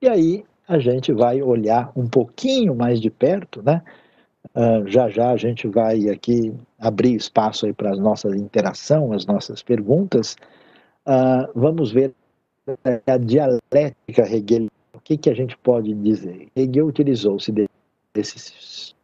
E 0.00 0.08
aí 0.08 0.42
a 0.66 0.78
gente 0.78 1.12
vai 1.12 1.42
olhar 1.42 1.92
um 1.94 2.08
pouquinho 2.08 2.74
mais 2.74 2.98
de 2.98 3.10
perto, 3.10 3.62
né? 3.62 3.82
Uh, 4.54 4.86
já 4.88 5.08
já 5.08 5.30
a 5.30 5.36
gente 5.36 5.68
vai 5.68 6.08
aqui 6.08 6.52
abrir 6.78 7.14
espaço 7.14 7.66
aí 7.66 7.72
para 7.72 7.92
a 7.92 7.96
nossa 7.96 8.28
interação, 8.36 9.12
as 9.12 9.26
nossas 9.26 9.62
perguntas. 9.62 10.36
Uh, 11.06 11.50
vamos 11.54 11.92
ver 11.92 12.14
a 13.06 13.16
dialética 13.16 14.22
hegeliana. 14.28 14.70
O 14.94 15.00
que, 15.00 15.16
que 15.16 15.30
a 15.30 15.34
gente 15.34 15.56
pode 15.58 15.94
dizer? 15.94 16.48
Hegel 16.54 16.86
utilizou-se 16.86 17.52
desse 18.12 18.94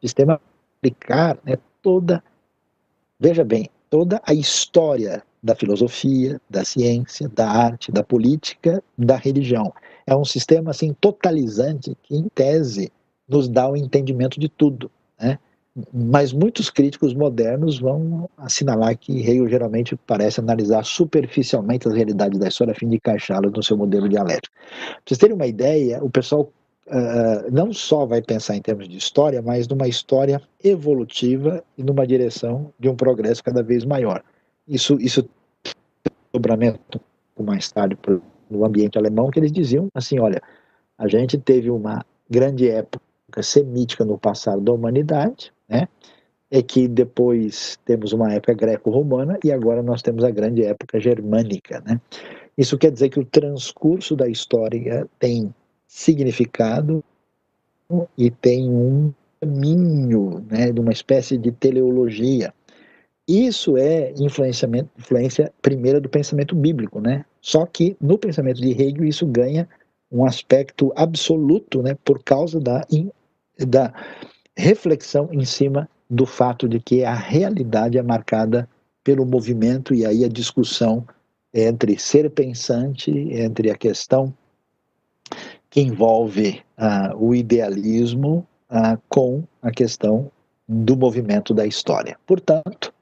sistema 0.00 0.40
aplicar 0.78 1.38
né, 1.44 1.56
toda, 1.82 2.22
veja 3.18 3.44
bem, 3.44 3.68
toda 3.88 4.20
a 4.24 4.34
história 4.34 5.22
da 5.42 5.54
filosofia, 5.54 6.40
da 6.50 6.64
ciência, 6.64 7.28
da 7.28 7.48
arte, 7.48 7.90
da 7.90 8.02
política, 8.02 8.82
da 8.96 9.16
religião. 9.16 9.72
É 10.06 10.14
um 10.14 10.24
sistema 10.24 10.70
assim 10.70 10.92
totalizante 11.00 11.96
que, 12.02 12.16
em 12.16 12.28
tese, 12.28 12.92
nos 13.28 13.48
dá 13.48 13.68
o 13.68 13.76
entendimento 13.76 14.40
de 14.40 14.48
tudo. 14.48 14.90
Né? 15.20 15.38
Mas 15.92 16.32
muitos 16.32 16.70
críticos 16.70 17.14
modernos 17.14 17.78
vão 17.78 18.28
assinalar 18.36 18.96
que 18.96 19.20
Hegel 19.20 19.48
geralmente 19.48 19.96
parece 20.06 20.40
analisar 20.40 20.84
superficialmente 20.84 21.86
as 21.86 21.94
realidades 21.94 22.38
da 22.38 22.48
história 22.48 22.72
a 22.72 22.74
fim 22.74 22.88
de 22.88 22.96
encaixá-las 22.96 23.52
no 23.52 23.62
seu 23.62 23.76
modelo 23.76 24.08
dialético. 24.08 24.54
Para 24.56 25.02
vocês 25.06 25.18
terem 25.18 25.36
uma 25.36 25.46
ideia, 25.46 26.02
o 26.02 26.10
pessoal 26.10 26.52
uh, 26.86 27.52
não 27.52 27.72
só 27.72 28.06
vai 28.06 28.20
pensar 28.20 28.56
em 28.56 28.62
termos 28.62 28.88
de 28.88 28.96
história, 28.96 29.40
mas 29.40 29.68
numa 29.68 29.86
história 29.86 30.40
evolutiva 30.64 31.62
e 31.76 31.84
numa 31.84 32.06
direção 32.06 32.72
de 32.78 32.88
um 32.88 32.96
progresso 32.96 33.44
cada 33.44 33.62
vez 33.62 33.84
maior. 33.84 34.22
Isso, 34.66 34.98
isso 35.00 35.28
dobramento 36.32 37.00
mais 37.38 37.70
tarde 37.70 37.96
no 38.50 38.64
ambiente 38.64 38.98
alemão, 38.98 39.30
que 39.30 39.38
eles 39.38 39.52
diziam 39.52 39.88
assim, 39.94 40.18
olha, 40.18 40.42
a 40.96 41.06
gente 41.06 41.38
teve 41.38 41.70
uma 41.70 42.04
grande 42.28 42.68
época 42.68 43.07
semítica 43.42 44.04
no 44.04 44.18
passado 44.18 44.60
da 44.60 44.72
humanidade, 44.72 45.52
né? 45.68 45.88
É 46.50 46.62
que 46.62 46.88
depois 46.88 47.78
temos 47.84 48.12
uma 48.12 48.32
época 48.32 48.54
greco-romana 48.54 49.38
e 49.44 49.52
agora 49.52 49.82
nós 49.82 50.00
temos 50.00 50.24
a 50.24 50.30
grande 50.30 50.64
época 50.64 50.98
germânica, 50.98 51.82
né? 51.86 52.00
Isso 52.56 52.78
quer 52.78 52.90
dizer 52.90 53.10
que 53.10 53.20
o 53.20 53.24
transcurso 53.24 54.16
da 54.16 54.28
história 54.28 55.06
tem 55.18 55.54
significado 55.86 57.04
e 58.16 58.30
tem 58.30 58.68
um 58.68 59.12
caminho, 59.40 60.44
né, 60.50 60.72
de 60.72 60.80
uma 60.80 60.92
espécie 60.92 61.38
de 61.38 61.52
teleologia. 61.52 62.52
Isso 63.28 63.76
é 63.76 64.12
influência 64.18 64.68
primeira 65.62 66.00
do 66.00 66.08
pensamento 66.08 66.56
bíblico, 66.56 67.00
né? 67.00 67.24
Só 67.40 67.64
que 67.66 67.96
no 68.00 68.18
pensamento 68.18 68.60
de 68.60 68.70
Hegel 68.70 69.04
isso 69.04 69.26
ganha 69.26 69.68
um 70.10 70.24
aspecto 70.24 70.92
absoluto, 70.96 71.82
né, 71.82 71.94
por 72.02 72.22
causa 72.24 72.58
da 72.58 72.84
da 73.58 73.92
reflexão 74.56 75.28
em 75.32 75.44
cima 75.44 75.88
do 76.08 76.24
fato 76.26 76.68
de 76.68 76.80
que 76.80 77.04
a 77.04 77.14
realidade 77.14 77.98
é 77.98 78.02
marcada 78.02 78.68
pelo 79.04 79.24
movimento 79.24 79.94
e 79.94 80.04
aí 80.04 80.24
a 80.24 80.28
discussão 80.28 81.06
entre 81.52 81.98
ser 81.98 82.30
pensante, 82.30 83.10
entre 83.10 83.70
a 83.70 83.76
questão 83.76 84.34
que 85.70 85.80
envolve 85.80 86.60
uh, 86.78 87.16
o 87.16 87.34
idealismo 87.34 88.46
uh, 88.70 89.00
com 89.08 89.44
a 89.62 89.70
questão 89.70 90.30
do 90.68 90.96
movimento 90.96 91.54
da 91.54 91.66
história. 91.66 92.18
Portanto, 92.26 92.92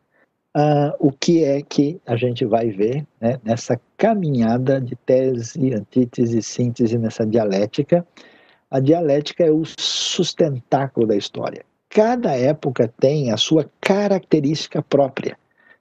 uh, 0.57 0.95
o 0.99 1.13
que 1.13 1.45
é 1.45 1.63
que 1.63 2.01
a 2.07 2.17
gente 2.17 2.45
vai 2.45 2.71
ver 2.71 3.07
né, 3.21 3.41
nessa 3.45 3.81
caminhada 3.97 4.81
de 4.81 4.97
tese, 4.97 5.75
antítese, 5.75 6.43
síntese, 6.43 6.99
nessa 6.99 7.27
dialética? 7.27 8.07
A 8.71 8.81
dialética 8.81 9.45
é 9.45 9.51
o 9.51 9.62
sustentáculo 9.79 11.07
da 11.07 11.17
história. 11.17 11.64
Cada 11.89 12.33
época 12.37 12.93
tem 13.01 13.31
a 13.31 13.37
sua 13.37 13.71
característica 13.81 14.83
própria, 14.83 15.39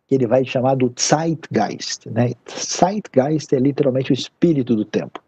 que 0.08 0.16
ele 0.16 0.28
vai 0.28 0.46
chamar 0.46 0.76
do 0.76 0.94
Zeitgeist. 1.00 2.08
Né? 2.10 2.34
Zeitgeist 2.48 3.54
é 3.54 3.60
literalmente 3.60 4.12
o 4.12 4.14
espírito 4.14 4.76
do 4.76 4.86
tempo. 4.86 5.20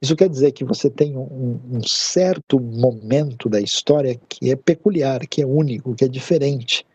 Isso 0.00 0.14
quer 0.14 0.28
dizer 0.28 0.52
que 0.52 0.64
você 0.64 0.88
tem 0.88 1.16
um, 1.16 1.58
um, 1.72 1.82
certo 1.82 2.60
momento 2.60 3.48
da 3.48 3.60
história 3.60 4.18
que 4.28 4.50
é 4.50 4.54
peculiar, 4.54 5.26
que 5.26 5.42
é 5.42 5.46
único, 5.46 5.94
que 5.94 6.04
é 6.04 6.08
diferente. 6.08 6.86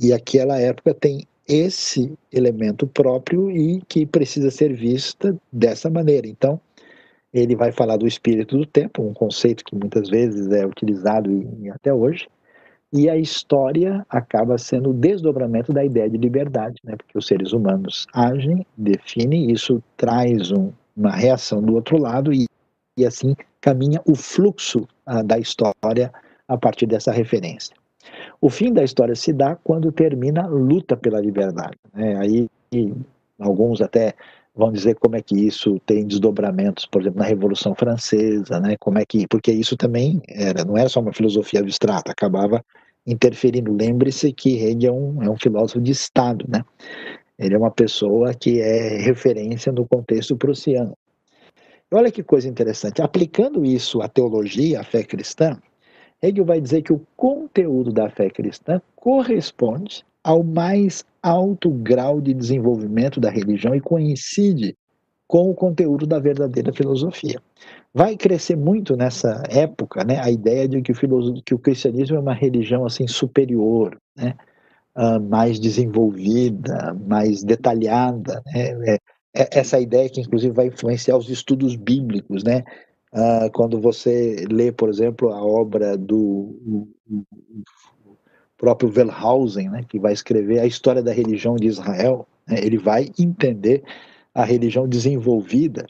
E 0.00 0.12
aquela 0.12 0.58
época 0.58 0.94
tem 0.94 1.26
esse 1.46 2.12
elemento 2.32 2.86
próprio 2.86 3.50
e 3.50 3.82
que 3.88 4.06
precisa 4.06 4.50
ser 4.50 4.74
vista 4.74 5.36
dessa 5.52 5.90
maneira. 5.90 6.26
Então, 6.26 6.60
ele 7.32 7.54
vai 7.54 7.72
falar 7.72 7.96
do 7.96 8.06
espírito 8.06 8.56
do 8.56 8.66
tempo, 8.66 9.02
um 9.02 9.12
conceito 9.12 9.64
que 9.64 9.74
muitas 9.74 10.08
vezes 10.08 10.50
é 10.50 10.64
utilizado 10.66 11.30
e, 11.30 11.70
até 11.70 11.92
hoje, 11.92 12.28
e 12.92 13.08
a 13.08 13.16
história 13.16 14.04
acaba 14.08 14.56
sendo 14.56 14.90
o 14.90 14.94
desdobramento 14.94 15.72
da 15.72 15.84
ideia 15.84 16.08
de 16.08 16.16
liberdade, 16.16 16.80
né? 16.82 16.96
porque 16.96 17.18
os 17.18 17.26
seres 17.26 17.52
humanos 17.52 18.06
agem, 18.14 18.66
definem, 18.76 19.50
isso 19.50 19.82
traz 19.96 20.50
um, 20.50 20.72
uma 20.96 21.10
reação 21.10 21.60
do 21.60 21.74
outro 21.74 21.98
lado 21.98 22.32
e, 22.32 22.46
e 22.96 23.04
assim 23.04 23.36
caminha 23.60 24.00
o 24.06 24.14
fluxo 24.14 24.88
ah, 25.04 25.22
da 25.22 25.38
história 25.38 26.10
a 26.46 26.56
partir 26.56 26.86
dessa 26.86 27.12
referência. 27.12 27.76
O 28.40 28.48
fim 28.48 28.72
da 28.72 28.82
história 28.82 29.14
se 29.14 29.32
dá 29.32 29.54
quando 29.56 29.92
termina 29.92 30.44
a 30.44 30.46
luta 30.46 30.96
pela 30.96 31.20
liberdade. 31.20 31.76
Né? 31.92 32.16
Aí 32.16 32.48
alguns 33.38 33.82
até 33.82 34.14
vão 34.58 34.72
dizer 34.72 34.96
como 34.96 35.14
é 35.14 35.22
que 35.22 35.36
isso 35.38 35.78
tem 35.86 36.04
desdobramentos, 36.04 36.84
por 36.84 37.00
exemplo, 37.00 37.20
na 37.20 37.24
Revolução 37.24 37.76
Francesa, 37.76 38.58
né? 38.58 38.76
Como 38.80 38.98
é 38.98 39.06
que, 39.06 39.24
porque 39.28 39.52
isso 39.52 39.76
também 39.76 40.20
era, 40.26 40.64
não 40.64 40.76
era 40.76 40.88
só 40.88 40.98
uma 40.98 41.12
filosofia 41.12 41.60
abstrata, 41.60 42.10
acabava 42.10 42.64
interferindo. 43.06 43.72
Lembre-se 43.72 44.32
que 44.32 44.58
Hegel 44.58 44.92
é 44.92 44.96
um, 44.96 45.22
é 45.22 45.30
um 45.30 45.36
filósofo 45.38 45.80
de 45.80 45.92
Estado, 45.92 46.44
né? 46.48 46.64
Ele 47.38 47.54
é 47.54 47.58
uma 47.58 47.70
pessoa 47.70 48.34
que 48.34 48.60
é 48.60 48.98
referência 48.98 49.70
no 49.70 49.86
contexto 49.86 50.36
prussiano. 50.36 50.92
Olha 51.92 52.10
que 52.10 52.24
coisa 52.24 52.48
interessante. 52.48 53.00
Aplicando 53.00 53.64
isso 53.64 54.02
à 54.02 54.08
teologia, 54.08 54.80
à 54.80 54.84
fé 54.84 55.04
cristã, 55.04 55.56
Hegel 56.20 56.44
vai 56.44 56.60
dizer 56.60 56.82
que 56.82 56.92
o 56.92 57.00
conteúdo 57.16 57.92
da 57.92 58.10
fé 58.10 58.28
cristã 58.28 58.82
corresponde 58.96 60.04
ao 60.24 60.42
mais 60.42 61.04
alto 61.22 61.70
grau 61.70 62.20
de 62.20 62.32
desenvolvimento 62.32 63.20
da 63.20 63.30
religião 63.30 63.74
e 63.74 63.80
coincide 63.80 64.76
com 65.26 65.50
o 65.50 65.54
conteúdo 65.54 66.06
da 66.06 66.18
verdadeira 66.18 66.72
filosofia. 66.72 67.40
Vai 67.92 68.16
crescer 68.16 68.56
muito 68.56 68.96
nessa 68.96 69.42
época 69.50 70.02
né, 70.02 70.18
a 70.18 70.30
ideia 70.30 70.66
de 70.66 70.80
que 70.80 70.92
o, 70.92 71.42
que 71.42 71.54
o 71.54 71.58
cristianismo 71.58 72.16
é 72.16 72.20
uma 72.20 72.32
religião 72.32 72.86
assim 72.86 73.06
superior, 73.06 73.98
né, 74.16 74.34
uh, 74.96 75.20
mais 75.20 75.60
desenvolvida, 75.60 76.96
mais 77.06 77.42
detalhada. 77.42 78.42
Né, 78.46 78.94
é, 78.94 78.98
é 79.34 79.58
essa 79.58 79.78
ideia 79.78 80.08
que 80.08 80.20
inclusive 80.20 80.54
vai 80.54 80.68
influenciar 80.68 81.16
os 81.16 81.28
estudos 81.28 81.76
bíblicos, 81.76 82.42
né? 82.42 82.64
Uh, 83.12 83.50
quando 83.54 83.80
você 83.80 84.44
lê, 84.50 84.70
por 84.70 84.90
exemplo, 84.90 85.30
a 85.30 85.42
obra 85.42 85.96
do 85.96 86.86
próprio 88.58 88.92
Wellhausen, 88.94 89.70
né, 89.70 89.84
que 89.88 89.98
vai 89.98 90.12
escrever 90.12 90.58
a 90.58 90.66
história 90.66 91.02
da 91.02 91.12
religião 91.12 91.56
de 91.56 91.68
Israel, 91.68 92.26
né, 92.46 92.58
ele 92.58 92.76
vai 92.76 93.10
entender 93.18 93.84
a 94.34 94.44
religião 94.44 94.86
desenvolvida 94.86 95.86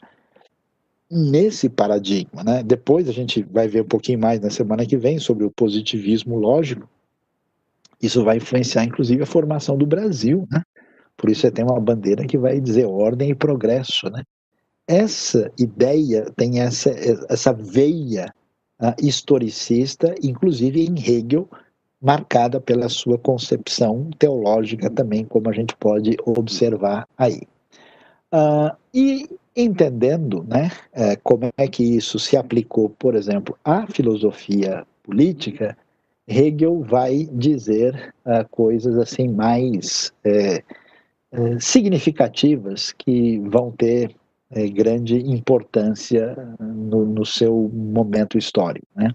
nesse 1.09 1.67
paradigma. 1.67 2.43
Né? 2.43 2.63
Depois 2.63 3.09
a 3.09 3.11
gente 3.11 3.41
vai 3.43 3.67
ver 3.67 3.81
um 3.81 3.87
pouquinho 3.87 4.19
mais 4.19 4.39
na 4.39 4.51
semana 4.51 4.85
que 4.85 4.95
vem 4.95 5.17
sobre 5.17 5.43
o 5.43 5.51
positivismo 5.51 6.37
lógico. 6.37 6.87
Isso 8.01 8.23
vai 8.23 8.37
influenciar, 8.37 8.83
inclusive, 8.85 9.23
a 9.23 9.25
formação 9.25 9.77
do 9.77 9.85
Brasil. 9.85 10.47
Né? 10.51 10.61
Por 11.17 11.29
isso 11.29 11.41
você 11.41 11.51
tem 11.51 11.65
uma 11.65 11.79
bandeira 11.79 12.25
que 12.25 12.37
vai 12.37 12.61
dizer 12.61 12.85
ordem 12.85 13.31
e 13.31 13.35
progresso. 13.35 14.09
Né? 14.09 14.23
Essa 14.87 15.51
ideia 15.57 16.31
tem 16.35 16.61
essa, 16.61 16.91
essa 17.29 17.51
veia 17.51 18.33
uh, 18.81 18.93
historicista, 18.99 20.13
inclusive 20.23 20.85
em 20.85 20.95
Hegel, 20.97 21.49
marcada 22.01 22.59
pela 22.61 22.87
sua 22.89 23.17
concepção 23.17 24.09
teológica 24.17 24.89
também, 24.89 25.25
como 25.25 25.49
a 25.49 25.53
gente 25.53 25.75
pode 25.75 26.15
observar 26.25 27.07
aí. 27.17 27.41
Uh, 28.33 28.75
e 28.93 29.29
entendendo 29.55 30.45
né, 30.47 30.71
é, 30.93 31.15
como 31.17 31.49
é 31.57 31.67
que 31.67 31.83
isso 31.83 32.17
se 32.19 32.37
aplicou, 32.37 32.89
por 32.89 33.15
exemplo, 33.15 33.57
à 33.63 33.85
filosofia 33.87 34.85
política, 35.03 35.77
Hegel 36.27 36.81
vai 36.83 37.27
dizer 37.31 38.13
uh, 38.25 38.47
coisas 38.49 38.95
assim 38.97 39.27
mais 39.27 40.13
é, 40.23 40.63
é, 41.31 41.59
significativas 41.59 42.91
que 42.91 43.39
vão 43.39 43.71
ter 43.71 44.15
é, 44.51 44.67
grande 44.67 45.17
importância 45.17 46.35
no, 46.59 47.05
no, 47.05 47.25
seu 47.25 47.69
momento 47.73 48.37
histórico. 48.37 48.87
Né? 48.95 49.13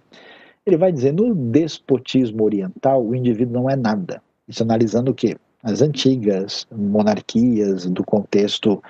Ele 0.67 0.79
vai 0.79 0.91
dizer, 0.91 1.13
no 1.13 1.35
despotismo 1.35 2.43
oriental, 2.43 3.05
o 3.05 3.15
indivíduo 3.15 3.53
não 3.53 3.69
é 3.69 3.77
nada. 3.77 4.23
Isso 4.49 4.63
analisando 4.63 5.11
o 5.11 5.15
quê? 5.15 5.37
As 5.63 5.83
antigas 5.83 6.67
monarquias 6.73 7.85
do 7.87 8.03
contexto 8.03 8.83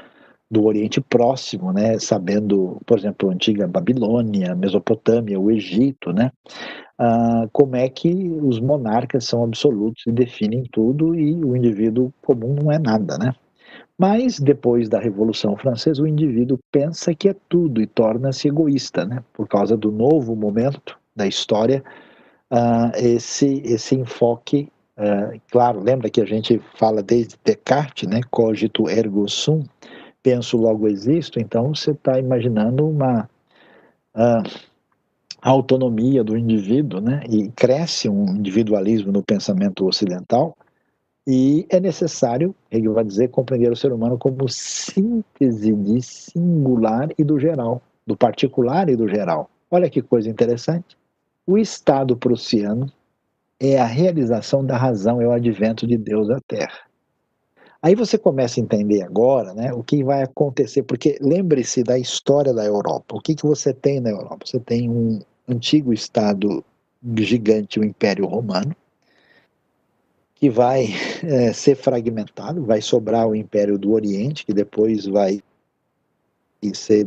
do 0.49 0.65
Oriente 0.67 1.01
Próximo, 1.01 1.73
né, 1.73 1.99
sabendo, 1.99 2.81
por 2.87 2.97
exemplo, 2.97 3.29
a 3.29 3.33
antiga 3.33 3.67
Babilônia, 3.67 4.55
Mesopotâmia, 4.55 5.41
o 5.41 5.51
Egito, 5.51 6.13
né, 6.13 6.31
ah, 6.97 7.49
como 7.53 7.75
é 7.75 7.89
que 7.89 8.13
os 8.41 8.61
monarcas 8.61 9.25
são 9.25 9.43
absolutos 9.43 10.05
e 10.07 10.13
definem 10.13 10.65
tudo 10.71 11.15
e 11.17 11.35
o 11.35 11.57
indivíduo 11.57 12.13
comum 12.23 12.55
não 12.55 12.71
é 12.71 12.79
nada, 12.79 13.19
né? 13.19 13.35
Mas 13.99 14.39
depois 14.39 14.89
da 14.89 15.01
Revolução 15.01 15.57
Francesa, 15.57 16.03
o 16.03 16.07
indivíduo 16.07 16.59
pensa 16.71 17.15
que 17.15 17.29
é 17.29 17.37
tudo 17.49 17.81
e 17.81 17.87
torna-se 17.87 18.49
egoísta, 18.49 19.05
né? 19.05 19.25
Por 19.33 19.49
causa 19.49 19.77
do 19.77 19.91
novo 19.91 20.37
momento 20.37 20.97
da 21.15 21.27
história, 21.27 21.83
uh, 22.51 22.97
esse, 22.97 23.63
esse 23.65 23.95
enfoque, 23.95 24.69
uh, 24.99 25.41
claro, 25.51 25.81
lembra 25.81 26.11
que 26.11 26.21
a 26.21 26.27
gente 26.27 26.61
fala 26.77 27.03
desde 27.03 27.37
Descartes, 27.45 28.09
né, 28.09 28.21
cogito 28.31 28.89
ergo 28.89 29.29
sum, 29.29 29.65
penso 30.23 30.57
logo 30.57 30.89
existo, 30.89 31.39
então 31.39 31.75
você 31.75 31.93
está 31.93 32.19
imaginando 32.19 32.89
uma 32.89 33.29
uh, 34.15 34.61
autonomia 35.41 36.25
do 36.25 36.37
indivíduo, 36.37 37.01
né, 37.01 37.23
e 37.29 37.49
cresce 37.51 38.09
um 38.09 38.37
individualismo 38.37 39.13
no 39.13 39.23
pensamento 39.23 39.87
ocidental, 39.87 40.57
e 41.27 41.67
é 41.71 41.81
necessário, 41.81 42.55
ele 42.71 42.89
vai 42.89 43.03
dizer, 43.03 43.29
compreender 43.29 43.73
o 43.73 43.77
ser 43.77 43.93
humano 43.93 44.19
como 44.19 44.47
síntese 44.47 45.73
de 45.73 46.03
singular 46.03 47.09
e 47.17 47.25
do 47.25 47.39
geral, 47.39 47.81
do 48.07 48.15
particular 48.15 48.91
e 48.91 48.97
do 48.97 49.09
geral. 49.09 49.49
Olha 49.71 49.89
que 49.89 50.03
coisa 50.03 50.29
interessante. 50.29 50.97
O 51.47 51.59
Estado 51.59 52.17
prussiano 52.17 52.91
é 53.61 53.79
a 53.79 53.85
realização 53.85 54.65
da 54.65 54.77
razão, 54.77 55.21
é 55.21 55.27
o 55.27 55.33
advento 55.33 55.87
de 55.87 55.99
Deus 55.99 56.31
à 56.31 56.41
Terra. 56.41 56.81
Aí 57.83 57.95
você 57.95 58.17
começa 58.17 58.59
a 58.59 58.63
entender 58.63 59.03
agora 59.03 59.53
né, 59.53 59.71
o 59.73 59.83
que 59.83 60.03
vai 60.03 60.23
acontecer, 60.23 60.83
porque 60.85 61.19
lembre-se 61.21 61.83
da 61.83 61.99
história 61.99 62.55
da 62.55 62.65
Europa. 62.65 63.15
O 63.15 63.21
que, 63.21 63.35
que 63.35 63.45
você 63.45 63.75
tem 63.75 64.01
na 64.01 64.09
Europa? 64.09 64.47
Você 64.47 64.59
tem 64.59 64.89
um 64.89 65.21
antigo 65.47 65.93
Estado 65.93 66.65
gigante, 67.19 67.79
o 67.79 67.85
Império 67.85 68.25
Romano, 68.25 68.75
que 70.35 70.49
vai 70.49 70.89
é, 71.23 71.53
ser 71.53 71.77
fragmentado, 71.77 72.65
vai 72.65 72.81
sobrar 72.81 73.29
o 73.29 73.35
Império 73.35 73.79
do 73.79 73.93
Oriente, 73.93 74.47
que 74.47 74.55
depois 74.55 75.05
vai 75.05 75.43
ser 76.73 77.07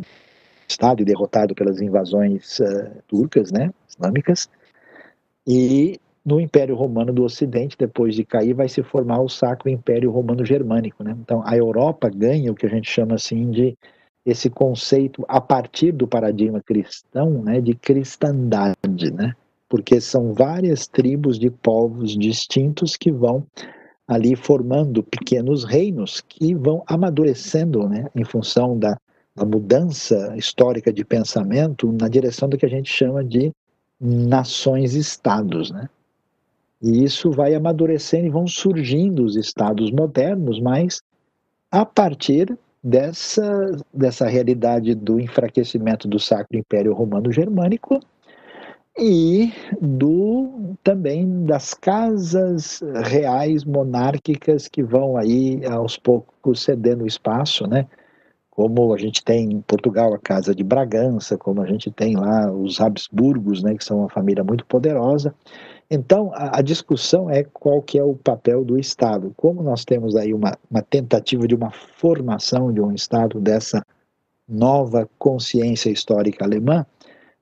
estado 0.68 1.02
e 1.02 1.06
derrotado 1.06 1.56
pelas 1.56 1.82
invasões 1.82 2.60
uh, 2.60 2.92
turcas, 3.08 3.52
né, 3.52 3.72
islâmicas, 3.90 4.50
e 5.46 6.00
no 6.26 6.42
Império 6.42 6.76
Romano 6.76 7.14
do 7.14 7.24
Ocidente, 7.24 7.78
depois 7.80 8.14
de 8.14 8.26
cair, 8.26 8.54
vai 8.54 8.68
se 8.68 8.84
formar 8.84 9.22
o 9.22 9.30
Sacro 9.30 9.70
Império 9.70 10.12
Romano 10.12 10.44
Germânico, 10.44 11.02
né? 11.02 11.16
Então, 11.22 11.42
a 11.46 11.56
Europa 11.56 12.10
ganha 12.14 12.52
o 12.52 12.56
que 12.56 12.66
a 12.66 12.70
gente 12.70 12.92
chama 12.92 13.16
assim 13.16 13.50
de 13.50 13.78
esse 14.26 14.50
conceito 14.50 15.24
a 15.26 15.40
partir 15.40 15.94
do 15.94 16.06
paradigma 16.06 16.62
cristão, 16.62 17.42
né, 17.42 17.62
de 17.62 17.74
cristandade, 17.74 19.10
né? 19.14 19.34
Porque 19.70 20.02
são 20.02 20.34
várias 20.34 20.86
tribos 20.86 21.40
de 21.40 21.50
povos 21.50 22.18
distintos 22.18 22.98
que 22.98 23.10
vão 23.10 23.46
ali 24.06 24.36
formando 24.36 25.02
pequenos 25.02 25.64
reinos 25.64 26.20
que 26.20 26.54
vão 26.54 26.84
amadurecendo, 26.88 27.88
né, 27.88 28.08
em 28.14 28.26
função 28.26 28.78
da 28.78 28.98
a 29.38 29.46
mudança 29.46 30.34
histórica 30.36 30.92
de 30.92 31.06
pensamento 31.06 31.92
na 31.92 32.10
direção 32.10 32.50
do 32.50 32.58
que 32.58 32.66
a 32.66 32.70
gente 32.70 32.92
chama 32.92 33.24
de 33.24 33.52
nações-estados, 34.00 35.72
né? 35.72 35.88
E 36.82 37.04
isso 37.04 37.32
vai 37.32 37.56
amadurecendo 37.56 38.28
e 38.28 38.30
vão 38.30 38.48
surgindo 38.48 39.24
os 39.24 39.36
estados 39.36 39.92
modernos, 39.92 40.60
mas 40.60 41.02
a 41.72 41.86
partir 41.86 42.56
dessa, 42.84 43.72
dessa 43.94 44.28
realidade 44.28 44.94
do 44.94 45.20
enfraquecimento 45.20 46.08
do 46.08 46.20
Sacro 46.20 46.58
Império 46.58 46.94
Romano 46.94 47.32
Germânico 47.32 48.00
e 48.98 49.52
do 49.82 50.76
também 50.84 51.46
das 51.46 51.74
casas 51.74 52.82
reais 53.06 53.64
monárquicas 53.64 54.68
que 54.68 54.82
vão 54.82 55.18
aí 55.18 55.64
aos 55.66 55.98
poucos 55.98 56.64
cedendo 56.64 57.06
espaço, 57.06 57.68
né? 57.68 57.88
Como 58.58 58.92
a 58.92 58.98
gente 58.98 59.24
tem 59.24 59.52
em 59.52 59.62
Portugal 59.62 60.16
a 60.16 60.18
Casa 60.18 60.56
de 60.56 60.64
Bragança, 60.64 61.38
como 61.38 61.62
a 61.62 61.68
gente 61.68 61.92
tem 61.92 62.16
lá 62.16 62.52
os 62.52 62.82
Habsburgos, 62.82 63.62
né, 63.62 63.76
que 63.76 63.86
são 63.86 64.00
uma 64.00 64.10
família 64.10 64.44
muito 64.44 64.66
poderosa. 64.66 65.32
Então, 65.92 66.32
a, 66.34 66.58
a, 66.58 66.62
discussão 66.64 67.30
é 67.30 67.44
qual 67.44 67.84
que 67.84 68.00
é 68.00 68.04
o 68.04 68.16
papel 68.16 68.66
do 68.66 68.80
Estado. 68.80 69.32
Como 69.38 69.62
nós 69.62 69.86
temos 69.86 70.16
aí 70.16 70.34
uma, 70.34 70.58
uma 70.72 70.82
tentativa 70.82 71.48
de 71.48 71.54
uma 71.54 71.70
formação 71.70 72.74
de 72.74 72.82
um 72.82 72.92
Estado 72.92 73.40
dessa 73.40 73.86
nova 74.50 75.08
consciência 75.20 75.92
histórica 75.92 76.44
alemã, 76.44 76.84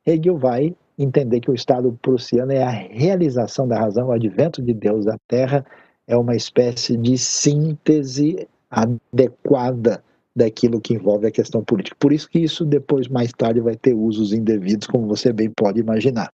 Hegel 0.05 0.37
vai 0.37 0.75
entender 0.99 1.39
que 1.39 1.49
o 1.49 1.55
Estado 1.55 1.97
prussiano 2.01 2.51
é 2.51 2.61
a 2.61 2.69
realização 2.69 3.65
da 3.65 3.79
razão, 3.79 4.09
o 4.09 4.11
advento 4.11 4.61
de 4.61 4.73
Deus 4.73 5.07
à 5.07 5.17
Terra 5.29 5.65
é 6.05 6.17
uma 6.17 6.35
espécie 6.35 6.97
de 6.97 7.17
síntese 7.17 8.49
adequada 8.69 10.03
daquilo 10.35 10.81
que 10.81 10.93
envolve 10.93 11.27
a 11.27 11.31
questão 11.31 11.63
política. 11.63 11.95
Por 11.99 12.11
isso 12.11 12.29
que 12.29 12.39
isso 12.39 12.65
depois, 12.65 13.07
mais 13.07 13.31
tarde, 13.31 13.61
vai 13.61 13.75
ter 13.75 13.93
usos 13.93 14.33
indevidos, 14.33 14.87
como 14.87 15.07
você 15.07 15.31
bem 15.31 15.49
pode 15.49 15.79
imaginar. 15.79 16.29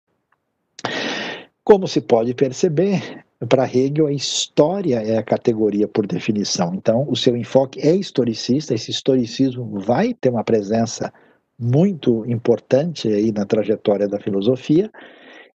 Como 1.65 1.89
se 1.89 2.01
pode 2.01 2.33
perceber, 2.35 3.25
para 3.49 3.67
Hegel, 3.67 4.07
a 4.07 4.13
história 4.13 5.03
é 5.03 5.19
a 5.19 5.23
categoria 5.23 5.89
por 5.89 6.07
definição. 6.07 6.75
Então, 6.75 7.07
o 7.09 7.17
seu 7.17 7.37
enfoque 7.37 7.81
é 7.81 7.95
historicista, 7.95 8.75
esse 8.75 8.91
historicismo 8.91 9.79
vai 9.81 10.15
ter 10.15 10.31
uma 10.31 10.45
presença 10.45 11.13
muito 11.59 12.25
importante 12.31 13.09
aí 13.09 13.33
na 13.33 13.45
trajetória 13.45 14.07
da 14.07 14.21
filosofia, 14.21 14.91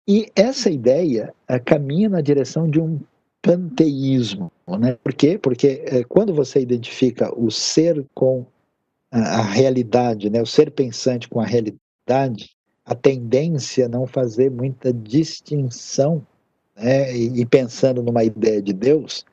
e 0.07 0.26
essa 0.34 0.68
ideia 0.68 1.32
uh, 1.49 1.62
caminha 1.64 2.09
na 2.09 2.20
direção 2.20 2.68
de 2.68 2.80
um 2.80 2.99
panteísmo. 3.43 4.51
Né? 4.78 4.97
Por 5.03 5.12
quê? 5.12 5.36
Porque 5.36 5.84
uh, 5.93 6.09
quando 6.09 6.32
você 6.32 6.61
identifica 6.61 7.30
o 7.38 7.51
ser 7.51 8.07
com 8.14 8.47
a, 9.11 9.18
a 9.18 9.43
realidade, 9.43 10.30
né? 10.30 10.40
o 10.40 10.47
ser 10.47 10.70
pensante 10.70 11.28
com 11.28 11.40
a 11.40 11.45
realidade, 11.45 12.51
a 12.84 12.95
tendência 12.95 13.86
a 13.86 13.88
não 13.88 14.07
fazer 14.07 14.51
muita 14.51 14.93
distinção, 14.93 16.24
né? 16.76 17.14
e, 17.14 17.40
e 17.40 17.45
pensando 17.45 18.03
numa 18.03 18.24
ideia 18.24 18.62
de 18.62 18.72
Deus, 18.72 19.26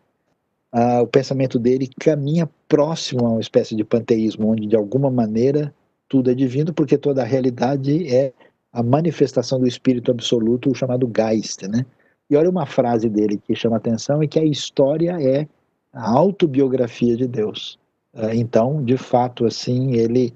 o 1.01 1.07
pensamento 1.07 1.57
dele 1.57 1.89
caminha 1.99 2.47
próximo 2.68 3.26
a 3.26 3.32
uma 3.32 3.41
espécie 3.41 3.76
de 3.76 3.84
panteísmo, 3.84 4.51
onde 4.51 4.68
de 4.68 4.76
alguma 4.76 5.10
maneira 5.10 5.74
tudo 6.07 6.32
é 6.32 6.36
divino, 6.36 6.74
porque 6.74 6.97
toda 6.97 7.22
a 7.22 7.26
realidade 7.26 8.07
é 8.14 8.34
a 8.72 8.84
manifestação 8.84 9.60
do 9.60 9.68
Espírito 9.68 10.12
Absoluto, 10.12 10.70
o 10.70 10.76
chamado 10.76 11.12
Geist, 11.16 11.68
né? 11.68 11.86
E 12.30 12.36
olha 12.36 12.50
uma 12.50 12.66
frase 12.66 13.10
dele 13.10 13.38
que 13.38 13.56
chama 13.56 13.78
atenção, 13.78 14.22
é 14.22 14.28
que 14.28 14.40
a 14.40 14.46
história 14.46 15.18
é 15.22 15.48
a 15.92 16.10
autobiografia 16.12 17.16
de 17.18 17.28
Deus. 17.28 17.80
Ah, 18.14 18.36
então, 18.36 18.84
de 18.84 18.98
fato, 18.98 19.46
assim, 19.46 19.94
ele 19.94 20.34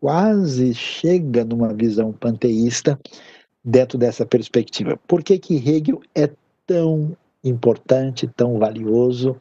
quase 0.00 0.74
chega 0.74 1.44
numa 1.44 1.74
visão 1.74 2.12
panteísta 2.12 2.98
dentro 3.62 3.98
dessa 3.98 4.24
perspectiva. 4.24 4.98
Por 5.06 5.22
que, 5.22 5.38
que 5.38 5.56
Hegel 5.56 6.00
é 6.14 6.30
tão 6.66 7.16
importante, 7.44 8.26
tão 8.26 8.58
valioso? 8.58 9.36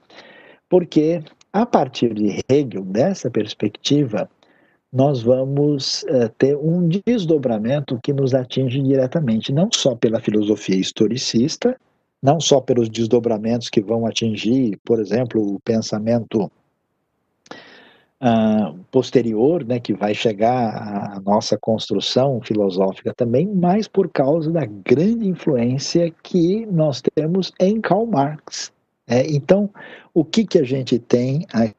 Porque, 0.67 1.23
a 1.53 1.65
partir 1.65 2.13
de 2.13 2.43
Hegel, 2.49 2.83
dessa 2.83 3.31
perspectiva, 3.31 4.29
nós 4.91 5.21
vamos 5.21 6.03
uh, 6.03 6.29
ter 6.37 6.55
um 6.57 6.87
desdobramento 6.87 7.99
que 8.01 8.11
nos 8.11 8.33
atinge 8.33 8.81
diretamente, 8.81 9.53
não 9.53 9.69
só 9.71 9.95
pela 9.95 10.19
filosofia 10.19 10.75
historicista, 10.75 11.79
não 12.21 12.39
só 12.39 12.59
pelos 12.59 12.89
desdobramentos 12.89 13.69
que 13.69 13.81
vão 13.81 14.05
atingir, 14.05 14.77
por 14.83 14.99
exemplo, 14.99 15.55
o 15.55 15.59
pensamento 15.59 16.51
uh, 18.21 18.77
posterior, 18.91 19.63
né, 19.63 19.79
que 19.79 19.93
vai 19.93 20.13
chegar 20.13 21.15
à 21.15 21.19
nossa 21.21 21.57
construção 21.57 22.41
filosófica 22.41 23.13
também, 23.13 23.47
mas 23.47 23.87
por 23.87 24.09
causa 24.09 24.51
da 24.51 24.65
grande 24.65 25.27
influência 25.27 26.13
que 26.23 26.65
nós 26.65 27.01
temos 27.15 27.53
em 27.59 27.79
Karl 27.79 28.05
Marx. 28.05 28.71
É, 29.07 29.25
então, 29.27 29.69
o 30.13 30.25
que, 30.25 30.45
que 30.45 30.59
a 30.59 30.63
gente 30.63 30.99
tem 30.99 31.45
aqui? 31.53 31.75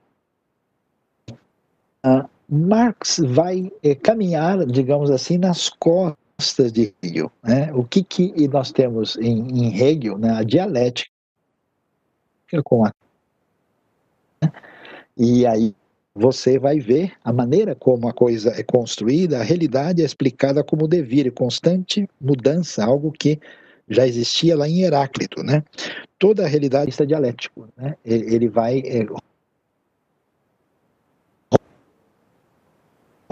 Uh, 2.05 2.27
Marx 2.51 3.21
vai 3.29 3.71
é, 3.83 3.95
caminhar, 3.95 4.67
digamos 4.67 5.11
assim, 5.11 5.39
nas 5.39 5.69
costas 5.69 6.73
de 6.73 6.93
Hegel. 7.03 7.31
Né? 7.43 7.73
O 7.73 7.85
que, 7.85 8.03
que 8.03 8.49
nós 8.49 8.73
temos 8.73 9.17
em, 9.17 9.67
em 9.67 9.81
Hegel, 9.81 10.19
né? 10.19 10.31
a 10.31 10.43
dialética 10.43 11.11
com 12.65 12.85
a 12.85 12.93
e 15.17 15.47
aí 15.47 15.75
você 16.15 16.59
vai 16.59 16.81
ver 16.81 17.13
a 17.23 17.31
maneira 17.31 17.75
como 17.75 18.09
a 18.09 18.13
coisa 18.13 18.51
é 18.59 18.63
construída, 18.63 19.39
a 19.39 19.43
realidade 19.43 20.01
é 20.01 20.05
explicada 20.05 20.65
como 20.65 20.89
devir, 20.89 21.31
constante 21.31 22.09
mudança, 22.19 22.85
algo 22.85 23.13
que 23.13 23.39
já 23.87 24.07
existia 24.07 24.57
lá 24.57 24.67
em 24.67 24.83
Heráclito, 24.83 25.43
né? 25.43 25.63
Toda 26.19 26.45
a 26.45 26.49
realidade 26.49 26.91
está 26.91 27.05
dialético, 27.05 27.69
né? 27.77 27.97
Ele 28.05 28.49
vai 28.49 28.83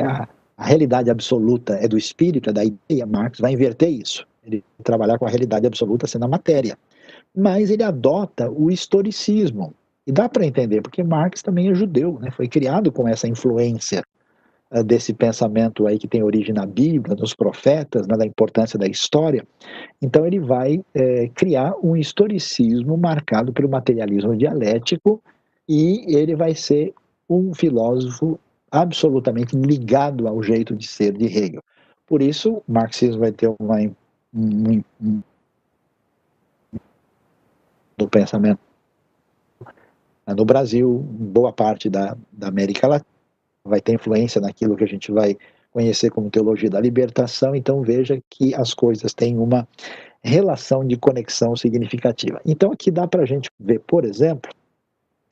a, 0.03 0.29
a 0.57 0.65
realidade 0.65 1.11
absoluta 1.11 1.75
é 1.75 1.87
do 1.87 1.97
espírito, 1.97 2.51
é 2.51 2.53
da 2.53 2.65
ideia, 2.65 3.07
Marx 3.07 3.39
vai 3.39 3.53
inverter 3.53 3.91
isso. 3.91 4.27
Ele 4.45 4.65
trabalhar 4.83 5.19
com 5.19 5.27
a 5.27 5.29
realidade 5.29 5.67
absoluta 5.67 6.07
sendo 6.07 6.25
a 6.25 6.29
matéria. 6.29 6.77
Mas 7.37 7.71
ele 7.71 7.83
adota 7.83 8.51
o 8.51 8.71
historicismo. 8.71 9.75
E 10.07 10.13
dá 10.13 10.29
para 10.29 10.47
entender, 10.47 10.81
porque 10.81 11.03
Marx 11.03 11.43
também 11.43 11.71
é 11.71 11.75
judeu, 11.75 12.19
né? 12.21 12.31
foi 12.31 12.49
criado 12.49 12.91
com 12.91 13.07
essa 13.07 13.29
influência 13.29 14.03
uh, 14.71 14.83
desse 14.83 15.13
pensamento 15.13 15.87
aí 15.87 15.99
que 15.99 16.09
tem 16.09 16.23
origem 16.23 16.55
na 16.55 16.65
Bíblia, 16.65 17.15
nos 17.15 17.35
profetas, 17.35 18.07
né, 18.07 18.17
da 18.17 18.27
importância 18.27 18.79
da 18.79 18.87
história. 18.87 19.47
Então 20.01 20.27
ele 20.27 20.41
vai 20.41 20.83
é, 20.95 21.29
criar 21.35 21.75
um 21.83 21.95
historicismo 21.95 22.97
marcado 22.97 23.53
pelo 23.53 23.69
materialismo 23.69 24.35
dialético 24.35 25.23
e 25.69 26.17
ele 26.17 26.35
vai 26.35 26.55
ser 26.55 26.95
um 27.29 27.53
filósofo 27.53 28.41
absolutamente 28.71 29.57
ligado 29.57 30.27
ao 30.29 30.43
jeito 30.43 30.75
de 30.75 30.87
ser 30.87 31.17
de 31.17 31.27
Hegel. 31.27 31.63
Por 32.07 32.23
isso, 32.23 32.63
o 32.67 32.73
marxismo 32.73 33.21
vai 33.21 33.33
ter 33.33 33.55
uma, 33.59 33.79
um, 34.35 34.83
um, 35.01 35.23
do 37.97 38.09
pensamento 38.09 38.61
no 40.35 40.45
Brasil, 40.45 40.99
boa 41.09 41.53
parte 41.53 41.89
da, 41.89 42.17
da 42.31 42.49
América 42.49 42.87
Latina, 42.87 43.07
vai 43.65 43.81
ter 43.81 43.95
influência 43.95 44.41
naquilo 44.41 44.77
que 44.77 44.85
a 44.85 44.89
gente 44.89 45.11
vai 45.11 45.37
conhecer 45.73 46.11
como 46.11 46.31
teologia 46.31 46.71
da 46.71 46.81
libertação, 46.81 47.55
então 47.55 47.83
veja 47.83 48.21
que 48.29 48.55
as 48.55 48.75
coisas 48.75 49.15
têm 49.15 49.39
uma 49.39 49.69
relação 50.23 50.85
de 50.87 50.97
conexão 50.97 51.55
significativa. 51.55 52.41
Então 52.45 52.73
aqui 52.73 52.91
dá 52.91 53.07
para 53.07 53.23
a 53.23 53.27
gente 53.27 53.51
ver, 53.59 53.81
por 53.81 54.05
exemplo, 54.05 54.51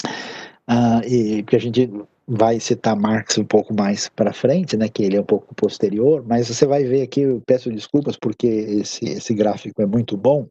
uh, 0.05 1.07
e 1.07 1.43
que 1.43 1.57
a 1.57 1.59
gente 1.59 1.91
vai 2.27 2.59
citar 2.59 2.97
Marx 2.97 3.39
um 3.39 3.45
pouco 3.45 3.73
mais 3.73 4.09
para 4.09 4.33
frente, 4.33 4.77
né, 4.77 4.89
que 4.89 5.03
ele 5.05 5.17
é 5.17 5.21
um 5.21 5.25
pouco 5.25 5.55
posterior, 5.55 6.25
mas 6.27 6.49
você 6.49 6.67
vai 6.67 6.83
ver 6.85 7.03
aqui, 7.03 7.21
eu 7.21 7.41
peço 7.47 7.71
desculpas 7.71 8.17
porque 8.17 8.47
esse, 8.47 9.05
esse 9.05 9.33
gráfico 9.33 9.81
é 9.81 9.87
muito 9.87 10.17
bom, 10.17 10.47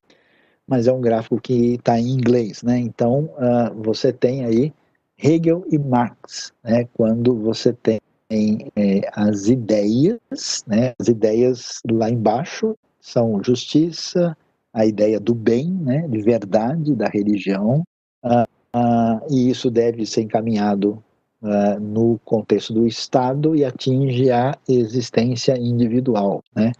mas 0.65 0.87
é 0.87 0.93
um 0.93 1.01
gráfico 1.01 1.39
que 1.39 1.73
está 1.75 1.99
em 1.99 2.07
inglês, 2.07 2.63
né, 2.63 2.77
então 2.77 3.29
uh, 3.35 3.83
você 3.83 4.13
tem 4.13 4.45
aí 4.45 4.73
Hegel 5.21 5.65
e 5.69 5.77
Marx, 5.77 6.53
né, 6.63 6.87
quando 6.93 7.35
você 7.35 7.73
tem 7.73 7.99
é, 8.29 9.01
as 9.13 9.47
ideias, 9.47 10.63
né, 10.65 10.93
as 10.97 11.09
ideias 11.09 11.81
lá 11.91 12.09
embaixo 12.09 12.75
são 13.01 13.43
justiça, 13.43 14.35
a 14.73 14.85
ideia 14.85 15.19
do 15.19 15.35
bem, 15.35 15.69
né, 15.69 16.07
de 16.07 16.21
verdade, 16.21 16.95
da 16.95 17.07
religião, 17.07 17.83
uh, 18.23 18.43
uh, 18.75 19.21
e 19.29 19.49
isso 19.49 19.69
deve 19.69 20.05
ser 20.05 20.21
encaminhado 20.21 21.03
uh, 21.45 21.79
no 21.79 22.19
contexto 22.25 22.73
do 22.73 22.87
Estado 22.87 23.55
e 23.55 23.63
atinge 23.63 24.31
a 24.31 24.57
existência 24.67 25.57
individual. 25.57 26.43
Né? 26.55 26.71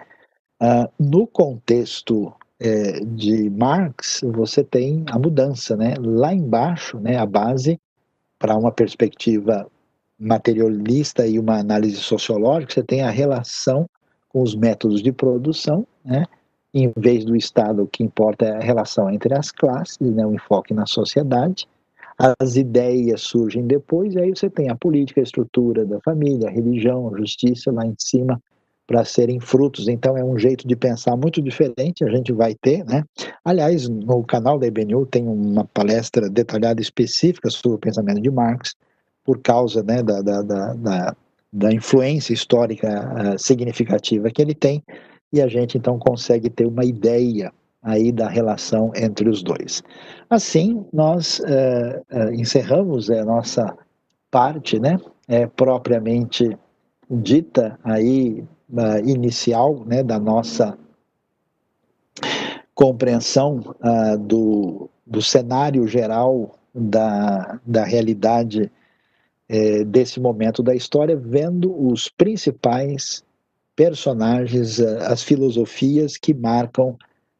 Uh, 0.61 0.89
no 0.99 1.27
contexto 1.27 2.33
é, 2.59 2.99
de 3.01 3.49
Marx, 3.49 4.21
você 4.23 4.63
tem 4.63 5.05
a 5.11 5.19
mudança. 5.19 5.75
Né? 5.75 5.93
Lá 5.99 6.33
embaixo, 6.33 6.99
né, 6.99 7.17
a 7.17 7.25
base 7.25 7.79
para 8.39 8.57
uma 8.57 8.71
perspectiva 8.71 9.69
materialista 10.17 11.27
e 11.27 11.37
uma 11.37 11.59
análise 11.59 11.97
sociológica, 11.97 12.73
você 12.73 12.83
tem 12.83 13.01
a 13.01 13.09
relação 13.09 13.85
com 14.29 14.41
os 14.41 14.55
métodos 14.55 15.01
de 15.01 15.11
produção, 15.11 15.85
né? 16.03 16.25
em 16.73 16.91
vez 16.97 17.23
do 17.23 17.35
Estado, 17.35 17.83
o 17.83 17.87
que 17.87 18.03
importa 18.03 18.45
é 18.45 18.55
a 18.57 18.59
relação 18.59 19.09
entre 19.09 19.33
as 19.33 19.51
classes, 19.51 19.97
né? 19.99 20.25
o 20.25 20.33
enfoque 20.33 20.73
na 20.73 20.85
sociedade, 20.85 21.67
as 22.17 22.55
ideias 22.55 23.21
surgem 23.21 23.67
depois, 23.67 24.13
e 24.13 24.19
aí 24.19 24.29
você 24.29 24.49
tem 24.49 24.69
a 24.69 24.75
política, 24.75 25.19
a 25.19 25.23
estrutura 25.23 25.85
da 25.85 25.99
família, 26.01 26.47
a 26.47 26.51
religião, 26.51 27.13
a 27.13 27.17
justiça 27.17 27.71
lá 27.71 27.85
em 27.85 27.95
cima 27.97 28.41
para 28.87 29.03
serem 29.03 29.39
frutos. 29.39 29.87
Então 29.87 30.17
é 30.17 30.23
um 30.23 30.37
jeito 30.37 30.67
de 30.67 30.75
pensar 30.75 31.17
muito 31.17 31.41
diferente, 31.41 32.03
a 32.03 32.09
gente 32.09 32.31
vai 32.31 32.55
ter, 32.55 32.85
né? 32.85 33.03
Aliás, 33.43 33.89
no 33.89 34.23
canal 34.23 34.57
da 34.57 34.67
IBNU 34.67 35.05
tem 35.05 35.27
uma 35.27 35.65
palestra 35.65 36.29
detalhada 36.29 36.81
específica 36.81 37.49
sobre 37.49 37.77
o 37.77 37.79
pensamento 37.79 38.21
de 38.21 38.29
Marx, 38.29 38.75
por 39.23 39.39
causa 39.41 39.81
né, 39.81 40.03
da, 40.03 40.21
da, 40.21 40.41
da, 40.43 41.15
da, 41.51 41.73
influência 41.73 42.31
histórica 42.31 42.87
uh, 42.87 43.39
significativa 43.39 44.29
que 44.29 44.39
ele 44.39 44.53
tem, 44.53 44.83
e 45.33 45.41
a 45.41 45.47
gente 45.47 45.77
então 45.77 45.97
consegue 45.97 46.47
ter 46.47 46.67
uma 46.67 46.85
ideia 46.85 47.51
aí 47.85 48.11
da 48.11 48.27
relação 48.27 48.91
entre 48.95 49.29
os 49.29 49.43
dois. 49.43 49.83
Assim, 50.27 50.83
nós 50.91 51.39
uh, 51.39 52.33
encerramos 52.33 53.11
a 53.11 53.23
nossa 53.23 53.77
parte, 54.31 54.79
né, 54.79 54.99
é, 55.27 55.45
propriamente 55.45 56.57
dita 57.09 57.79
aí 57.83 58.43
inicial, 59.05 59.85
né, 59.85 60.01
da 60.01 60.19
nossa 60.19 60.75
compreensão 62.73 63.59
uh, 63.59 64.17
do, 64.17 64.89
do 65.05 65.21
cenário 65.21 65.87
geral 65.87 66.57
da, 66.73 67.59
da 67.65 67.85
realidade 67.85 68.71
é, 69.47 69.83
desse 69.83 70.19
momento 70.19 70.63
da 70.63 70.73
história, 70.73 71.15
vendo 71.15 71.71
os 71.87 72.09
principais 72.09 73.23
personagens, 73.75 74.79
as 74.79 75.21
filosofias 75.21 76.17
que 76.17 76.33
marcam 76.33 76.97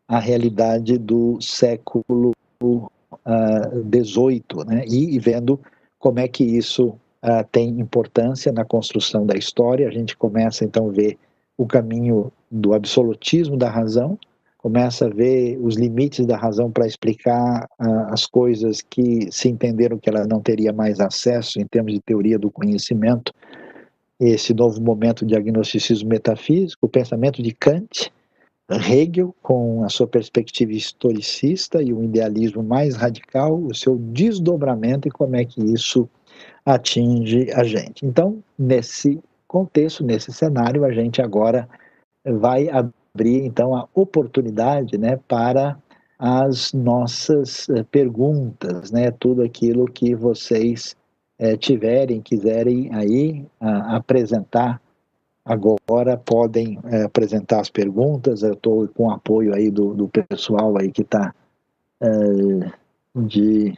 a 0.08 0.20
realidade 0.20 0.98
do 0.98 1.40
século 1.42 2.32
XVIII, 2.62 4.44
uh, 4.54 4.66
né? 4.66 4.86
e, 4.88 5.16
e, 5.16 5.20
vendo 5.20 5.60
como 6.00 6.20
é 6.20 6.28
que 6.28 6.44
isso 6.44 6.90
uh, 7.24 7.44
tem 7.52 7.80
importância 7.80 8.52
na 8.52 8.64
construção 8.64 9.26
da 9.26 9.36
história. 9.36 9.88
A 9.88 9.92
gente 9.92 10.16
começa 10.16 10.64
então 10.64 10.90
a 10.90 10.92
ver 10.92 11.18
o 11.58 11.66
caminho 11.66 12.32
do 12.52 12.74
absolutismo 12.74 13.58
da 13.58 13.70
razão, 13.70 14.18
começa 14.58 15.06
a 15.06 15.10
ver 15.10 15.58
os 15.62 15.76
limites 15.76 16.26
da 16.26 16.38
razão 16.38 16.72
para 16.72 16.88
explicar 16.88 17.68
uh, 17.80 18.14
as 18.14 18.26
coisas 18.26 18.82
que 18.82 19.32
se 19.32 19.50
entenderam 19.50 19.98
que 19.98 20.10
ela 20.10 20.26
não 20.28 20.42
teria 20.42 20.72
mais 20.72 21.00
acesso 21.00 21.60
em 21.60 21.66
termos 21.66 21.94
de 21.94 22.02
teoria 22.02 22.38
do 22.38 22.52
conhecimento, 22.52 23.34
esse 24.20 24.54
novo 24.54 24.82
momento 24.82 25.26
de 25.26 25.36
agnosticismo 25.36 26.10
metafísico, 26.10 26.86
o 26.86 26.90
pensamento 26.90 27.44
de 27.44 27.52
Kant, 27.52 28.12
Hegel, 28.70 29.36
com 29.42 29.84
a 29.84 29.90
sua 29.90 30.08
perspectiva 30.08 30.72
historicista 30.72 31.82
e 31.84 31.94
o 31.94 32.04
idealismo 32.04 32.64
mais 32.64 32.96
radical, 32.96 33.62
o 33.62 33.74
seu 33.76 33.98
desdobramento 33.98 35.08
e 35.08 35.12
como 35.12 35.36
é 35.36 35.46
que 35.46 35.62
isso 35.64 36.10
atinge 36.66 37.52
a 37.52 37.64
gente. 37.64 38.06
Então, 38.06 38.44
nesse 38.58 39.22
contexto, 39.48 40.04
nesse 40.04 40.34
cenário, 40.34 40.84
a 40.84 40.92
gente 40.92 41.22
agora 41.22 41.70
vai 42.26 42.68
abrir 42.70 43.46
então 43.46 43.76
a 43.76 43.88
oportunidade, 43.94 44.98
né, 44.98 45.20
para 45.28 45.78
as 46.18 46.74
nossas 46.74 47.70
eh, 47.70 47.84
perguntas, 47.84 48.90
né, 48.92 49.12
tudo 49.12 49.44
aquilo 49.44 49.86
que 49.86 50.16
vocês 50.16 50.96
é, 51.38 51.56
tiverem, 51.58 52.22
quiserem 52.22 52.90
aí 52.94 53.46
a, 53.60 53.98
apresentar 53.98 54.82
agora 55.46 56.18
podem 56.18 56.80
é, 56.86 57.04
apresentar 57.04 57.62
as 57.62 57.70
perguntas. 57.70 58.42
Eu 58.42 58.54
estou 58.54 58.88
com 58.88 59.12
apoio 59.12 59.54
aí 59.54 59.70
do, 59.70 59.94
do 59.94 60.10
pessoal 60.10 60.76
aí 60.78 60.92
que 60.92 61.04
está 61.04 61.34
é, 62.02 62.08
de 63.16 63.78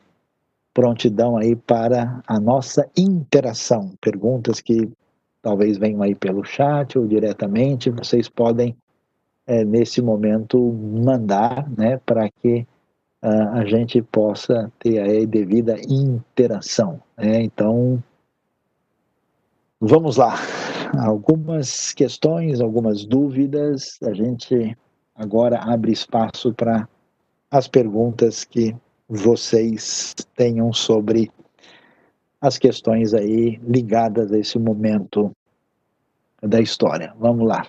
prontidão 0.73 1.37
aí 1.37 1.55
para 1.55 2.21
a 2.25 2.39
nossa 2.39 2.89
interação. 2.95 3.91
Perguntas 3.99 4.61
que 4.61 4.89
talvez 5.41 5.77
venham 5.77 6.01
aí 6.01 6.15
pelo 6.15 6.43
chat 6.43 6.97
ou 6.97 7.05
diretamente. 7.05 7.89
Vocês 7.89 8.29
podem 8.29 8.75
é, 9.45 9.63
nesse 9.63 10.01
momento 10.01 10.59
mandar, 10.73 11.69
né, 11.71 11.99
para 12.05 12.29
que 12.29 12.67
uh, 13.23 13.49
a 13.53 13.65
gente 13.65 14.01
possa 14.01 14.71
ter 14.77 14.99
aí 14.99 15.25
devida 15.25 15.77
interação. 15.87 17.01
Né? 17.17 17.41
Então, 17.41 18.03
vamos 19.79 20.17
lá. 20.17 20.35
Algumas 20.95 21.91
questões, 21.93 22.61
algumas 22.61 23.05
dúvidas. 23.05 23.97
A 24.03 24.13
gente 24.13 24.77
agora 25.15 25.59
abre 25.59 25.91
espaço 25.91 26.53
para 26.53 26.87
as 27.49 27.67
perguntas 27.67 28.43
que 28.43 28.75
vocês 29.09 30.13
tenham 30.35 30.71
sobre 30.71 31.31
as 32.41 32.57
questões 32.57 33.13
aí 33.13 33.59
ligadas 33.63 34.31
a 34.31 34.37
esse 34.37 34.59
momento 34.59 35.31
da 36.41 36.59
história. 36.61 37.13
Vamos 37.17 37.47
lá. 37.47 37.65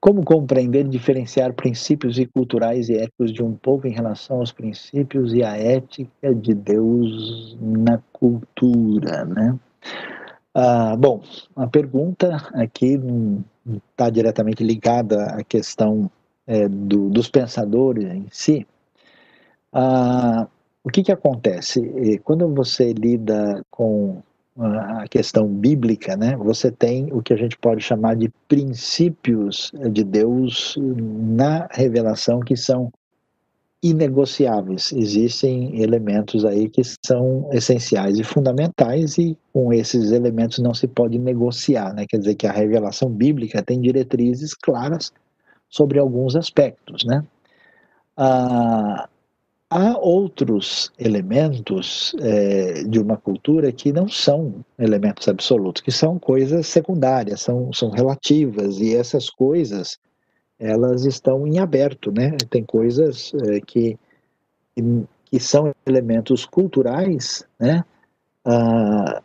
Como 0.00 0.24
compreender 0.24 0.86
e 0.86 0.88
diferenciar 0.88 1.52
princípios 1.52 2.18
e 2.18 2.24
culturais 2.24 2.88
e 2.88 2.96
éticos 2.96 3.32
de 3.32 3.42
um 3.42 3.54
povo 3.54 3.86
em 3.86 3.92
relação 3.92 4.38
aos 4.38 4.50
princípios 4.50 5.34
e 5.34 5.42
à 5.42 5.56
ética 5.56 6.34
de 6.34 6.54
Deus 6.54 7.56
na 7.60 7.98
cultura, 8.12 9.26
né? 9.26 9.58
Ah, 10.54 10.96
bom, 10.96 11.22
a 11.54 11.66
pergunta 11.68 12.36
aqui 12.54 12.98
está 13.88 14.10
diretamente 14.10 14.64
ligada 14.64 15.26
à 15.26 15.44
questão 15.44 16.10
é, 16.46 16.68
do, 16.68 17.08
dos 17.08 17.28
pensadores 17.28 18.04
em 18.04 18.26
si. 18.30 18.66
Ah, 19.72 20.48
o 20.82 20.88
que, 20.90 21.02
que 21.04 21.12
acontece? 21.12 22.20
Quando 22.24 22.52
você 22.52 22.92
lida 22.92 23.64
com 23.70 24.22
a 24.58 25.06
questão 25.08 25.46
bíblica, 25.46 26.16
né, 26.16 26.36
você 26.36 26.70
tem 26.70 27.12
o 27.12 27.22
que 27.22 27.32
a 27.32 27.36
gente 27.36 27.56
pode 27.56 27.82
chamar 27.82 28.16
de 28.16 28.28
princípios 28.48 29.72
de 29.92 30.02
Deus 30.02 30.76
na 30.78 31.68
revelação 31.70 32.40
que 32.40 32.56
são 32.56 32.92
inegociáveis. 33.82 34.92
Existem 34.92 35.80
elementos 35.80 36.44
aí 36.44 36.68
que 36.68 36.82
são 37.04 37.48
essenciais 37.52 38.18
e 38.18 38.24
fundamentais 38.24 39.16
e 39.18 39.36
com 39.52 39.72
esses 39.72 40.12
elementos 40.12 40.58
não 40.58 40.74
se 40.74 40.86
pode 40.86 41.18
negociar, 41.18 41.94
né? 41.94 42.06
Quer 42.08 42.18
dizer 42.18 42.34
que 42.34 42.46
a 42.46 42.52
revelação 42.52 43.08
bíblica 43.08 43.62
tem 43.62 43.80
diretrizes 43.80 44.54
claras 44.54 45.12
sobre 45.68 45.98
alguns 45.98 46.36
aspectos, 46.36 47.04
né? 47.04 47.24
Ah, 48.16 49.08
Há 49.72 49.96
outros 49.96 50.90
elementos 50.98 52.12
é, 52.20 52.82
de 52.82 52.98
uma 52.98 53.16
cultura 53.16 53.70
que 53.70 53.92
não 53.92 54.08
são 54.08 54.64
elementos 54.76 55.28
absolutos, 55.28 55.80
que 55.80 55.92
são 55.92 56.18
coisas 56.18 56.66
secundárias, 56.66 57.42
são, 57.42 57.72
são 57.72 57.88
relativas, 57.88 58.80
e 58.80 58.96
essas 58.96 59.30
coisas 59.30 59.96
elas 60.60 61.06
estão 61.06 61.46
em 61.46 61.58
aberto, 61.58 62.12
né? 62.12 62.36
Tem 62.50 62.62
coisas 62.62 63.32
é, 63.46 63.60
que, 63.60 63.98
que 65.24 65.40
são 65.40 65.74
elementos 65.86 66.44
culturais, 66.44 67.44
né? 67.58 67.82
Ah, 68.44 69.22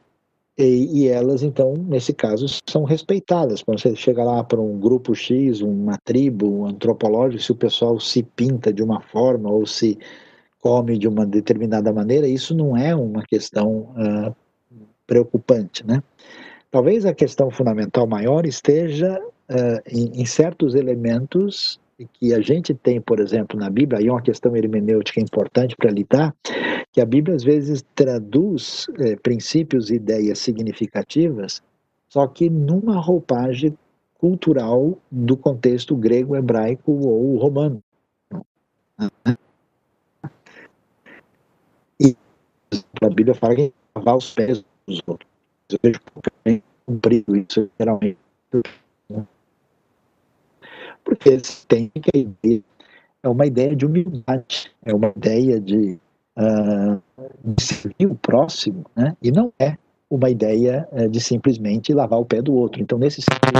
e, 0.57 1.01
e, 1.03 1.07
elas, 1.09 1.43
então, 1.43 1.73
nesse 1.73 2.13
caso, 2.13 2.45
são 2.65 2.85
respeitadas. 2.85 3.61
Quando 3.61 3.81
você 3.81 3.93
chega 3.95 4.23
lá 4.23 4.41
para 4.41 4.61
um 4.61 4.79
grupo 4.79 5.13
X, 5.13 5.59
uma 5.59 5.97
tribo 5.97 6.61
um 6.61 6.65
antropológico, 6.65 7.43
se 7.43 7.51
o 7.51 7.55
pessoal 7.55 7.99
se 7.99 8.23
pinta 8.23 8.71
de 8.71 8.81
uma 8.81 9.01
forma 9.01 9.51
ou 9.51 9.65
se 9.65 9.99
come 10.61 10.97
de 10.97 11.07
uma 11.09 11.25
determinada 11.25 11.91
maneira, 11.91 12.27
isso 12.27 12.55
não 12.55 12.75
é 12.75 12.95
uma 12.95 13.23
questão 13.23 13.93
uh, 13.97 14.35
preocupante, 15.05 15.85
né? 15.85 16.01
Talvez 16.71 17.05
a 17.05 17.13
questão 17.13 17.51
fundamental 17.51 18.07
maior 18.07 18.45
esteja 18.45 19.21
uh, 19.49 19.81
em, 19.87 20.21
em, 20.21 20.25
certos 20.25 20.75
elementos 20.75 21.79
que 22.13 22.33
a 22.33 22.41
gente 22.41 22.73
tem, 22.73 22.99
por 22.99 23.19
exemplo, 23.19 23.57
na 23.57 23.69
Bíblia, 23.69 23.99
aí 23.99 24.07
é 24.07 24.11
uma 24.11 24.21
questão 24.21 24.55
hermenêutica 24.55 25.21
importante 25.21 25.75
para 25.75 25.91
lidar, 25.91 26.35
que 26.91 26.99
a 26.99 27.05
Bíblia 27.05 27.35
às 27.35 27.43
vezes 27.43 27.85
traduz 27.95 28.85
eh, 28.99 29.15
princípios 29.15 29.89
e 29.89 29.95
ideias 29.95 30.39
significativas, 30.39 31.61
só 32.09 32.27
que 32.27 32.49
numa 32.49 32.99
roupagem 32.99 33.77
cultural 34.17 34.97
do 35.09 35.37
contexto 35.37 35.95
grego, 35.95 36.35
hebraico 36.35 36.91
ou 36.91 37.37
romano. 37.37 37.81
a 43.01 43.09
Bíblia 43.09 43.35
fala 43.35 43.55
que 43.55 43.73
lavar 43.95 44.17
os 44.17 44.31
pés 44.33 44.63
dos 44.87 45.01
outros. 45.05 45.29
Eu 45.69 45.79
vejo 45.81 45.99
bem 46.43 46.63
cumprido 46.85 47.35
isso, 47.35 47.69
geralmente. 47.79 48.17
Porque 51.05 51.37
tem 51.67 51.89
que 51.89 52.19
ideia 52.19 52.63
é 53.23 53.29
uma 53.29 53.45
ideia 53.45 53.75
de 53.75 53.85
humildade, 53.85 54.71
é 54.85 54.93
uma 54.93 55.11
ideia 55.15 55.59
de, 55.59 55.97
uh, 56.37 57.01
de 57.43 57.63
servir 57.63 58.05
o 58.05 58.15
próximo, 58.15 58.85
né? 58.95 59.17
e 59.19 59.31
não 59.31 59.51
é 59.57 59.77
uma 60.09 60.29
ideia 60.29 60.87
uh, 60.91 61.09
de 61.09 61.19
simplesmente 61.19 61.91
lavar 61.91 62.19
o 62.19 62.25
pé 62.25 62.41
do 62.41 62.53
outro. 62.53 62.81
Então, 62.81 62.99
nesse 62.99 63.21
sentido, 63.23 63.59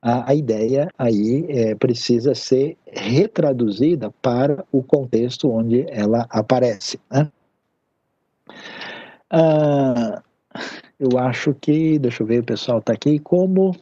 a, 0.00 0.30
a 0.30 0.34
ideia 0.34 0.88
aí 0.98 1.46
é, 1.48 1.74
precisa 1.74 2.34
ser 2.34 2.76
retraduzida 2.86 4.10
para 4.22 4.64
o 4.70 4.82
contexto 4.82 5.50
onde 5.50 5.86
ela 5.90 6.26
aparece. 6.30 6.98
Né? 7.10 7.30
Ah, 9.30 10.22
eu 11.00 11.18
acho 11.18 11.54
que, 11.54 11.98
deixa 11.98 12.22
eu 12.22 12.26
ver, 12.26 12.40
o 12.40 12.44
pessoal 12.44 12.78
está 12.78 12.92
aqui, 12.92 13.18
como, 13.18 13.74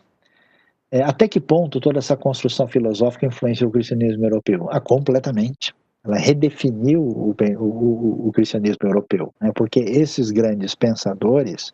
é, 0.93 1.03
até 1.03 1.27
que 1.27 1.41
ponto 1.41 1.81
toda 1.81 1.99
essa 1.99 2.15
construção 2.15 2.69
filosófica 2.69 3.25
influencia 3.25 3.67
o 3.67 3.71
cristianismo 3.71 4.27
europeu? 4.27 4.69
Ah, 4.71 4.79
completamente. 4.79 5.75
Ela 6.05 6.19
redefiniu 6.19 7.01
o, 7.01 7.35
o, 7.59 8.29
o 8.29 8.33
cristianismo 8.33 8.87
europeu, 8.87 9.33
né? 9.41 9.51
porque 9.55 9.81
esses 9.81 10.31
grandes 10.31 10.75
pensadores, 10.75 11.73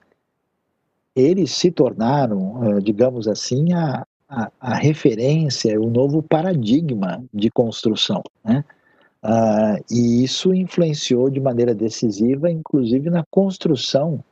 eles 1.16 1.50
se 1.50 1.72
tornaram, 1.72 2.62
ah, 2.62 2.80
digamos 2.80 3.26
assim, 3.26 3.72
a, 3.72 4.06
a, 4.28 4.52
a 4.60 4.74
referência, 4.76 5.80
o 5.80 5.90
novo 5.90 6.22
paradigma 6.22 7.20
de 7.34 7.50
construção, 7.50 8.22
né? 8.44 8.64
Uh, 9.20 9.82
e 9.90 10.22
isso 10.22 10.54
influenciou 10.54 11.28
de 11.28 11.40
maneira 11.40 11.74
decisiva, 11.74 12.48
inclusive 12.48 13.10
na 13.10 13.24
construção 13.28 14.22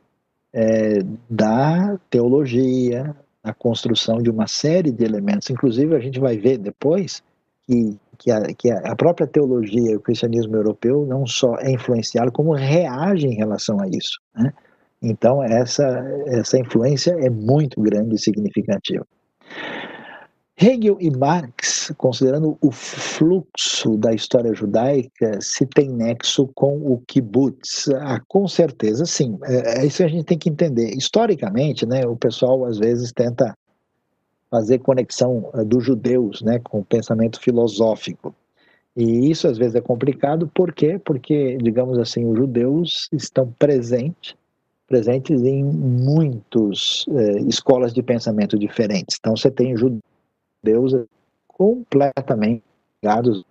é, 0.52 1.00
da 1.28 1.98
teologia, 2.08 3.12
na 3.46 3.54
construção 3.54 4.18
de 4.18 4.28
uma 4.28 4.48
série 4.48 4.90
de 4.90 5.04
elementos. 5.04 5.48
Inclusive, 5.48 5.94
a 5.94 6.00
gente 6.00 6.18
vai 6.18 6.36
ver 6.36 6.58
depois 6.58 7.22
que 7.62 7.96
que 8.18 8.30
a, 8.30 8.42
que 8.54 8.70
a 8.70 8.96
própria 8.96 9.26
teologia 9.26 9.92
e 9.92 9.96
o 9.96 10.00
cristianismo 10.00 10.56
europeu 10.56 11.06
não 11.06 11.26
só 11.26 11.54
é 11.58 11.70
influenciado, 11.70 12.32
como 12.32 12.54
reage 12.54 13.26
em 13.26 13.34
relação 13.34 13.78
a 13.80 13.86
isso. 13.88 14.18
Né? 14.34 14.52
Então, 15.02 15.42
essa, 15.42 15.84
essa 16.26 16.58
influência 16.58 17.14
é 17.20 17.28
muito 17.28 17.80
grande 17.80 18.14
e 18.14 18.18
significativa. 18.18 19.06
Hegel 20.58 20.96
e 21.00 21.10
Marx, 21.10 21.92
considerando 21.98 22.56
o 22.62 22.70
fluxo 22.72 23.94
da 23.98 24.14
história 24.14 24.54
judaica, 24.54 25.38
se 25.38 25.66
tem 25.66 25.90
nexo 25.90 26.48
com 26.54 26.78
o 26.78 27.02
kibbutz? 27.06 27.88
Ah, 28.00 28.22
com 28.26 28.48
certeza, 28.48 29.04
sim. 29.04 29.38
É, 29.42 29.80
é 29.80 29.86
isso 29.86 29.98
que 29.98 30.04
a 30.04 30.08
gente 30.08 30.24
tem 30.24 30.38
que 30.38 30.48
entender. 30.48 30.96
Historicamente, 30.96 31.84
né, 31.84 32.06
o 32.06 32.16
pessoal 32.16 32.64
às 32.64 32.78
vezes 32.78 33.12
tenta 33.12 33.54
fazer 34.50 34.78
conexão 34.78 35.50
uh, 35.52 35.62
dos 35.62 35.84
judeus 35.84 36.40
né, 36.40 36.58
com 36.60 36.78
o 36.78 36.84
pensamento 36.84 37.38
filosófico. 37.38 38.34
E 38.96 39.30
isso 39.30 39.46
às 39.46 39.58
vezes 39.58 39.74
é 39.74 39.80
complicado, 39.82 40.50
por 40.54 40.72
quê? 40.72 40.98
Porque, 40.98 41.58
digamos 41.58 41.98
assim, 41.98 42.24
os 42.24 42.38
judeus 42.38 43.10
estão 43.12 43.52
presentes 43.58 44.34
presentes 44.88 45.42
em 45.42 45.64
muitas 45.64 47.04
eh, 47.08 47.40
escolas 47.48 47.92
de 47.92 48.04
pensamento 48.04 48.56
diferentes. 48.56 49.16
Então 49.18 49.36
você 49.36 49.50
tem 49.50 49.76
judeus 49.76 50.00
completamente 51.48 52.62
ligados 53.02 53.44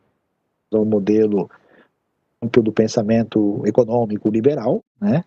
ao 0.72 0.86
modelo 0.86 1.50
do 2.42 2.72
pensamento 2.72 3.64
econômico 3.66 4.30
liberal, 4.30 4.84
né? 5.02 5.24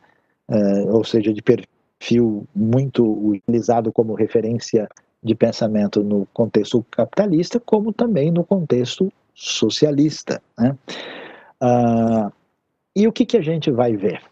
Uh, 0.49 0.97
ou 0.97 1.05
seja, 1.05 1.33
de 1.33 1.43
perfil 1.43 2.47
muito 2.55 3.05
utilizado 3.05 3.93
como 3.93 4.15
referência 4.15 4.89
de 5.23 5.35
pensamento 5.35 6.03
no 6.03 6.27
contexto 6.33 6.85
capitalista, 6.91 7.61
como 7.61 7.93
também 7.93 8.31
no 8.31 8.45
contexto 8.45 9.13
socialista. 9.35 10.41
Né? 10.57 10.77
Uh, 11.63 12.33
e 12.95 13.07
o 13.07 13.13
que, 13.13 13.27
que 13.27 13.37
a 13.37 13.43
gente 13.43 13.71
vai 13.71 13.97
ver? 13.97 14.23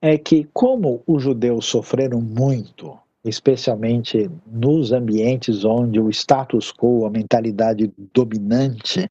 É 0.00 0.16
que, 0.16 0.48
como 0.52 1.02
os 1.06 1.22
judeus 1.22 1.66
sofreram 1.66 2.20
muito, 2.20 2.96
especialmente 3.28 4.30
nos 4.46 4.92
ambientes 4.92 5.64
onde 5.64 6.00
o 6.00 6.08
status 6.10 6.72
quo, 6.72 7.06
a 7.06 7.10
mentalidade 7.10 7.92
dominante, 8.14 9.10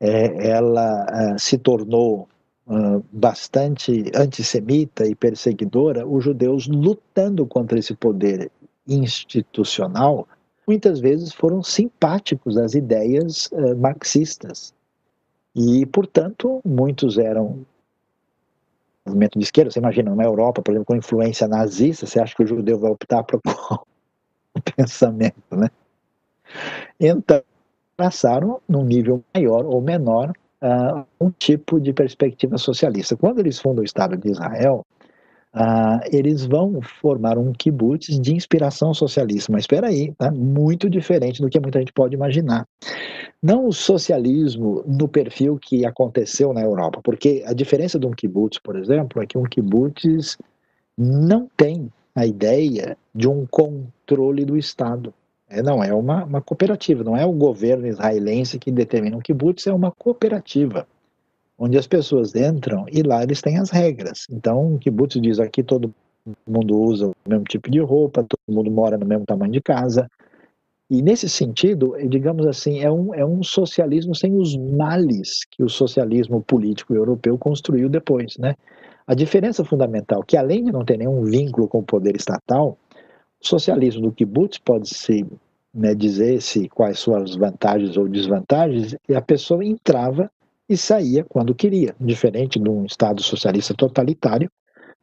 é, 0.00 0.48
ela 0.48 1.04
uh, 1.04 1.38
se 1.38 1.58
tornou 1.58 2.28
uh, 2.66 3.04
bastante 3.12 4.10
antissemita 4.14 5.06
e 5.06 5.14
perseguidora, 5.14 6.06
os 6.06 6.24
judeus 6.24 6.66
lutando 6.66 7.46
contra 7.46 7.78
esse 7.78 7.94
poder 7.94 8.50
institucional, 8.88 10.26
muitas 10.66 10.98
vezes 10.98 11.32
foram 11.32 11.62
simpáticos 11.62 12.56
às 12.56 12.74
ideias 12.74 13.48
uh, 13.52 13.76
marxistas. 13.76 14.74
E, 15.54 15.84
portanto, 15.86 16.60
muitos 16.64 17.18
eram 17.18 17.66
movimento 19.06 19.38
de 19.38 19.44
esquerda. 19.44 19.70
Você 19.70 19.78
imagina, 19.78 20.14
na 20.14 20.24
Europa, 20.24 20.62
por 20.62 20.70
exemplo, 20.72 20.86
com 20.86 20.96
influência 20.96 21.48
nazista, 21.48 22.06
você 22.06 22.20
acha 22.20 22.34
que 22.34 22.42
o 22.42 22.46
judeu 22.46 22.78
vai 22.78 22.90
optar 22.90 23.22
por 23.22 23.40
qual 23.40 23.86
pensamento, 24.76 25.56
né? 25.56 25.68
Então, 26.98 27.42
passaram, 27.96 28.60
num 28.68 28.84
nível 28.84 29.22
maior 29.34 29.64
ou 29.64 29.80
menor, 29.80 30.32
uh, 30.62 31.04
um 31.20 31.30
tipo 31.30 31.80
de 31.80 31.92
perspectiva 31.92 32.58
socialista. 32.58 33.16
Quando 33.16 33.40
eles 33.40 33.58
fundam 33.58 33.82
o 33.82 33.84
Estado 33.84 34.16
de 34.16 34.30
Israel, 34.30 34.84
ah, 35.52 36.00
eles 36.10 36.46
vão 36.46 36.80
formar 36.80 37.36
um 37.36 37.52
kibbutz 37.52 38.18
de 38.18 38.34
inspiração 38.34 38.94
socialista. 38.94 39.52
Mas 39.52 39.64
espera 39.64 39.88
aí, 39.88 40.12
tá? 40.12 40.30
muito 40.30 40.88
diferente 40.88 41.42
do 41.42 41.50
que 41.50 41.60
muita 41.60 41.78
gente 41.78 41.92
pode 41.92 42.14
imaginar. 42.14 42.66
Não 43.42 43.66
o 43.66 43.72
socialismo 43.72 44.82
no 44.86 45.08
perfil 45.08 45.58
que 45.58 45.84
aconteceu 45.84 46.52
na 46.52 46.62
Europa, 46.62 47.00
porque 47.02 47.42
a 47.44 47.52
diferença 47.52 47.98
de 47.98 48.06
um 48.06 48.12
kibbutz, 48.12 48.58
por 48.58 48.78
exemplo, 48.78 49.22
é 49.22 49.26
que 49.26 49.36
um 49.36 49.42
kibbutz 49.42 50.38
não 50.96 51.50
tem 51.56 51.90
a 52.14 52.24
ideia 52.24 52.96
de 53.14 53.28
um 53.28 53.44
controle 53.46 54.44
do 54.44 54.56
Estado. 54.56 55.12
É, 55.50 55.62
não, 55.62 55.82
é 55.82 55.92
uma, 55.92 56.24
uma 56.24 56.40
cooperativa, 56.40 57.04
não 57.04 57.16
é 57.16 57.26
o 57.26 57.32
governo 57.32 57.86
israelense 57.86 58.58
que 58.58 58.70
determina 58.70 59.16
um 59.16 59.20
kibbutz, 59.20 59.66
é 59.66 59.72
uma 59.72 59.90
cooperativa 59.90 60.86
onde 61.62 61.78
as 61.78 61.86
pessoas 61.86 62.34
entram 62.34 62.86
e 62.90 63.04
lá 63.04 63.22
eles 63.22 63.40
têm 63.40 63.56
as 63.56 63.70
regras. 63.70 64.26
Então, 64.28 64.74
o 64.74 64.78
kibbutz 64.80 65.20
diz 65.20 65.38
aqui 65.38 65.62
todo 65.62 65.94
mundo 66.44 66.76
usa 66.76 67.06
o 67.06 67.14
mesmo 67.24 67.44
tipo 67.44 67.70
de 67.70 67.78
roupa, 67.78 68.24
todo 68.24 68.52
mundo 68.52 68.68
mora 68.68 68.98
no 68.98 69.06
mesmo 69.06 69.24
tamanho 69.24 69.52
de 69.52 69.60
casa. 69.60 70.10
E 70.90 71.00
nesse 71.00 71.28
sentido, 71.28 71.94
digamos 72.08 72.48
assim, 72.48 72.80
é 72.80 72.90
um, 72.90 73.14
é 73.14 73.24
um 73.24 73.44
socialismo 73.44 74.12
sem 74.12 74.34
os 74.34 74.56
males 74.56 75.44
que 75.52 75.62
o 75.62 75.68
socialismo 75.68 76.42
político 76.42 76.94
europeu 76.94 77.38
construiu 77.38 77.88
depois, 77.88 78.36
né? 78.38 78.56
A 79.06 79.14
diferença 79.14 79.64
fundamental, 79.64 80.24
que 80.24 80.36
além 80.36 80.64
de 80.64 80.72
não 80.72 80.84
ter 80.84 80.98
nenhum 80.98 81.22
vínculo 81.22 81.68
com 81.68 81.78
o 81.78 81.84
poder 81.84 82.16
estatal, 82.16 82.76
o 83.40 83.46
socialismo 83.46 84.02
do 84.02 84.12
kibbutz 84.12 84.58
pode 84.58 84.88
se 84.88 85.24
né, 85.72 85.94
dizer 85.94 86.42
se 86.42 86.68
quais 86.68 86.98
suas 86.98 87.36
vantagens 87.36 87.96
ou 87.96 88.08
desvantagens, 88.08 88.96
e 89.08 89.14
a 89.14 89.22
pessoa 89.22 89.64
entrava 89.64 90.28
e 90.72 90.76
saía 90.76 91.24
quando 91.24 91.54
queria, 91.54 91.94
diferente 92.00 92.58
de 92.58 92.68
um 92.68 92.84
Estado 92.84 93.22
socialista 93.22 93.74
totalitário, 93.74 94.50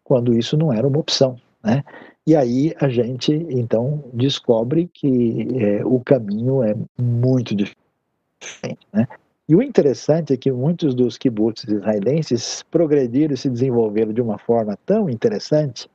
quando 0.03 0.33
isso 0.33 0.57
não 0.57 0.73
era 0.73 0.87
uma 0.87 0.99
opção. 0.99 1.35
Né? 1.63 1.83
E 2.25 2.35
aí 2.35 2.73
a 2.79 2.89
gente 2.89 3.31
então 3.49 4.03
descobre 4.13 4.89
que 4.91 5.47
é, 5.59 5.85
o 5.85 5.99
caminho 5.99 6.63
é 6.63 6.75
muito 6.97 7.55
diferente. 7.55 8.87
Né? 8.91 9.07
E 9.47 9.55
o 9.55 9.61
interessante 9.61 10.33
é 10.33 10.37
que 10.37 10.51
muitos 10.51 10.95
dos 10.95 11.17
kibbutz 11.17 11.63
israelenses 11.63 12.63
progrediram 12.71 13.33
e 13.33 13.37
se 13.37 13.49
desenvolveram 13.49 14.11
de 14.11 14.21
uma 14.21 14.37
forma 14.39 14.77
tão 14.85 15.09
interessante 15.09 15.89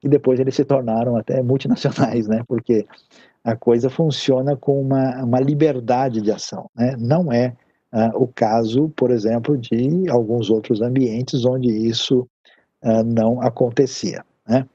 que 0.00 0.08
depois 0.08 0.40
eles 0.40 0.54
se 0.54 0.64
tornaram 0.64 1.16
até 1.16 1.42
multinacionais, 1.42 2.26
né? 2.26 2.42
porque 2.46 2.84
a 3.44 3.54
coisa 3.54 3.88
funciona 3.88 4.56
com 4.56 4.80
uma, 4.80 5.22
uma 5.22 5.38
liberdade 5.38 6.20
de 6.20 6.32
ação. 6.32 6.68
Né? 6.74 6.96
Não 6.98 7.32
é 7.32 7.54
Uh, 7.96 8.24
o 8.24 8.28
caso, 8.28 8.92
por 8.94 9.10
exemplo, 9.10 9.56
de 9.56 10.06
alguns 10.10 10.50
outros 10.50 10.82
ambientes 10.82 11.46
onde 11.46 11.70
isso 11.70 12.28
uh, 12.84 13.02
não 13.02 13.40
acontecia. 13.40 14.22
Né? 14.46 14.66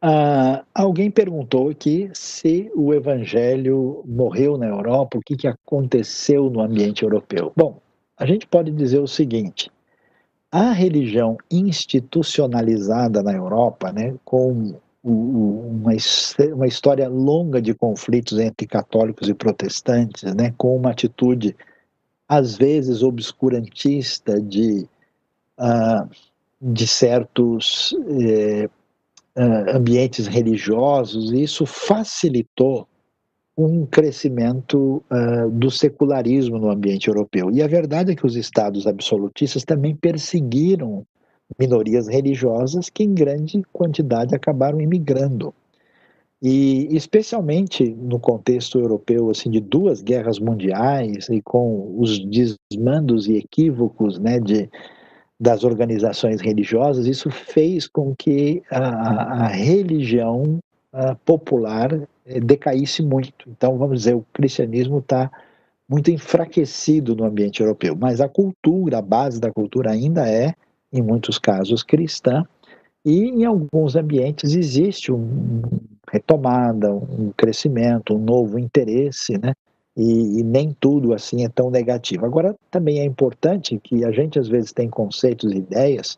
Uh, 0.00 0.64
alguém 0.72 1.10
perguntou 1.10 1.68
aqui 1.68 2.08
se 2.14 2.70
o 2.76 2.94
evangelho 2.94 4.04
morreu 4.06 4.56
na 4.56 4.68
Europa, 4.68 5.18
o 5.18 5.20
que, 5.20 5.36
que 5.36 5.48
aconteceu 5.48 6.48
no 6.48 6.60
ambiente 6.60 7.02
europeu. 7.02 7.52
Bom, 7.56 7.80
a 8.16 8.24
gente 8.24 8.46
pode 8.46 8.70
dizer 8.70 9.00
o 9.00 9.08
seguinte: 9.08 9.68
a 10.52 10.70
religião 10.70 11.36
institucionalizada 11.50 13.20
na 13.20 13.32
Europa, 13.32 13.90
né, 13.90 14.14
com 14.24 14.76
uma, 15.02 15.92
uma 16.54 16.66
história 16.68 17.08
longa 17.08 17.60
de 17.60 17.74
conflitos 17.74 18.38
entre 18.38 18.68
católicos 18.68 19.28
e 19.28 19.34
protestantes, 19.34 20.22
né, 20.34 20.54
com 20.56 20.76
uma 20.76 20.92
atitude 20.92 21.56
às 22.30 22.56
vezes 22.56 23.02
obscurantista 23.02 24.40
de, 24.40 24.86
uh, 25.58 26.08
de 26.62 26.86
certos 26.86 27.90
uh, 27.90 28.70
ambientes 29.74 30.28
religiosos, 30.28 31.32
e 31.32 31.42
isso 31.42 31.66
facilitou 31.66 32.86
um 33.58 33.84
crescimento 33.84 35.02
uh, 35.10 35.50
do 35.50 35.72
secularismo 35.72 36.56
no 36.56 36.70
ambiente 36.70 37.08
europeu. 37.08 37.50
E 37.50 37.60
a 37.64 37.66
verdade 37.66 38.12
é 38.12 38.14
que 38.14 38.24
os 38.24 38.36
estados 38.36 38.86
absolutistas 38.86 39.64
também 39.64 39.96
perseguiram 39.96 41.04
minorias 41.58 42.06
religiosas 42.06 42.88
que, 42.88 43.02
em 43.02 43.12
grande 43.12 43.60
quantidade, 43.72 44.36
acabaram 44.36 44.80
imigrando. 44.80 45.52
E 46.42 46.88
especialmente 46.96 47.90
no 47.90 48.18
contexto 48.18 48.78
europeu 48.78 49.30
assim 49.30 49.50
de 49.50 49.60
duas 49.60 50.00
guerras 50.00 50.38
mundiais 50.38 51.28
e 51.28 51.42
com 51.42 51.94
os 51.98 52.18
desmandos 52.18 53.28
e 53.28 53.36
equívocos 53.36 54.18
né, 54.18 54.40
de, 54.40 54.70
das 55.38 55.64
organizações 55.64 56.40
religiosas, 56.40 57.06
isso 57.06 57.30
fez 57.30 57.86
com 57.86 58.14
que 58.14 58.62
a, 58.70 59.44
a 59.44 59.48
religião 59.48 60.58
a 60.92 61.14
popular 61.14 61.92
eh, 62.26 62.40
decaísse 62.40 63.02
muito. 63.02 63.48
Então, 63.48 63.78
vamos 63.78 63.98
dizer, 63.98 64.14
o 64.14 64.24
cristianismo 64.32 64.98
está 64.98 65.30
muito 65.88 66.10
enfraquecido 66.10 67.14
no 67.14 67.24
ambiente 67.24 67.60
europeu, 67.60 67.96
mas 67.98 68.20
a 68.20 68.28
cultura, 68.28 68.98
a 68.98 69.02
base 69.02 69.40
da 69.40 69.52
cultura 69.52 69.90
ainda 69.90 70.28
é, 70.28 70.54
em 70.92 71.02
muitos 71.02 71.38
casos, 71.38 71.82
cristã, 71.82 72.44
e 73.04 73.24
em 73.24 73.44
alguns 73.44 73.96
ambientes 73.96 74.54
existe 74.54 75.10
um 75.10 75.62
retomada, 76.10 76.92
um 76.92 77.32
crescimento, 77.36 78.14
um 78.14 78.18
novo 78.18 78.58
interesse, 78.58 79.38
né? 79.38 79.54
E, 79.96 80.40
e, 80.40 80.42
nem 80.42 80.74
tudo 80.78 81.12
assim 81.12 81.44
é 81.44 81.48
tão 81.48 81.70
negativo. 81.70 82.24
Agora, 82.24 82.54
também 82.70 83.00
é 83.00 83.04
importante 83.04 83.78
que 83.82 84.04
a 84.04 84.10
gente 84.10 84.38
às 84.38 84.48
vezes 84.48 84.72
tem 84.72 84.88
conceitos 84.88 85.52
e 85.52 85.56
ideias, 85.56 86.16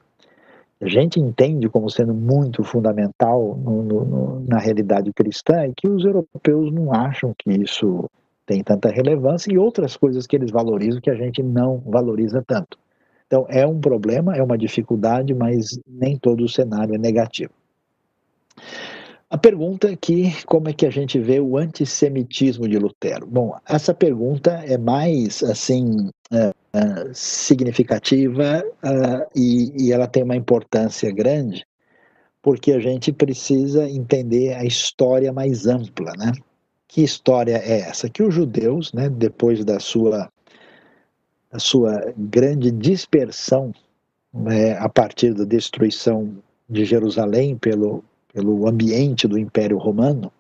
a 0.81 0.89
gente 0.89 1.21
entende 1.21 1.69
como 1.69 1.89
sendo 1.89 2.13
muito 2.13 2.65
fundamental 2.65 3.57
no, 3.57 3.83
no, 3.83 4.41
na 4.41 4.59
realidade 4.59 5.13
cristã 5.13 5.65
e 5.67 5.73
que 5.75 5.89
os 5.89 6.05
europeus 6.05 6.73
não 6.73 6.93
acham 6.93 7.33
que 7.39 7.53
isso 7.53 8.11
tem 8.45 8.65
tanta 8.65 8.91
relevância 8.91 9.53
e 9.53 9.59
outras 9.59 9.97
coisas 9.97 10.27
que 10.27 10.35
eles 10.35 10.51
valorizam 10.51 11.01
que 11.01 11.11
a 11.11 11.15
gente 11.15 11.41
não 11.41 11.79
valoriza 11.87 12.43
tanto. 12.45 12.77
Então 13.29 13.47
é 13.49 13.65
um 13.65 13.81
problema, 13.81 14.37
é 14.37 14.43
uma 14.43 14.59
dificuldade, 14.59 15.33
mas 15.33 15.79
nem 15.87 16.19
todo 16.19 16.43
o 16.43 16.49
cenário 16.49 16.97
é 16.97 16.99
negativo. 16.99 17.53
A 19.33 19.39
pergunta 19.39 19.89
aqui, 19.89 20.31
como 20.45 20.69
é 20.69 20.75
que 20.75 20.85
a 20.85 20.91
gente 20.91 21.19
vê 21.19 21.41
o 21.41 21.57
antissemitismo 21.57 22.69
de 22.69 22.79
Lutero? 22.79 23.27
Bom, 23.27 23.57
essa 23.67 23.95
pergunta 23.95 24.51
é 24.51 24.77
mais 24.77 25.43
assim 25.43 26.11
uh, 26.31 26.51
uh, 26.51 27.15
significativa 27.15 28.63
uh, 28.85 29.27
e, 29.35 29.87
e 29.87 29.91
ela 29.91 30.07
tem 30.07 30.23
uma 30.23 30.37
importância 30.37 31.11
grande, 31.11 31.65
porque 32.43 32.73
a 32.73 32.79
gente 32.79 33.11
precisa 33.11 33.89
entender 33.89 34.53
a 34.53 34.67
história 34.67 35.33
mais 35.33 35.67
ampla, 35.67 36.13
né? 36.19 36.33
Que 36.87 37.03
história 37.03 37.57
é 37.57 37.81
essa? 37.89 38.11
Que 38.11 38.23
os 38.23 38.35
judeus, 38.35 38.93
né, 38.93 39.09
depois 39.09 39.65
da 39.65 39.81
sua, 39.81 40.31
da 41.51 41.59
sua 41.59 42.13
grande 42.19 42.71
dispersão 42.71 43.73
né, 44.31 44.77
a 44.77 44.91
partir 44.91 45.33
da 45.33 45.45
destruição 45.45 46.37
de 46.69 46.85
Jerusalém 46.85 47.57
pelo, 47.57 48.05
pelo 48.33 48.69
ambiente 48.69 49.29
do 49.29 49.39
Império 49.39 49.79
Romano, 49.79 50.33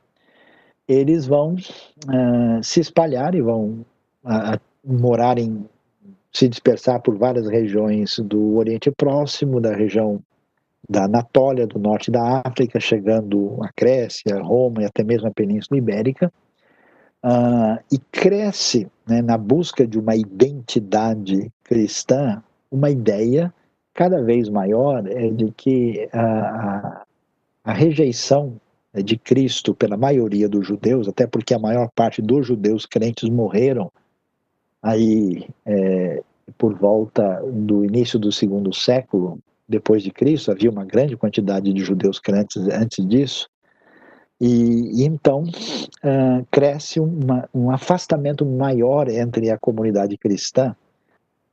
eles 0.88 1.26
vão 1.26 1.54
uh, 1.54 2.62
se 2.62 2.80
espalhar 2.80 3.34
e 3.34 3.40
vão 3.40 3.84
uh, 4.24 4.60
morar 4.84 5.38
em 5.38 5.64
se 6.32 6.48
dispersar 6.48 7.00
por 7.00 7.16
várias 7.16 7.48
regiões 7.48 8.18
do 8.18 8.56
Oriente 8.56 8.90
Próximo, 8.90 9.60
da 9.60 9.74
região 9.74 10.20
da 10.88 11.04
Anatólia, 11.04 11.66
do 11.66 11.78
norte 11.78 12.10
da 12.10 12.42
África, 12.44 12.80
chegando 12.80 13.58
a 13.62 13.68
Grécia, 13.76 14.40
Roma 14.42 14.82
e 14.82 14.84
até 14.86 15.04
mesmo 15.04 15.28
a 15.28 15.30
Península 15.30 15.78
Ibérica, 15.78 16.32
uh, 17.22 17.78
e 17.92 17.98
cresce 18.10 18.90
né, 19.06 19.20
na 19.22 19.36
busca 19.36 19.86
de 19.86 19.98
uma 19.98 20.16
identidade 20.16 21.52
cristã, 21.62 22.42
uma 22.70 22.90
ideia 22.90 23.52
cada 23.94 24.22
vez 24.22 24.48
maior 24.48 25.06
é 25.06 25.28
de 25.28 25.52
que 25.52 26.08
a, 26.12 27.04
a, 27.64 27.72
rejeição 27.72 28.60
né, 28.92 29.02
de 29.02 29.16
Cristo 29.16 29.74
pela 29.74 29.96
maioria 29.96 30.48
dos 30.48 30.66
judeus, 30.66 31.08
até 31.08 31.26
porque 31.26 31.54
a 31.54 31.58
maior 31.58 31.88
parte 31.94 32.20
dos 32.20 32.46
judeus 32.46 32.86
crentes 32.86 33.28
morreram 33.28 33.90
aí 34.82 35.48
é, 35.64 36.22
por 36.58 36.74
volta 36.74 37.40
do 37.52 37.84
início 37.84 38.18
do 38.18 38.32
segundo 38.32 38.74
século 38.74 39.38
depois 39.68 40.02
de 40.02 40.10
Cristo, 40.10 40.50
havia 40.50 40.70
uma 40.70 40.84
grande 40.84 41.16
quantidade 41.16 41.72
de 41.72 41.82
judeus 41.82 42.18
crentes 42.18 42.56
antes 42.68 43.06
disso, 43.06 43.48
e, 44.40 45.02
e 45.02 45.04
então 45.04 45.44
uh, 45.44 46.46
cresce 46.50 46.98
uma, 46.98 47.48
um 47.54 47.70
afastamento 47.70 48.44
maior 48.44 49.08
entre 49.08 49.50
a 49.50 49.58
comunidade 49.58 50.18
cristã 50.18 50.74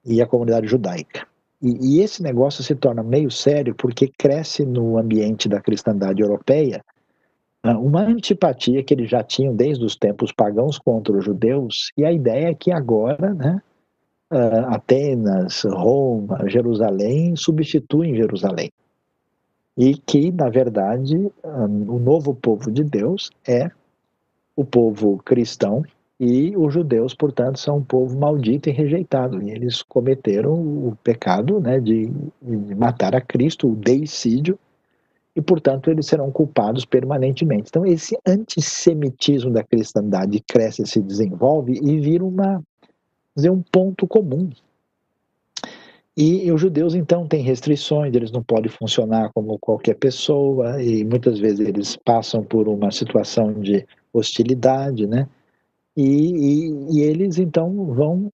e 0.03 0.21
a 0.21 0.27
comunidade 0.27 0.67
judaica. 0.67 1.27
E, 1.61 1.97
e, 1.97 2.01
esse 2.01 2.23
negócio 2.23 2.63
se 2.63 2.73
torna 2.73 3.03
meio 3.03 3.29
sério 3.29 3.75
porque 3.75 4.07
cresce 4.07 4.65
no 4.65 4.97
ambiente 4.97 5.49
da 5.49 5.59
cristandade 5.59 6.21
europeia 6.21 6.83
uh, 7.65 7.71
uma 7.71 8.01
antipatia 8.01 8.83
que 8.83 8.93
eles 8.93 9.09
já 9.09 9.23
tinham 9.23 9.55
desde 9.55 9.83
os 9.83 9.95
tempos 9.95 10.31
pagãos 10.31 10.77
contra 10.77 11.17
os 11.17 11.25
judeus, 11.25 11.91
e 11.97 12.05
a 12.05 12.11
ideia 12.11 12.49
é 12.49 12.53
que 12.53 12.71
agora, 12.71 13.33
né, 13.33 13.61
uh, 14.31 14.73
Atenas, 14.73 15.63
Roma, 15.63 16.47
Jerusalém 16.47 17.35
substituem 17.35 18.15
Jerusalém. 18.15 18.71
E 19.77 19.95
que, 19.95 20.31
na 20.31 20.49
verdade, 20.49 21.15
o 21.41 21.99
novo 21.99 22.35
povo 22.35 22.69
de 22.69 22.83
Deus 22.83 23.31
é 23.47 23.71
o 24.53 24.65
povo 24.65 25.17
cristão 25.23 25.85
e 26.19 26.55
os 26.57 26.73
judeus, 26.73 27.13
portanto, 27.13 27.59
são 27.59 27.77
um 27.77 27.83
povo 27.83 28.17
maldito 28.17 28.69
e 28.69 28.73
rejeitado. 28.73 29.41
E 29.41 29.51
eles 29.51 29.81
cometeram 29.81 30.53
o 30.53 30.97
pecado 31.03 31.59
né, 31.59 31.79
de, 31.79 32.11
de 32.41 32.75
matar 32.75 33.15
a 33.15 33.21
Cristo, 33.21 33.71
o 33.71 33.75
deicídio, 33.75 34.59
e, 35.35 35.41
portanto, 35.41 35.89
eles 35.89 36.07
serão 36.07 36.29
culpados 36.31 36.83
permanentemente. 36.83 37.69
Então, 37.69 37.85
esse 37.85 38.17
antissemitismo 38.27 39.51
da 39.51 39.63
cristandade 39.63 40.43
cresce, 40.45 40.85
se 40.85 41.01
desenvolve 41.01 41.79
e 41.81 41.99
vira 41.99 42.25
uma, 42.25 42.61
dizer, 43.35 43.49
um 43.49 43.61
ponto 43.61 44.05
comum 44.05 44.49
e 46.21 46.51
os 46.51 46.59
judeus, 46.59 46.95
então, 46.95 47.25
têm 47.25 47.41
restrições, 47.41 48.13
eles 48.13 48.29
não 48.29 48.43
podem 48.43 48.69
funcionar 48.69 49.31
como 49.33 49.57
qualquer 49.57 49.95
pessoa, 49.95 50.83
e 50.83 51.05
muitas 51.05 51.39
vezes 51.39 51.65
eles 51.65 51.95
passam 51.95 52.43
por 52.43 52.67
uma 52.67 52.91
situação 52.91 53.53
de 53.53 53.87
hostilidade, 54.11 55.07
né? 55.07 55.29
E, 55.99 56.69
e, 56.69 56.97
e 56.97 57.01
eles, 57.01 57.37
então, 57.37 57.87
vão 57.87 58.31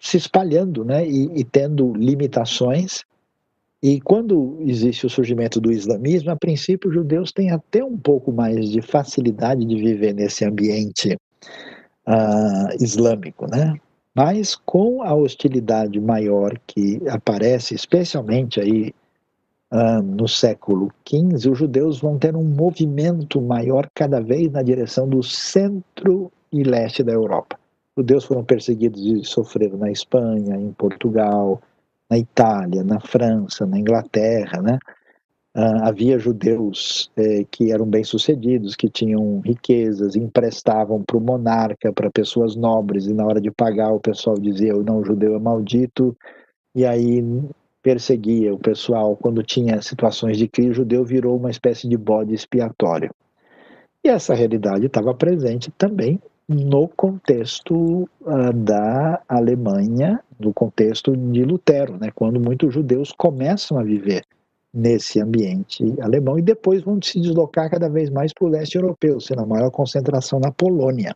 se 0.00 0.16
espalhando, 0.16 0.84
né? 0.84 1.06
E, 1.06 1.30
e 1.40 1.44
tendo 1.44 1.94
limitações. 1.94 3.04
E 3.80 4.00
quando 4.00 4.56
existe 4.60 5.06
o 5.06 5.10
surgimento 5.10 5.60
do 5.60 5.70
islamismo, 5.70 6.32
a 6.32 6.36
princípio, 6.36 6.88
os 6.88 6.94
judeus 6.94 7.30
têm 7.30 7.50
até 7.50 7.84
um 7.84 7.96
pouco 7.96 8.32
mais 8.32 8.68
de 8.68 8.82
facilidade 8.82 9.64
de 9.64 9.76
viver 9.76 10.12
nesse 10.12 10.44
ambiente 10.44 11.16
uh, 12.08 12.82
islâmico, 12.82 13.46
né? 13.46 13.74
Mas 14.12 14.56
com 14.56 15.02
a 15.02 15.14
hostilidade 15.14 16.00
maior 16.00 16.58
que 16.66 17.00
aparece, 17.08 17.74
especialmente 17.74 18.60
aí 18.60 18.92
uh, 19.72 20.02
no 20.02 20.26
século 20.26 20.90
XV, 21.08 21.50
os 21.50 21.58
judeus 21.58 22.00
vão 22.00 22.18
ter 22.18 22.34
um 22.34 22.44
movimento 22.44 23.40
maior 23.40 23.88
cada 23.94 24.20
vez 24.20 24.50
na 24.50 24.62
direção 24.62 25.08
do 25.08 25.22
centro 25.22 26.32
e 26.54 26.62
leste 26.62 27.02
da 27.02 27.12
Europa. 27.12 27.58
Judeus 27.96 28.24
foram 28.24 28.44
perseguidos 28.44 29.04
e 29.04 29.24
sofreram 29.24 29.76
na 29.76 29.90
Espanha, 29.90 30.56
em 30.56 30.72
Portugal, 30.72 31.60
na 32.08 32.16
Itália, 32.16 32.84
na 32.84 33.00
França, 33.00 33.66
na 33.66 33.78
Inglaterra, 33.78 34.62
né? 34.62 34.78
Uh, 35.56 35.84
havia 35.84 36.18
judeus 36.18 37.12
eh, 37.16 37.44
que 37.48 37.70
eram 37.70 37.86
bem-sucedidos, 37.86 38.74
que 38.74 38.88
tinham 38.88 39.38
riquezas, 39.38 40.16
emprestavam 40.16 41.00
para 41.04 41.16
o 41.16 41.20
monarca, 41.20 41.92
para 41.92 42.10
pessoas 42.10 42.56
nobres, 42.56 43.06
e 43.06 43.14
na 43.14 43.24
hora 43.24 43.40
de 43.40 43.52
pagar 43.52 43.92
o 43.92 44.00
pessoal 44.00 44.36
dizia: 44.36 44.74
não, 44.74 44.98
o 44.98 45.04
judeu 45.04 45.36
é 45.36 45.38
maldito, 45.38 46.16
e 46.74 46.84
aí 46.84 47.22
perseguia 47.80 48.52
o 48.52 48.58
pessoal. 48.58 49.16
Quando 49.16 49.44
tinha 49.44 49.80
situações 49.80 50.38
de 50.38 50.48
crise, 50.48 50.70
o 50.70 50.74
judeu 50.74 51.04
virou 51.04 51.36
uma 51.36 51.50
espécie 51.50 51.88
de 51.88 51.96
bode 51.96 52.34
expiatório. 52.34 53.14
E 54.02 54.08
essa 54.08 54.34
realidade 54.34 54.86
estava 54.86 55.14
presente 55.14 55.70
também 55.70 56.20
no 56.48 56.88
contexto 56.88 58.08
uh, 58.20 58.52
da 58.52 59.22
Alemanha, 59.28 60.20
no 60.38 60.52
contexto 60.52 61.16
de 61.16 61.42
Lutero, 61.44 61.96
né, 61.98 62.10
quando 62.14 62.40
muitos 62.40 62.72
judeus 62.72 63.12
começam 63.12 63.78
a 63.78 63.82
viver 63.82 64.24
nesse 64.72 65.20
ambiente 65.20 65.84
alemão 66.00 66.38
e 66.38 66.42
depois 66.42 66.82
vão 66.82 67.00
se 67.00 67.20
deslocar 67.20 67.70
cada 67.70 67.88
vez 67.88 68.10
mais 68.10 68.32
para 68.32 68.46
o 68.46 68.50
leste 68.50 68.74
europeu, 68.74 69.20
sendo 69.20 69.42
a 69.42 69.46
maior 69.46 69.70
concentração 69.70 70.40
na 70.40 70.50
Polônia. 70.50 71.14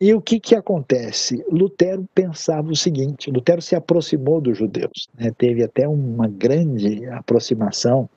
E 0.00 0.14
o 0.14 0.20
que, 0.20 0.38
que 0.38 0.54
acontece? 0.54 1.44
Lutero 1.50 2.08
pensava 2.14 2.70
o 2.70 2.76
seguinte: 2.76 3.30
Lutero 3.30 3.60
se 3.60 3.74
aproximou 3.74 4.40
dos 4.40 4.56
judeus, 4.56 5.08
né? 5.18 5.32
teve 5.36 5.62
até 5.62 5.88
uma 5.88 6.28
grande 6.28 7.04
aproximação, 7.06 8.08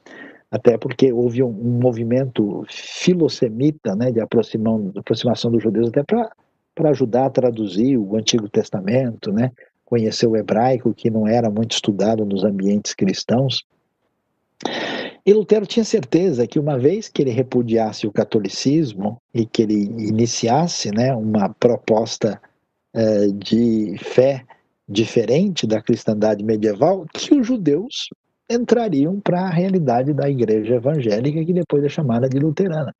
até 0.51 0.77
porque 0.77 1.13
houve 1.13 1.41
um, 1.41 1.47
um 1.47 1.79
movimento 1.79 2.65
filosemita 2.69 3.95
né, 3.95 4.11
de 4.11 4.19
aproximação, 4.19 5.49
dos 5.49 5.63
judeus, 5.63 5.87
até 5.87 6.03
para 6.03 6.89
ajudar 6.89 7.27
a 7.27 7.29
traduzir 7.29 7.97
o 7.97 8.17
Antigo 8.17 8.49
Testamento, 8.49 9.31
né? 9.31 9.51
conhecer 9.85 10.27
o 10.27 10.35
hebraico, 10.35 10.93
que 10.93 11.09
não 11.09 11.25
era 11.27 11.49
muito 11.49 11.71
estudado 11.71 12.25
nos 12.25 12.43
ambientes 12.43 12.93
cristãos. 12.93 13.63
E 15.25 15.33
Lutero 15.33 15.65
tinha 15.65 15.85
certeza 15.85 16.47
que 16.47 16.59
uma 16.59 16.77
vez 16.77 17.07
que 17.07 17.21
ele 17.21 17.31
repudiasse 17.31 18.05
o 18.05 18.11
catolicismo 18.11 19.21
e 19.33 19.45
que 19.45 19.61
ele 19.61 19.83
iniciasse 19.83 20.91
né, 20.91 21.13
uma 21.13 21.49
proposta 21.49 22.41
eh, 22.93 23.27
de 23.33 23.95
fé 23.99 24.43
diferente 24.87 25.65
da 25.65 25.81
cristandade 25.81 26.43
medieval, 26.43 27.05
que 27.13 27.33
os 27.35 27.45
judeus 27.45 28.09
entrariam 28.53 29.19
para 29.19 29.41
a 29.41 29.49
realidade 29.49 30.13
da 30.13 30.29
igreja 30.29 30.75
evangélica, 30.75 31.43
que 31.43 31.53
depois 31.53 31.83
é 31.83 31.89
chamada 31.89 32.27
de 32.27 32.39
luterana. 32.39 32.93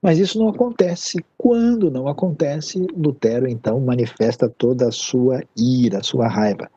Mas 0.00 0.18
isso 0.18 0.38
não 0.38 0.48
acontece. 0.48 1.24
Quando 1.36 1.90
não 1.90 2.06
acontece, 2.06 2.86
Lutero 2.96 3.48
então 3.48 3.80
manifesta 3.80 4.48
toda 4.48 4.88
a 4.88 4.92
sua 4.92 5.42
ira, 5.56 5.98
a 5.98 6.02
sua 6.02 6.28
raiva. 6.28 6.70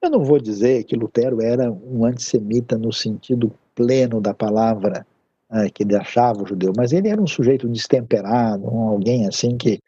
Eu 0.00 0.10
não 0.10 0.24
vou 0.24 0.40
dizer 0.40 0.84
que 0.84 0.96
Lutero 0.96 1.40
era 1.40 1.70
um 1.70 2.04
antissemita 2.04 2.76
no 2.76 2.92
sentido 2.92 3.52
pleno 3.74 4.20
da 4.20 4.34
palavra 4.34 5.06
é, 5.50 5.68
que 5.68 5.82
ele 5.82 5.94
achava 5.94 6.42
o 6.42 6.46
judeu, 6.46 6.72
mas 6.76 6.92
ele 6.92 7.08
era 7.08 7.20
um 7.20 7.26
sujeito 7.26 7.68
destemperado, 7.68 8.64
um, 8.66 8.88
alguém 8.88 9.26
assim 9.26 9.56
que 9.56 9.80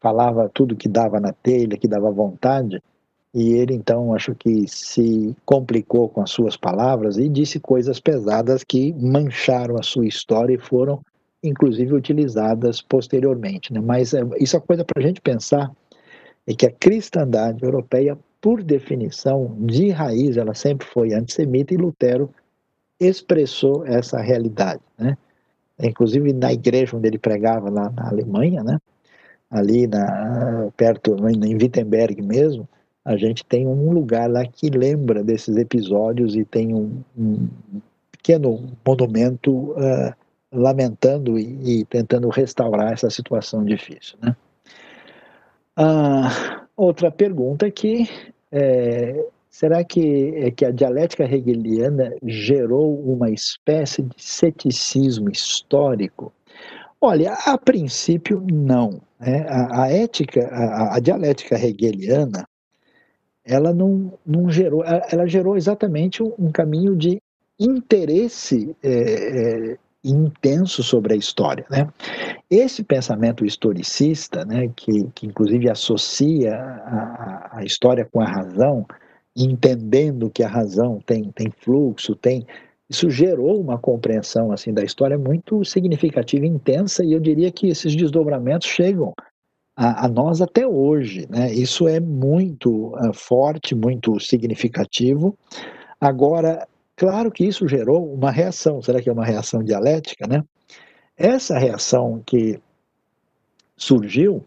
falava 0.00 0.50
tudo 0.52 0.76
que 0.76 0.88
dava 0.88 1.20
na 1.20 1.32
telha, 1.32 1.78
que 1.78 1.86
dava 1.86 2.10
vontade, 2.10 2.82
e 3.34 3.54
ele 3.54 3.74
então 3.74 4.14
acho 4.14 4.34
que 4.34 4.66
se 4.68 5.34
complicou 5.44 6.08
com 6.08 6.20
as 6.20 6.30
suas 6.30 6.56
palavras 6.56 7.16
e 7.16 7.28
disse 7.28 7.58
coisas 7.58 7.98
pesadas 7.98 8.62
que 8.62 8.92
mancharam 8.92 9.78
a 9.78 9.82
sua 9.82 10.06
história 10.06 10.54
e 10.54 10.58
foram 10.58 11.00
inclusive 11.42 11.94
utilizadas 11.94 12.80
posteriormente. 12.80 13.72
Né? 13.72 13.80
Mas 13.80 14.14
é, 14.14 14.20
isso 14.38 14.56
é 14.56 14.60
coisa 14.60 14.84
para 14.84 15.02
a 15.02 15.06
gente 15.06 15.20
pensar 15.20 15.72
é 16.46 16.54
que 16.54 16.66
a 16.66 16.70
cristandade 16.70 17.64
europeia, 17.64 18.18
por 18.40 18.62
definição, 18.62 19.56
de 19.60 19.90
raiz, 19.90 20.36
ela 20.36 20.54
sempre 20.54 20.86
foi 20.86 21.14
antissemita 21.14 21.72
e 21.72 21.76
Lutero 21.76 22.30
expressou 22.98 23.86
essa 23.86 24.20
realidade, 24.20 24.82
né? 24.98 25.16
Inclusive 25.78 26.32
na 26.32 26.52
igreja 26.52 26.96
onde 26.96 27.08
ele 27.08 27.18
pregava 27.18 27.70
lá 27.70 27.90
na 27.90 28.08
Alemanha, 28.08 28.62
né? 28.62 28.78
Ali 29.50 29.86
na 29.86 30.68
perto 30.76 31.16
em 31.28 31.54
Wittenberg 31.54 32.20
mesmo, 32.22 32.68
a 33.04 33.16
gente 33.16 33.44
tem 33.44 33.66
um 33.66 33.90
lugar 33.90 34.30
lá 34.30 34.44
que 34.46 34.70
lembra 34.70 35.24
desses 35.24 35.56
episódios 35.56 36.36
e 36.36 36.44
tem 36.44 36.74
um, 36.74 37.02
um 37.18 37.48
pequeno 38.10 38.64
monumento 38.86 39.72
uh, 39.72 40.14
lamentando 40.52 41.38
e, 41.38 41.80
e, 41.80 41.84
tentando 41.86 42.28
restaurar 42.28 42.92
essa 42.92 43.10
situação 43.10 43.64
difícil. 43.64 44.16
Né? 44.22 44.36
Ah, 45.76 46.66
outra 46.76 47.10
pergunta 47.10 47.66
aqui 47.66 48.08
é, 48.52 49.24
será 49.50 49.82
que, 49.82 50.34
é 50.36 50.50
que 50.50 50.64
a 50.64 50.70
dialética 50.70 51.24
hegeliana 51.24 52.14
gerou 52.22 53.00
uma 53.00 53.30
espécie 53.30 54.02
de 54.02 54.14
ceticismo 54.16 55.30
histórico? 55.30 56.32
Olha, 57.00 57.32
a 57.46 57.58
princípio 57.58 58.44
não. 58.52 59.00
Né? 59.18 59.44
A, 59.48 59.84
a, 59.84 59.90
ética, 59.90 60.46
a, 60.48 60.96
a 60.96 61.00
dialética 61.00 61.56
hegeliana, 61.56 62.46
ela 63.44 63.72
não, 63.72 64.12
não 64.24 64.50
gerou, 64.50 64.84
ela 64.84 65.26
gerou 65.26 65.56
exatamente 65.56 66.22
um, 66.22 66.50
caminho 66.52 66.96
de 66.96 67.20
interesse 67.58 68.74
é, 68.82 69.72
é, 69.72 69.78
intenso 70.04 70.82
sobre 70.82 71.14
a 71.14 71.16
história. 71.16 71.64
Né? 71.70 71.88
Esse 72.50 72.82
pensamento 72.82 73.44
historicista, 73.44 74.44
né, 74.44 74.70
que, 74.74 75.08
que 75.14 75.26
inclusive 75.26 75.70
associa 75.70 76.54
a, 76.54 77.58
a 77.58 77.64
história 77.64 78.08
com 78.10 78.20
a 78.20 78.26
razão, 78.26 78.86
entendendo 79.36 80.30
que 80.30 80.42
a 80.42 80.48
razão 80.48 81.00
tem, 81.04 81.30
tem 81.32 81.50
fluxo, 81.50 82.14
tem 82.14 82.46
isso 82.90 83.08
gerou 83.08 83.58
uma 83.58 83.78
compreensão 83.78 84.52
assim 84.52 84.70
da 84.70 84.84
história 84.84 85.16
muito 85.16 85.64
significativa 85.64 86.44
intensa 86.44 87.02
e 87.02 87.14
eu 87.14 87.20
diria 87.20 87.50
que 87.50 87.68
esses 87.68 87.96
desdobramentos 87.96 88.68
chegam 88.68 89.14
a, 89.76 90.06
a 90.06 90.08
nós 90.08 90.40
até 90.40 90.66
hoje, 90.66 91.26
né? 91.30 91.52
Isso 91.52 91.88
é 91.88 92.00
muito 92.00 92.94
uh, 92.96 93.12
forte, 93.12 93.74
muito 93.74 94.18
significativo. 94.20 95.36
Agora 96.00 96.66
Claro 97.02 97.30
que 97.30 97.44
isso 97.44 97.66
gerou 97.66 98.12
uma 98.14 98.30
reação, 98.30 98.80
será 98.82 99.00
que 99.00 99.08
é 99.08 99.12
uma 99.12 99.24
reação 99.24 99.62
dialética, 99.62 100.26
né? 100.26 100.44
Essa 101.16 101.58
reação 101.58 102.22
que 102.24 102.60
surgiu, 103.76 104.44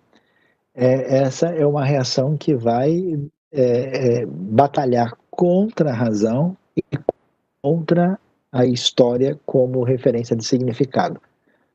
é, 0.73 1.18
essa 1.18 1.47
é 1.47 1.65
uma 1.65 1.84
reação 1.84 2.38
que 2.38 2.56
vai 2.56 3.19
é, 3.52 4.22
é, 4.22 4.26
batalhar 4.26 5.18
contra 5.30 5.89
a 5.89 5.93
razão 5.93 6.56
e 6.77 6.84
contra 7.61 8.19
a 8.52 8.65
história 8.65 9.39
como 9.45 9.84
referência 9.84 10.35
de 10.35 10.45
significado. 10.45 11.22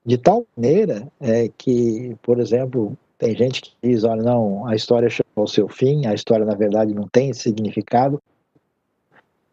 De 0.02 0.16
tal 0.16 0.46
maneira 0.56 1.06
é, 1.20 1.50
que, 1.58 2.16
por 2.22 2.40
exemplo, 2.40 2.96
tem 3.20 3.36
gente 3.36 3.60
que 3.60 3.70
diz, 3.82 4.02
olha, 4.02 4.22
não, 4.22 4.66
a 4.66 4.74
história 4.74 5.10
chegou 5.10 5.42
ao 5.42 5.46
seu 5.46 5.68
fim, 5.68 6.06
a 6.06 6.14
história 6.14 6.46
na 6.46 6.54
verdade 6.54 6.94
não 6.94 7.06
tem 7.06 7.34
significado. 7.34 8.20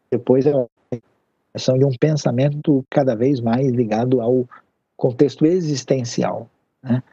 Depois 0.10 0.46
é 0.48 0.54
de 0.54 1.86
um 1.86 1.92
pensamento 2.00 2.86
cada 2.90 3.14
vez 3.14 3.42
mais 3.42 3.68
ligado 3.68 4.22
ao 4.22 4.48
contexto 4.96 5.46
existencial. 5.46 6.50
Né? 6.82 7.04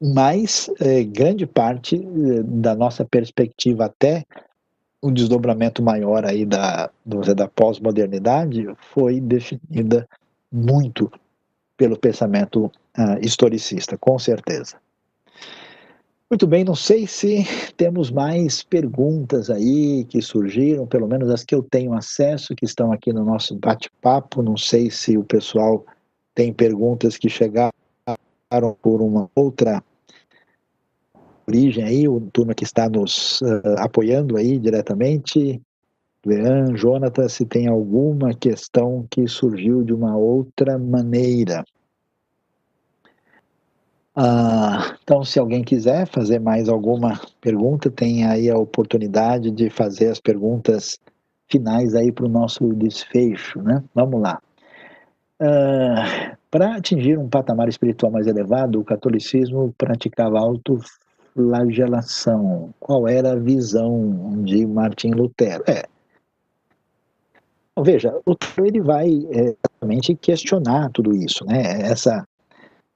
Mas 0.00 0.68
eh, 0.80 1.04
grande 1.04 1.46
parte 1.46 1.94
eh, 1.94 2.42
da 2.42 2.74
nossa 2.74 3.04
perspectiva 3.04 3.84
até 3.84 4.24
o 5.00 5.12
desdobramento 5.12 5.80
maior 5.80 6.24
aí 6.24 6.44
da, 6.44 6.90
da 7.06 7.46
pós-modernidade 7.46 8.66
foi 8.92 9.20
definida 9.20 10.08
muito 10.50 11.08
pelo 11.76 11.96
pensamento 11.96 12.66
uh, 12.66 13.18
historicista, 13.20 13.96
com 13.98 14.18
certeza. 14.18 14.76
Muito 16.32 16.46
bem, 16.46 16.64
não 16.64 16.74
sei 16.74 17.06
se 17.06 17.44
temos 17.76 18.10
mais 18.10 18.62
perguntas 18.62 19.50
aí 19.50 20.02
que 20.06 20.22
surgiram, 20.22 20.86
pelo 20.86 21.06
menos 21.06 21.28
as 21.28 21.44
que 21.44 21.54
eu 21.54 21.62
tenho 21.62 21.92
acesso, 21.92 22.54
que 22.54 22.64
estão 22.64 22.90
aqui 22.90 23.12
no 23.12 23.22
nosso 23.22 23.54
bate-papo. 23.54 24.40
Não 24.42 24.56
sei 24.56 24.90
se 24.90 25.18
o 25.18 25.24
pessoal 25.24 25.84
tem 26.34 26.50
perguntas 26.50 27.18
que 27.18 27.28
chegaram 27.28 27.70
por 28.80 29.02
uma 29.02 29.30
outra 29.34 29.84
origem 31.46 31.84
aí, 31.84 32.08
o 32.08 32.18
turno 32.18 32.54
que 32.54 32.64
está 32.64 32.88
nos 32.88 33.42
uh, 33.42 33.76
apoiando 33.76 34.38
aí 34.38 34.58
diretamente. 34.58 35.60
Leandro, 36.24 36.78
Jonathan, 36.78 37.28
se 37.28 37.44
tem 37.44 37.66
alguma 37.66 38.32
questão 38.32 39.06
que 39.10 39.28
surgiu 39.28 39.84
de 39.84 39.92
uma 39.92 40.16
outra 40.16 40.78
maneira. 40.78 41.62
Ah, 44.14 44.94
então, 45.02 45.24
se 45.24 45.38
alguém 45.38 45.64
quiser 45.64 46.06
fazer 46.06 46.38
mais 46.38 46.68
alguma 46.68 47.18
pergunta, 47.40 47.90
tem 47.90 48.26
aí 48.26 48.50
a 48.50 48.58
oportunidade 48.58 49.50
de 49.50 49.70
fazer 49.70 50.08
as 50.08 50.20
perguntas 50.20 50.98
finais 51.50 51.94
aí 51.94 52.12
para 52.12 52.26
o 52.26 52.28
nosso 52.28 52.74
desfecho, 52.74 53.62
né? 53.62 53.82
Vamos 53.94 54.20
lá. 54.20 54.38
Ah, 55.40 56.36
para 56.50 56.76
atingir 56.76 57.18
um 57.18 57.26
patamar 57.28 57.68
espiritual 57.68 58.12
mais 58.12 58.26
elevado, 58.26 58.78
o 58.78 58.84
catolicismo 58.84 59.74
praticava 59.78 60.38
autoflagelação. 60.38 62.74
Qual 62.78 63.08
era 63.08 63.32
a 63.32 63.36
visão 63.36 64.42
de 64.44 64.66
Martim 64.66 65.12
Lutero? 65.12 65.64
É, 65.66 65.84
Veja, 67.80 68.12
o 68.26 68.36
ele 68.62 68.82
vai 68.82 69.08
é, 69.30 69.56
questionar 70.20 70.90
tudo 70.90 71.14
isso, 71.14 71.42
né? 71.46 71.80
Essa 71.80 72.22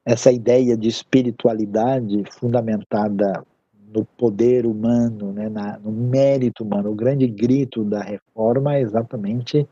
essa 0.06 0.30
ideia 0.30 0.76
de 0.76 0.88
espiritualidade 0.88 2.22
fundamentada 2.30 3.44
no 3.92 4.04
poder 4.04 4.64
humano, 4.64 5.32
né, 5.32 5.48
na, 5.48 5.78
no 5.78 5.90
mérito 5.90 6.62
humano. 6.62 6.92
O 6.92 6.94
grande 6.94 7.26
grito 7.26 7.82
da 7.82 8.02
reforma 8.02 8.76
é 8.76 8.80
exatamente 8.80 9.66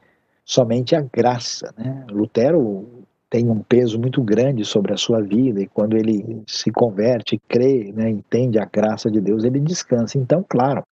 somente 0.45 0.97
a 0.97 1.01
graça. 1.01 1.73
Né? 1.79 2.05
Lutero 2.11 3.05
tem 3.31 3.49
um 3.49 3.61
peso 3.61 3.99
muito 3.99 4.21
grande 4.23 4.65
sobre 4.65 4.93
a 4.93 4.97
sua 4.97 5.21
vida 5.21 5.61
e 5.61 5.69
quando 5.69 5.97
ele 5.97 6.43
se 6.49 6.71
converte, 6.73 7.41
crê, 7.49 7.93
né, 7.95 8.11
entende 8.11 8.59
a 8.59 8.65
graça 8.65 9.09
de 9.11 9.21
Deus, 9.21 9.45
ele 9.45 9.61
descansa. 9.61 10.19
Então, 10.19 10.45
claro, 10.49 10.85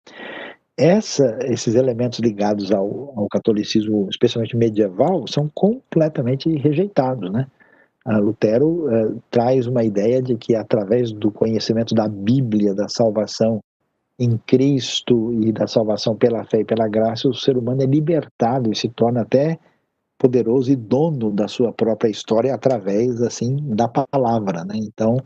essa, 0.76 1.38
esses 1.42 1.74
elementos 1.74 2.20
ligados 2.20 2.70
ao, 2.70 3.12
ao 3.16 3.28
catolicismo, 3.28 4.08
especialmente 4.08 4.56
medieval, 4.56 5.26
são 5.26 5.50
completamente 5.52 6.48
rejeitados, 6.56 7.30
né? 7.32 7.46
Lutero 8.06 8.86
uh, 8.86 9.22
traz 9.30 9.66
uma 9.66 9.84
ideia 9.84 10.20
de 10.20 10.36
que 10.36 10.54
através 10.54 11.12
do 11.12 11.30
conhecimento 11.30 11.94
da 11.94 12.08
Bíblia, 12.08 12.74
da 12.74 12.88
salvação 12.88 13.60
em 14.18 14.36
Cristo 14.38 15.32
e 15.42 15.52
da 15.52 15.66
salvação 15.66 16.16
pela 16.16 16.44
fé 16.44 16.60
e 16.60 16.64
pela 16.64 16.88
graça, 16.88 17.28
o 17.28 17.34
ser 17.34 17.56
humano 17.56 17.82
é 17.82 17.86
libertado 17.86 18.70
e 18.70 18.76
se 18.76 18.88
torna 18.88 19.22
até 19.22 19.58
poderoso 20.18 20.70
e 20.70 20.76
dono 20.76 21.30
da 21.32 21.48
sua 21.48 21.72
própria 21.72 22.08
história 22.08 22.54
através 22.54 23.20
assim 23.20 23.56
da 23.74 23.88
palavra, 23.88 24.64
né? 24.64 24.74
Então 24.76 25.16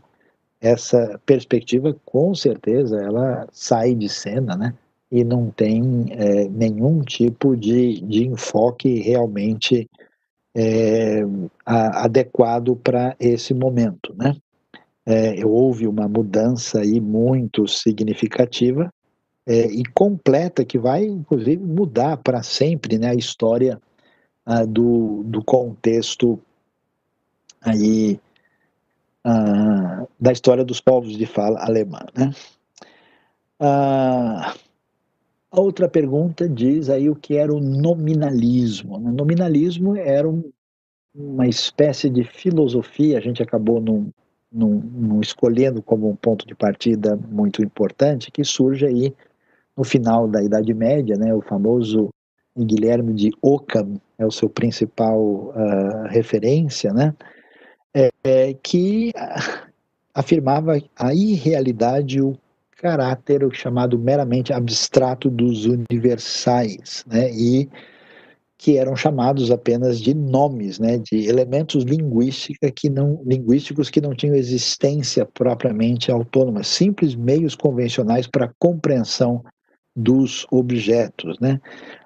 essa 0.59 1.19
perspectiva 1.25 1.95
com 2.03 2.33
certeza 2.33 2.97
ela 2.99 3.47
sai 3.51 3.93
de 3.93 4.09
cena, 4.09 4.55
né? 4.55 4.73
E 5.11 5.23
não 5.23 5.51
tem 5.51 6.07
é, 6.09 6.49
nenhum 6.49 7.01
tipo 7.01 7.55
de, 7.55 8.01
de 8.01 8.25
enfoque 8.25 8.99
realmente 8.99 9.87
é, 10.59 11.21
a, 11.63 12.05
adequado 12.05 12.75
para 12.75 13.15
esse 13.19 13.53
momento, 13.53 14.15
né? 14.17 14.35
É, 15.05 15.45
houve 15.45 15.87
uma 15.87 16.07
mudança 16.07 16.81
aí 16.81 16.99
muito 16.99 17.67
significativa 17.67 18.91
é, 19.45 19.67
e 19.67 19.85
completa 19.85 20.65
que 20.65 20.77
vai, 20.77 21.05
inclusive, 21.05 21.63
mudar 21.63 22.17
para 22.17 22.43
sempre 22.43 22.97
né, 22.97 23.11
a 23.11 23.15
história 23.15 23.79
ah, 24.45 24.65
do, 24.65 25.23
do 25.23 25.41
contexto 25.43 26.37
aí 27.61 28.19
ah, 29.23 30.05
da 30.19 30.33
história 30.33 30.65
dos 30.65 30.81
povos 30.81 31.15
de 31.15 31.25
fala 31.25 31.63
alemã, 31.63 31.99
né? 32.13 32.33
Ah, 33.59 34.53
a 35.51 35.59
outra 35.59 35.87
pergunta 35.87 36.47
diz 36.47 36.89
aí 36.89 37.09
o 37.09 37.15
que 37.15 37.35
era 37.35 37.53
o 37.53 37.59
nominalismo. 37.59 38.95
O 38.95 38.99
né? 38.99 39.11
nominalismo 39.11 39.95
era 39.95 40.27
um, 40.27 40.51
uma 41.15 41.47
espécie 41.47 42.09
de 42.09 42.23
filosofia, 42.23 43.17
a 43.17 43.21
gente 43.21 43.41
acabou 43.41 43.79
num, 43.81 44.11
num, 44.51 44.79
num 44.79 45.21
escolhendo 45.21 45.81
como 45.81 46.09
um 46.09 46.15
ponto 46.15 46.45
de 46.45 46.53
partida 46.53 47.15
muito 47.15 47.63
importante, 47.63 48.31
que 48.31 48.43
surge 48.43 48.85
aí 48.85 49.15
no 49.75 49.83
final 49.83 50.27
da 50.27 50.43
Idade 50.43 50.73
Média, 50.73 51.15
né, 51.15 51.33
o 51.33 51.41
famoso 51.41 52.09
Guilherme 52.57 53.13
de 53.13 53.31
Ockham 53.41 54.01
é 54.17 54.25
o 54.25 54.31
seu 54.31 54.49
principal 54.49 55.21
uh, 55.21 56.07
referência, 56.07 56.91
né, 56.91 57.13
é, 57.93 58.09
é, 58.23 58.53
que 58.53 59.11
afirmava 60.13 60.81
a 60.95 61.13
irrealidade, 61.13 62.21
o 62.21 62.35
caráter 62.77 63.41
chamado 63.53 63.97
meramente 63.97 64.53
abstrato 64.53 65.29
dos 65.29 65.65
universais, 65.65 67.03
né? 67.07 67.31
E 67.31 67.69
que 68.57 68.77
eram 68.77 68.95
chamados 68.95 69.51
apenas 69.51 69.99
de 69.99 70.15
nomes, 70.15 70.79
né, 70.79 70.97
de 70.97 71.27
elementos 71.27 71.83
linguística 71.83 72.71
que 72.71 72.89
não, 72.89 73.21
linguísticos 73.23 73.89
que 73.89 74.01
não 74.01 74.15
tinham 74.15 74.35
existência 74.35 75.25
propriamente 75.25 76.11
autônoma, 76.11 76.63
simples 76.63 77.13
meios 77.13 77.55
convencionais 77.55 78.25
para 78.25 78.51
compreensão 78.57 79.43
dos 79.95 80.47
objetos. 80.49 81.37
Né? 81.39 81.61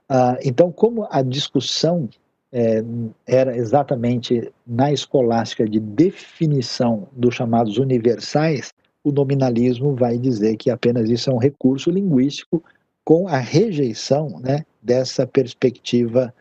Ah, 0.10 0.38
então, 0.44 0.74
como 0.74 1.08
a 1.10 1.22
discussão 1.22 2.10
é, 2.52 2.84
era 3.26 3.56
exatamente 3.56 4.52
na 4.68 4.92
escolástica 4.92 5.66
de 5.66 5.80
definição 5.80 7.08
dos 7.14 7.34
chamados 7.34 7.78
universais, 7.78 8.74
o 9.04 9.12
nominalismo 9.12 9.96
vai 9.96 10.18
dizer 10.18 10.58
que 10.58 10.70
apenas 10.70 11.10
isso 11.10 11.30
é 11.30 11.34
um 11.34 11.38
recurso 11.38 11.90
linguístico 11.90 12.64
com 13.04 13.28
a 13.28 13.38
rejeição 13.38 14.40
né, 14.40 14.66
dessa 14.82 15.26
perspectiva 15.26 16.34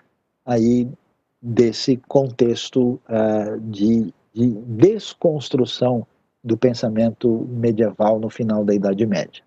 aí 0.44 0.88
desse 1.40 1.96
contexto 2.08 3.00
uh, 3.08 3.58
de, 3.60 4.12
de 4.34 4.46
desconstrução 4.66 6.06
do 6.44 6.56
pensamento 6.56 7.46
medieval 7.50 8.18
no 8.18 8.28
final 8.28 8.64
da 8.64 8.74
Idade 8.74 9.06
Média. 9.06 9.42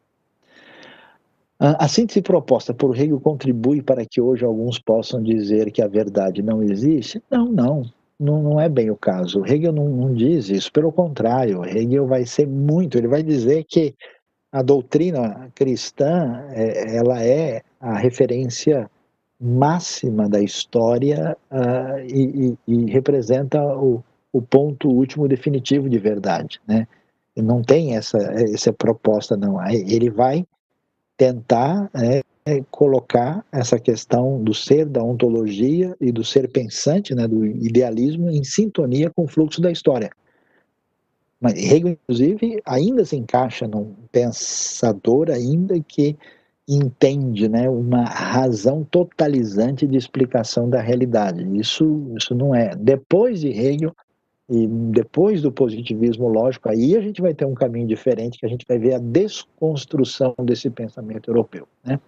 A 1.59 1.87
síntese 1.87 2.21
proposta 2.21 2.73
por 2.73 2.93
Hegel 2.93 3.21
contribui 3.21 3.81
para 3.81 4.05
que 4.05 4.19
hoje 4.19 4.43
alguns 4.43 4.79
possam 4.79 5.23
dizer 5.23 5.71
que 5.71 5.81
a 5.81 5.87
verdade 5.87 6.41
não 6.41 6.61
existe? 6.61 7.23
Não, 7.31 7.45
não, 7.45 7.83
não, 8.23 8.41
não 8.41 8.59
é 8.59 8.69
bem 8.69 8.89
o 8.89 8.95
caso. 8.95 9.45
Hegel 9.45 9.73
não, 9.73 9.87
não, 9.89 10.13
diz 10.13 10.49
isso, 10.49 10.71
pelo 10.71 10.91
contrário, 10.91 11.63
Hegel 11.65 12.07
vai 12.07 12.25
ser 12.25 12.47
muito, 12.47 12.97
ele 12.97 13.07
vai 13.07 13.21
dizer 13.21 13.63
que 13.65 13.95
a 14.51 14.61
doutrina 14.61 15.51
cristã, 15.55 16.45
é, 16.51 16.95
ela 16.95 17.23
é 17.23 17.61
a 17.79 17.97
referência 17.97 18.89
máxima 19.39 20.29
da 20.29 20.39
história 20.41 21.35
uh, 21.51 21.99
e, 22.07 22.55
e, 22.67 22.73
e, 22.73 22.91
representa 22.91 23.61
o, 23.61 24.03
o, 24.31 24.41
ponto 24.41 24.87
último 24.87 25.27
definitivo 25.27 25.89
de 25.89 25.97
verdade, 25.97 26.61
né? 26.67 26.87
Não 27.35 27.61
tem 27.61 27.97
essa, 27.97 28.17
essa 28.17 28.71
proposta, 28.71 29.35
não. 29.35 29.59
Ele 29.67 30.09
vai 30.09 30.45
tentar 31.17 31.89
é, 32.45 32.61
colocar 32.69 33.45
essa 33.51 33.79
questão 33.79 34.43
do 34.43 34.53
ser, 34.53 34.85
da 34.85 35.03
ontologia 35.03 35.95
e 35.99 36.11
do 36.11 36.23
ser 36.23 36.49
pensante, 36.49 37.15
né, 37.15 37.27
do 37.27 37.45
idealismo, 37.45 38.29
em 38.29 38.43
sintonia 38.43 39.09
com 39.09 39.23
o 39.23 39.27
fluxo 39.27 39.61
da 39.61 39.71
história. 39.71 40.11
Mas 41.39 41.55
Hegel, 41.55 41.89
inclusive, 41.89 42.61
ainda 42.65 43.03
se 43.03 43.17
encaixa 43.17 43.67
num 43.67 43.93
pensador 44.11 45.29
ainda 45.29 45.79
que 45.81 46.17
entende 46.67 47.49
né, 47.49 47.69
uma 47.69 48.05
razão 48.05 48.83
totalizante 48.83 49.85
de 49.85 49.97
explicação 49.97 50.69
da 50.69 50.81
realidade. 50.81 51.45
Isso, 51.57 52.13
isso 52.17 52.33
não 52.33 52.55
é. 52.55 52.73
Depois 52.75 53.41
de 53.41 53.49
Hegel 53.49 53.93
e 54.53 54.67
depois 54.67 55.41
do 55.41 55.51
positivismo 55.51 56.27
lógico, 56.27 56.69
aí 56.69 56.95
a 56.95 57.01
gente 57.01 57.23
vai 57.23 57.33
ter 57.33 57.43
um 57.43 57.55
caminho 57.55 57.87
diferente, 57.87 58.37
que 58.37 58.45
a 58.45 58.49
gente 58.49 58.63
vai 58.69 58.77
ver 58.77 58.93
a 58.93 58.99
desconstrução 58.99 60.35
desse 60.43 60.69
pensamento 60.69 61.31
europeu. 61.31 61.67
Né? 61.83 61.99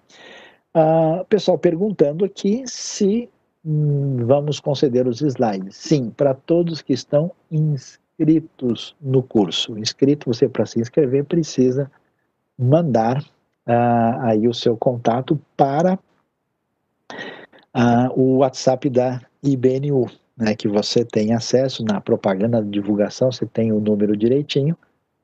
Ah, 0.72 1.26
pessoal 1.28 1.58
perguntando 1.58 2.24
aqui 2.24 2.62
se 2.68 3.28
hum, 3.66 4.18
vamos 4.28 4.60
conceder 4.60 5.08
os 5.08 5.22
slides. 5.22 5.76
Sim, 5.76 6.12
para 6.12 6.36
todos 6.36 6.84
que 6.84 6.94
estão 6.94 7.32
inscritos 7.50 8.96
no 9.02 9.24
curso. 9.24 9.76
Inscrito, 9.80 10.32
você 10.32 10.48
para 10.48 10.68
se 10.68 10.80
inscrever 10.80 11.26
precisa 11.26 11.92
mandar 12.56 13.26
ah, 13.66 14.20
aí 14.28 14.48
o 14.48 14.54
seu 14.54 14.78
contato 14.78 15.42
para 15.58 15.98
ah, 17.74 18.12
o 18.16 18.38
WhatsApp 18.38 18.88
da 18.88 19.20
IBNU, 19.42 20.06
né, 20.38 20.56
que 20.56 20.68
você 20.68 21.06
tem 21.06 21.34
acesso 21.34 21.84
na 21.84 22.02
propaganda 22.02 22.62
de 22.62 22.70
divulgação, 22.70 23.32
você 23.32 23.46
tem 23.46 23.72
o 23.72 23.80
número 23.80 24.16
direitinho, 24.18 24.78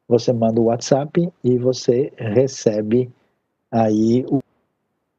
você 0.08 0.32
manda 0.32 0.60
o 0.60 0.66
WhatsApp 0.66 1.30
e 1.44 1.58
você 1.58 2.12
recebe 2.18 3.10
aí 3.72 4.26
o, 4.30 4.40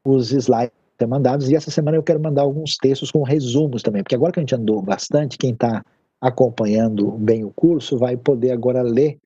os 0.05 0.31
slides 0.31 0.71
mandados. 1.07 1.49
E 1.49 1.55
essa 1.55 1.71
semana 1.71 1.97
eu 1.97 2.03
quero 2.03 2.19
mandar 2.19 2.43
alguns 2.43 2.77
textos 2.77 3.11
com 3.11 3.23
resumos 3.23 3.81
também, 3.81 4.03
porque 4.03 4.15
agora 4.15 4.31
que 4.31 4.39
a 4.39 4.43
gente 4.43 4.55
andou 4.55 4.81
bastante, 4.81 5.37
quem 5.37 5.51
está 5.51 5.83
acompanhando 6.21 7.11
bem 7.11 7.43
o 7.43 7.51
curso 7.51 7.97
vai 7.97 8.15
poder 8.15 8.51
agora 8.51 8.81
ler 8.81 9.17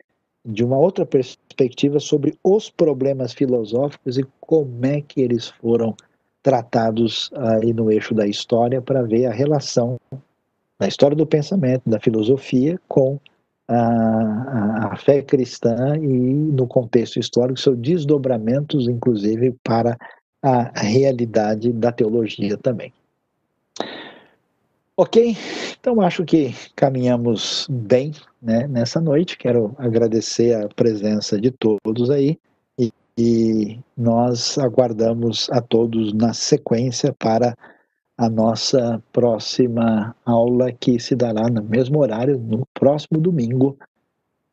de 0.44 0.64
uma 0.64 0.78
outra 0.78 1.06
perspectiva 1.06 2.00
sobre 2.00 2.38
os 2.44 2.70
problemas 2.70 3.34
filosóficos 3.34 4.18
e 4.18 4.26
como 4.40 4.86
é 4.86 5.02
que 5.02 5.22
eles 5.22 5.50
foram 5.50 5.94
tratados 6.42 7.30
aí 7.36 7.74
no 7.74 7.92
eixo 7.92 8.16
da 8.16 8.26
história 8.26 8.82
para 8.82 9.04
ver 9.04 9.26
a 9.26 9.32
relação 9.32 10.00
da 10.80 10.88
história 10.88 11.16
do 11.16 11.26
pensamento, 11.26 11.90
da 11.90 12.00
filosofia 12.00 12.80
com 12.88 13.20
a, 13.68 14.94
a, 14.94 14.98
fé 14.98 15.22
cristã 15.22 15.98
e 15.98 16.08
no 16.08 16.68
contexto 16.68 17.20
histórico 17.20 17.60
seus 17.60 17.78
desdobramentos, 17.78 18.88
inclusive 18.88 19.56
para 19.64 19.98
a 20.42 20.80
realidade 20.80 21.74
da 21.74 21.92
teologia 21.92 22.58
também. 22.58 22.94
Ok, 25.00 25.38
então 25.80 26.02
acho 26.02 26.26
que 26.26 26.56
caminhamos 26.76 27.68
bem 27.70 28.14
né, 28.42 28.68
nessa 28.68 29.00
noite. 29.00 29.38
Quero 29.38 29.76
agradecer 29.78 30.56
a 30.56 30.68
presença 30.70 31.40
de 31.40 31.52
todos 31.52 32.10
aí 32.10 32.40
e, 32.80 32.92
e 33.16 33.80
nós 33.96 34.58
aguardamos 34.58 35.50
a 35.52 35.62
todos 35.62 36.14
na 36.14 36.34
sequência 36.34 37.14
para 37.14 37.56
a 38.18 38.30
nossa 38.30 39.02
próxima 39.14 40.16
aula 40.26 40.72
que 40.72 41.00
se 41.00 41.16
dará 41.16 41.48
no 41.50 41.64
mesmo 41.64 42.00
horário, 42.00 42.40
no 42.40 42.66
próximo 42.74 43.20
domingo. 43.20 43.78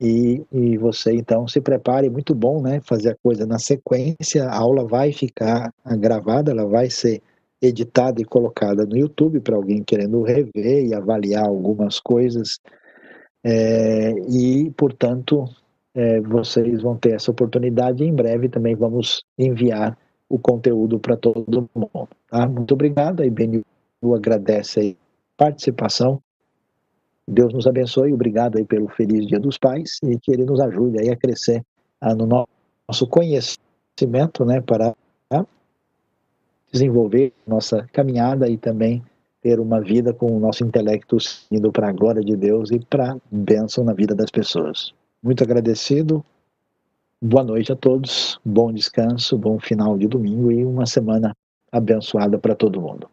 E, 0.01 0.45
e 0.53 0.77
você 0.77 1.15
então 1.15 1.49
se 1.49 1.61
prepare, 1.61 2.11
muito 2.11 2.35
bom, 2.35 2.61
né? 2.61 2.81
Fazer 2.83 3.11
a 3.11 3.17
coisa 3.23 3.47
na 3.47 3.59
sequência. 3.59 4.45
A 4.45 4.59
aula 4.59 4.87
vai 4.87 5.13
ficar 5.13 5.73
gravada, 5.99 6.51
ela 6.51 6.67
vai 6.67 6.91
ser 6.91 7.23
editada 7.63 8.21
e 8.21 8.25
colocada 8.25 8.85
no 8.85 8.99
YouTube 8.99 9.41
para 9.41 9.57
alguém 9.57 9.83
querendo 9.83 10.23
rever 10.23 10.85
e 10.85 10.95
avaliar 10.95 11.47
algumas 11.47 11.99
coisas. 11.99 12.61
É, 13.43 14.11
e, 14.29 14.71
portanto, 14.77 15.45
é, 15.95 16.21
vocês 16.21 16.83
vão 16.83 16.97
ter 16.97 17.15
essa 17.15 17.31
oportunidade 17.31 18.05
em 18.05 18.13
breve 18.13 18.49
também 18.49 18.75
vamos 18.75 19.25
enviar 19.39 19.97
o 20.29 20.39
conteúdo 20.39 20.99
para 20.99 21.17
todo 21.17 21.69
mundo. 21.75 22.09
Tá? 22.35 22.49
Muito 22.49 22.75
obrigado, 22.75 23.21
a 23.21 23.27
IBNU 23.27 23.63
agradece 24.13 24.97
a 25.39 25.45
participação. 25.45 26.21
Deus 27.29 27.55
nos 27.55 27.65
abençoe, 27.65 28.13
obrigado 28.13 28.59
aí 28.59 28.65
pelo 28.65 28.89
feliz 28.89 29.25
Dia 29.25 29.39
dos 29.39 29.57
Pais 29.57 30.01
e 30.03 30.19
que 30.19 30.33
Ele 30.33 30.45
nos 30.45 30.59
ajude 30.59 30.99
aí 30.99 31.11
a 31.11 31.17
crescer 31.17 31.63
ah, 32.01 32.13
no 32.13 32.27
nosso 32.27 33.07
conhecimento, 33.07 34.45
né, 34.45 34.61
para 34.61 34.97
desenvolver 36.73 37.33
nossa 37.47 37.87
caminhada 37.93 38.49
e 38.49 38.59
também 38.59 39.01
ter 39.41 39.61
uma 39.61 39.81
vida 39.81 40.13
com 40.13 40.37
o 40.37 40.41
nosso 40.41 40.65
intelecto 40.65 41.17
indo 41.53 41.71
para 41.71 41.91
a 41.91 41.93
glória 41.93 42.21
de 42.21 42.35
Deus 42.35 42.73
e 42.73 42.81
para 42.81 43.17
bênção 43.31 43.85
na 43.85 43.93
vida 43.93 44.13
das 44.13 44.33
pessoas. 44.33 44.93
Muito 45.23 45.45
agradecido. 45.45 46.25
Boa 47.23 47.45
noite 47.45 47.71
a 47.71 47.77
todos, 47.77 48.41
bom 48.45 48.73
descanso, 48.73 49.39
bom 49.39 49.61
final 49.61 49.97
de 49.97 50.09
domingo 50.09 50.51
e 50.51 50.65
uma 50.65 50.85
semana 50.85 51.33
abençoada 51.77 52.39
para 52.39 52.55
todo 52.55 52.81
mundo. 52.81 53.09